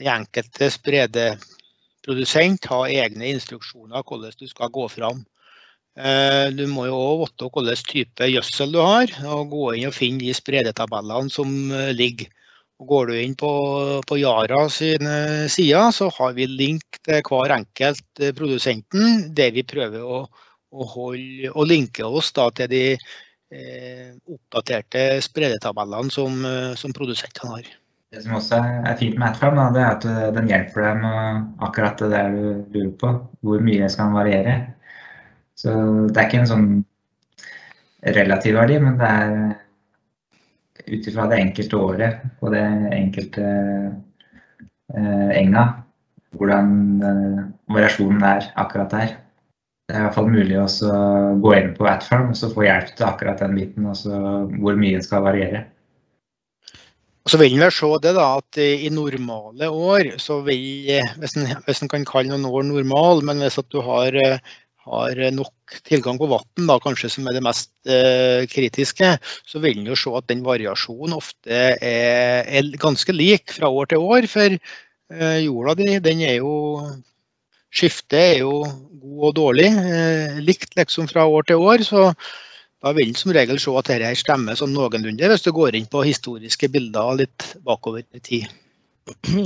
den 0.01 0.09
enkelte 0.15 0.71
spredeprodusent 0.73 2.71
ha 2.73 2.85
egne 2.89 3.35
instruksjoner 3.35 4.07
hvordan 4.07 4.39
du 4.39 4.47
skal 4.49 4.73
gå 4.73 4.87
fram. 4.91 5.25
Eh, 5.99 6.49
du 6.55 6.65
må 6.71 6.87
jo 6.87 6.97
òg 6.97 7.25
vite 7.25 7.49
hvilken 7.51 7.89
type 7.89 8.29
gjødsel 8.31 8.73
du 8.73 8.79
har, 8.81 9.11
og 9.27 9.51
gå 9.53 9.65
inn 9.77 9.89
og 9.91 9.97
finne 9.97 10.23
de 10.23 10.33
spredetabellene 10.37 11.33
som 11.35 11.51
eh, 11.75 11.91
ligger. 11.97 12.31
Og 12.81 12.87
går 12.89 13.11
du 13.11 13.17
inn 13.21 13.35
på, 13.37 13.51
på 14.09 14.17
Yara 14.17 14.63
sine 14.73 15.49
sider, 15.53 15.91
så 15.93 16.09
har 16.17 16.37
vi 16.37 16.49
link 16.49 17.01
til 17.05 17.21
hver 17.27 17.53
enkelt 17.59 18.23
produsenten, 18.39 19.27
der 19.37 19.53
vi 19.53 19.67
prøver 19.69 20.01
å, 20.01 20.23
å, 20.73 20.87
holde, 20.95 21.53
å 21.53 21.67
linke 21.69 22.09
oss 22.09 22.33
da, 22.37 22.49
til 22.57 22.71
de 22.73 22.85
eh, 22.95 24.09
oppdaterte 24.25 25.21
spredetabellene 25.27 26.15
som, 26.15 26.41
som 26.81 26.97
produsentene 26.97 27.59
har. 27.59 27.71
Det 28.11 28.25
som 28.25 28.33
også 28.41 28.57
er 28.59 28.97
fint 28.99 29.19
med 29.21 29.29
AdFarm, 29.29 29.59
det 29.71 29.83
er 29.85 29.93
at 29.93 30.05
eh, 30.11 30.31
den 30.35 30.49
hjelper 30.51 30.83
deg 30.83 31.03
med 31.05 31.43
akkurat 31.63 32.01
det 32.11 32.23
du 32.35 32.47
lurer 32.75 32.95
på. 32.99 33.11
Hvor 33.47 33.61
mye 33.63 33.91
skal 33.93 34.09
den 34.09 34.17
variere. 34.17 34.55
Så 35.55 35.75
det 36.09 36.19
er 36.19 36.27
ikke 36.27 36.41
en 36.41 36.51
sånn 36.51 36.71
relativ 38.17 38.57
verdi, 38.59 38.81
men 38.83 38.97
det 38.99 39.11
er 39.15 39.37
ut 40.91 41.07
ifra 41.07 41.27
det 41.31 41.41
enkelte 41.41 41.79
året 41.79 42.25
og 42.41 42.53
det 42.55 42.65
enkelte 42.97 43.47
eh, 44.95 45.31
enga 45.41 45.65
hvordan 46.39 46.71
eh, 47.03 47.43
variasjonen 47.75 48.23
er 48.27 48.49
akkurat 48.61 48.95
der. 48.95 49.19
Det 49.91 49.97
er 49.97 50.05
i 50.05 50.07
hvert 50.07 50.15
fall 50.15 50.31
mulig 50.31 50.55
å 50.61 50.69
gå 51.43 51.53
inn 51.57 51.73
på 51.75 51.89
Atfarm 51.91 52.31
og 52.31 52.55
få 52.55 52.63
hjelp 52.63 52.93
til 52.95 53.09
akkurat 53.09 53.43
den 53.43 53.57
biten, 53.59 53.89
altså 53.91 54.21
hvor 54.63 54.79
mye 54.79 54.95
den 54.95 55.07
skal 55.07 55.25
variere. 55.27 55.65
Så 57.27 57.41
vil 57.41 57.59
en 57.59 57.75
se 57.75 57.89
det 58.03 58.13
da, 58.17 58.29
at 58.39 58.59
i 58.63 58.89
normale 58.95 59.67
år, 59.69 60.13
så 60.23 60.39
vil, 60.47 60.63
en, 60.95 61.51
hvis 61.67 61.83
en 61.83 61.91
kan 61.91 62.07
kalle 62.09 62.31
noen 62.31 62.47
år 62.49 62.69
normal, 62.71 63.25
men 63.27 63.43
hvis 63.43 63.59
at 63.61 63.69
du 63.75 63.83
har, 63.85 64.15
har 64.91 65.21
nok 65.35 65.79
tilgang 65.87 66.19
på 66.21 66.29
vann, 66.31 66.71
kanskje 66.83 67.11
som 67.15 67.29
er 67.29 67.37
det 67.37 67.45
mest 67.47 67.71
eh, 67.87 68.47
kritiske, 68.51 69.15
så 69.47 69.63
vil 69.63 69.79
en 69.79 69.91
jo 69.93 69.99
se 69.99 70.13
at 70.19 70.29
den 70.31 70.43
variasjonen 70.47 71.17
ofte 71.17 71.63
er, 71.77 72.43
er, 72.45 72.71
ganske 72.81 73.15
lik 73.15 73.55
fra 73.55 73.71
år 73.71 73.93
til 73.93 74.03
år. 74.03 74.29
For 74.31 74.57
eh, 74.57 75.39
jorda 75.45 75.77
di, 75.79 75.95
den 76.05 76.27
er 76.27 76.41
jo 76.41 76.55
Skiftet 77.71 78.19
er 78.19 78.39
jo 78.41 78.65
god 78.67 79.27
og 79.29 79.35
dårlig, 79.37 79.69
eh, 79.71 80.41
likt 80.43 80.73
liksom 80.75 81.07
fra 81.07 81.23
år 81.31 81.45
til 81.47 81.63
år. 81.63 81.85
så 81.87 82.09
da 82.81 82.95
vil 82.97 83.11
en 83.11 83.19
som 83.19 83.33
regel 83.37 83.61
se 83.61 83.73
at 83.77 83.91
dette 83.93 84.11
stemmer 84.19 84.57
sånn 84.57 84.73
noenlunde, 84.73 85.29
hvis 85.29 85.45
du 85.45 85.53
går 85.53 85.77
inn 85.77 85.87
på 85.91 86.03
historiske 86.07 86.71
bilder 86.73 87.19
litt 87.21 87.53
bakover 87.67 88.03
i 88.17 88.23
tid. 88.25 88.49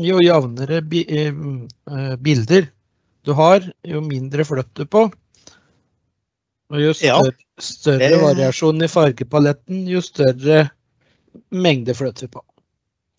Jo 0.09 0.20
jevnere 0.22 0.80
eh, 0.80 1.28
eh, 1.28 2.14
bilder 2.20 2.70
du 3.24 3.32
har, 3.32 3.64
jo 3.88 4.03
mindre 4.05 4.45
flytt 4.45 4.72
du 4.76 4.84
på. 4.84 5.07
Og 6.75 6.81
jo 6.83 6.95
større, 6.97 7.35
større 7.62 8.11
det... 8.11 8.18
variasjon 8.22 8.83
i 8.83 8.91
fargepaletten, 8.91 9.85
jo 9.87 10.03
større 10.03 10.64
mengde 11.55 11.95
vi 11.95 12.27
på. 12.27 12.43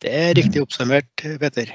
Det 0.04 0.12
er 0.12 0.36
riktig 0.36 0.62
oppsummert, 0.62 1.08
Petter. 1.40 1.72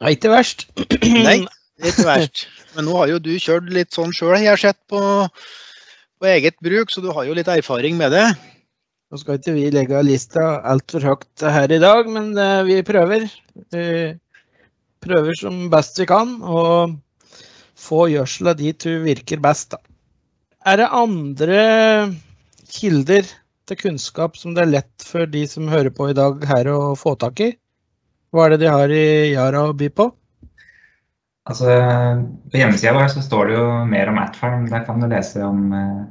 Nei, 0.00 0.16
ikke 0.16 0.32
verst. 0.32 0.66
Nei, 1.28 1.42
ikke 1.84 2.08
verst. 2.08 2.46
Men 2.76 2.88
nå 2.88 2.96
har 2.96 3.12
jo 3.12 3.20
du 3.20 3.34
kjørt 3.36 3.68
litt 3.72 3.92
sånn 3.96 4.14
sjøl, 4.16 4.38
jeg 4.40 4.52
har 4.54 4.60
sett 4.60 4.80
på 4.88 5.00
på 6.16 6.28
eget 6.30 6.56
bruk, 6.64 6.92
så 6.92 7.02
du 7.04 7.10
har 7.12 7.26
jo 7.28 7.34
litt 7.36 7.48
erfaring 7.52 7.96
med 7.98 8.14
det. 8.16 8.26
Nå 9.12 9.20
skal 9.20 9.38
ikke 9.38 9.54
vi 9.54 9.66
legge 9.70 10.02
lista 10.02 10.62
altfor 10.66 11.04
høyt 11.04 11.44
her 11.44 11.72
i 11.72 11.80
dag, 11.82 12.08
men 12.10 12.32
eh, 12.40 12.62
vi 12.66 12.78
prøver. 12.86 13.28
Vi 13.74 13.84
prøver 15.04 15.38
som 15.38 15.66
best 15.70 16.00
vi 16.00 16.08
kan 16.08 16.38
å 16.42 16.62
få 17.76 18.06
gjødsla 18.10 18.56
dit 18.58 18.88
hun 18.88 19.04
virker 19.04 19.42
best. 19.44 19.76
Da. 19.76 19.82
Er 20.66 20.80
det 20.80 20.86
andre 20.90 21.60
kilder 22.66 23.28
til 23.66 23.78
kunnskap 23.78 24.34
som 24.38 24.54
det 24.56 24.64
er 24.64 24.72
lett 24.72 25.04
for 25.06 25.28
de 25.30 25.44
som 25.46 25.70
hører 25.70 25.92
på 25.94 26.08
i 26.10 26.16
dag 26.16 26.42
her 26.50 26.70
å 26.72 26.78
få 26.98 27.14
tak 27.20 27.42
i? 27.44 27.52
Hva 28.34 28.46
er 28.46 28.54
det 28.54 28.64
de 28.64 28.72
har 28.72 28.90
i 28.90 29.06
Yara 29.30 29.62
å 29.68 29.76
by 29.78 29.90
på? 29.94 30.08
Altså, 31.46 31.70
på 32.50 32.58
hjemmesida 32.58 32.96
vår 32.96 33.12
så 33.14 33.22
står 33.22 33.46
det 33.46 33.54
jo 33.54 33.66
mer 33.86 34.10
om 34.10 34.18
Atfarm. 34.18 34.66
Der 34.66 34.82
kan 34.88 34.98
du 34.98 35.06
lese 35.06 35.44
om 35.46 35.70
eh, 35.70 36.02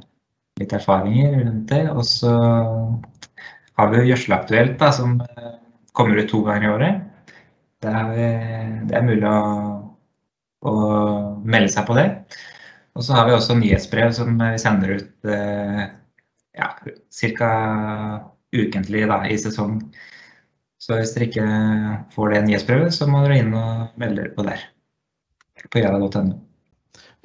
litt 0.62 0.76
erfaringer 0.78 1.36
rundt 1.42 1.68
det. 1.74 1.84
Og 1.92 2.08
så 2.08 2.32
har 3.76 3.92
vi 3.92 4.00
jo 4.00 4.08
Gjødselaktuelt, 4.14 4.78
da, 4.80 4.94
som 4.96 5.20
eh, 5.20 5.54
kommer 5.92 6.24
ut 6.24 6.32
to 6.32 6.40
ganger 6.48 6.70
i 6.70 6.74
året. 6.78 7.04
Det 7.84 7.92
er, 7.92 8.14
det 8.88 8.96
er 8.96 9.04
mulig 9.06 9.28
å, 9.28 9.40
å, 10.64 10.76
melde 11.44 11.76
seg 11.76 11.92
på 11.92 12.00
det. 12.00 12.08
Og 12.96 13.04
så 13.04 13.16
har 13.18 13.28
vi 13.28 13.36
også 13.36 13.58
nyhetsbrev 13.60 14.14
som 14.16 14.38
vi 14.40 14.52
sender 14.62 14.96
ut 14.96 15.28
eh, 15.28 15.82
ja, 16.56 16.70
ca. 17.38 17.50
ukentlig 18.56 19.04
da, 19.12 19.20
i 19.28 19.38
sesong. 19.40 19.82
Så 20.80 21.00
hvis 21.00 21.12
dere 21.16 21.28
ikke 21.28 21.48
får 22.14 22.32
det 22.32 22.46
nyhetsbrevet, 22.46 22.96
så 22.96 23.08
må 23.10 23.26
dere 23.26 23.42
inn 23.42 23.52
og 23.58 24.00
melde 24.00 24.22
dere 24.24 24.36
på 24.38 24.46
der 24.48 24.64
på 25.72 25.82
gjera.no. 25.82 26.38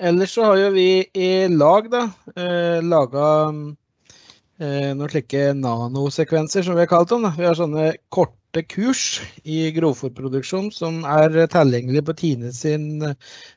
Ellers 0.00 0.32
så 0.32 0.46
har 0.48 0.56
jo 0.56 0.68
vi 0.72 1.04
i 1.12 1.30
lag 1.52 1.90
da, 1.92 2.06
eh, 2.32 2.80
laga 2.80 3.26
eh, 3.52 4.90
noen 4.96 5.10
slike 5.12 5.50
nanosekvenser, 5.58 6.64
som 6.64 6.78
vi 6.78 6.86
har 6.86 6.90
kalt 6.90 7.12
dem. 7.12 7.26
Da. 7.28 7.34
Vi 7.36 7.46
har 7.46 7.58
sånne 7.58 7.90
korte 8.08 8.39
kurs 8.70 9.20
i 9.44 9.68
grovfòrproduksjon 9.76 10.70
som 10.74 11.04
er 11.06 11.36
tilgjengelig 11.52 12.02
på 12.08 12.16
Tine 12.18 12.50
sin 12.56 13.04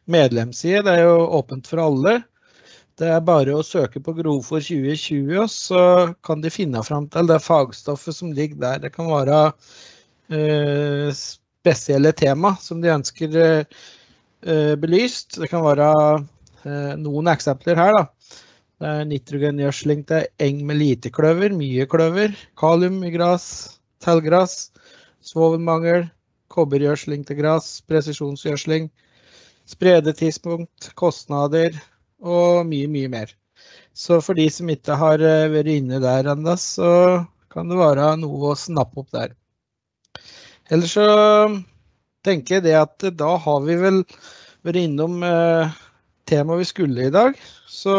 medlemsside. 0.05 0.83
Det 0.85 0.93
er 0.97 1.07
jo 1.07 1.25
åpent 1.39 1.67
for 1.69 1.81
alle. 1.83 2.19
Det 2.99 3.09
er 3.09 3.25
bare 3.25 3.55
å 3.57 3.65
søke 3.65 4.03
på 4.05 4.13
Grovfòr 4.13 4.61
2020, 4.61 5.33
og 5.41 5.49
så 5.49 5.81
kan 6.21 6.43
de 6.43 6.51
finne 6.53 6.83
fram 6.85 7.07
til 7.09 7.25
det 7.31 7.39
fagstoffet 7.41 8.13
som 8.13 8.35
ligger 8.37 8.59
der. 8.61 8.83
Det 8.83 8.93
kan 8.93 9.09
være 9.09 9.39
eh, 10.29 11.09
spesielle 11.17 12.13
tema 12.13 12.53
som 12.61 12.83
de 12.83 12.93
ønsker 12.93 13.39
eh, 13.41 13.81
Eh, 14.43 14.75
belyst. 14.75 15.37
Det 15.39 15.47
kan 15.47 15.63
være 15.63 15.89
eh, 16.67 16.93
noen 16.99 17.31
eksempler 17.31 17.79
her. 17.79 17.95
da. 17.95 18.39
Det 18.83 18.89
er 18.89 19.05
nitrogengjødsling 19.07 20.01
til 20.09 20.25
eng 20.43 20.65
med 20.67 20.81
lite 20.81 21.11
kløver, 21.15 21.55
mye 21.55 21.85
kløver. 21.87 22.33
Kalium 22.59 22.99
i 23.07 23.11
gras, 23.13 23.45
tellgras. 24.03 24.73
Svovelmangel. 25.23 26.09
Kobbergjødsling 26.53 27.23
til 27.27 27.39
gras. 27.39 27.79
Presisjonsgjødsling. 27.89 28.89
Spredetidspunkt, 29.69 30.91
kostnader 30.99 31.77
og 32.19 32.65
mye, 32.67 32.89
mye 32.91 33.09
mer. 33.11 33.31
Så 33.95 34.19
for 34.25 34.35
de 34.35 34.49
som 34.51 34.69
ikke 34.71 34.97
har 34.99 35.21
eh, 35.23 35.51
vært 35.53 35.71
inne 35.71 36.01
der 36.03 36.27
ennå, 36.33 36.55
så 36.59 37.23
kan 37.53 37.69
det 37.69 37.79
være 37.79 38.09
noe 38.19 38.51
å 38.51 38.59
snappe 38.59 39.03
opp 39.03 39.11
der. 39.15 39.35
Ellers 40.73 40.95
så 40.97 41.07
tenker 42.25 42.57
jeg 42.57 42.67
det 42.67 42.77
at 42.79 43.07
da 43.19 43.35
har 43.45 43.63
vi 43.63 43.77
vel 43.79 44.01
vært 44.65 44.81
innom 44.81 45.23
eh, 45.27 45.73
temaet 46.29 46.63
vi 46.63 46.69
skulle 46.69 47.07
i 47.07 47.13
dag. 47.13 47.37
Så 47.69 47.95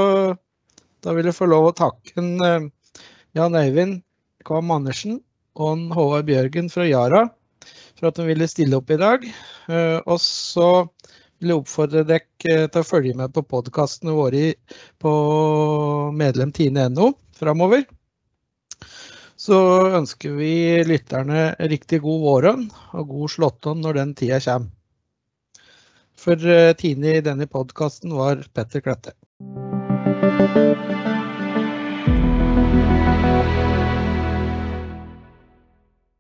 da 1.04 1.14
vil 1.16 1.28
jeg 1.30 1.36
få 1.36 1.48
lov 1.48 1.70
å 1.70 1.76
takke 1.76 2.24
eh, 2.24 2.66
Jan 3.38 3.60
Øyvind 3.60 4.02
Kvam 4.44 4.72
Andersen 4.74 5.22
og 5.54 5.88
Håvard 5.94 6.28
Bjørgen 6.28 6.70
fra 6.72 6.86
Yara 6.88 7.24
for 7.94 8.10
at 8.10 8.18
de 8.18 8.28
ville 8.28 8.48
stille 8.50 8.78
opp 8.78 8.90
i 8.90 9.00
dag. 9.00 9.26
Eh, 9.70 9.98
og 10.04 10.20
så 10.22 10.70
vil 11.38 11.52
jeg 11.52 11.60
oppfordre 11.62 12.06
dere 12.08 12.26
eh, 12.50 12.66
til 12.66 12.80
å 12.82 12.88
følge 12.88 13.18
med 13.18 13.34
på 13.34 13.46
podkastene 13.46 14.14
våre 14.16 14.54
på 15.02 15.12
medlem.tine.no 16.16 17.12
framover 17.34 17.86
så 19.44 19.56
ønsker 19.98 20.36
vi 20.38 20.54
lytterne 20.88 21.50
riktig 21.68 22.00
god 22.04 22.22
våren 22.22 22.62
og 22.96 23.10
god 23.10 23.32
slåttånd 23.34 23.84
når 23.84 24.00
den 24.00 24.14
tida 24.16 24.40
kommer. 24.40 24.70
For 26.24 26.46
eh, 26.48 26.72
Tine 26.80 27.18
i 27.18 27.24
denne 27.24 27.48
podkasten 27.50 28.14
var 28.16 28.46
Petter 28.54 28.80
Klette. 28.80 29.12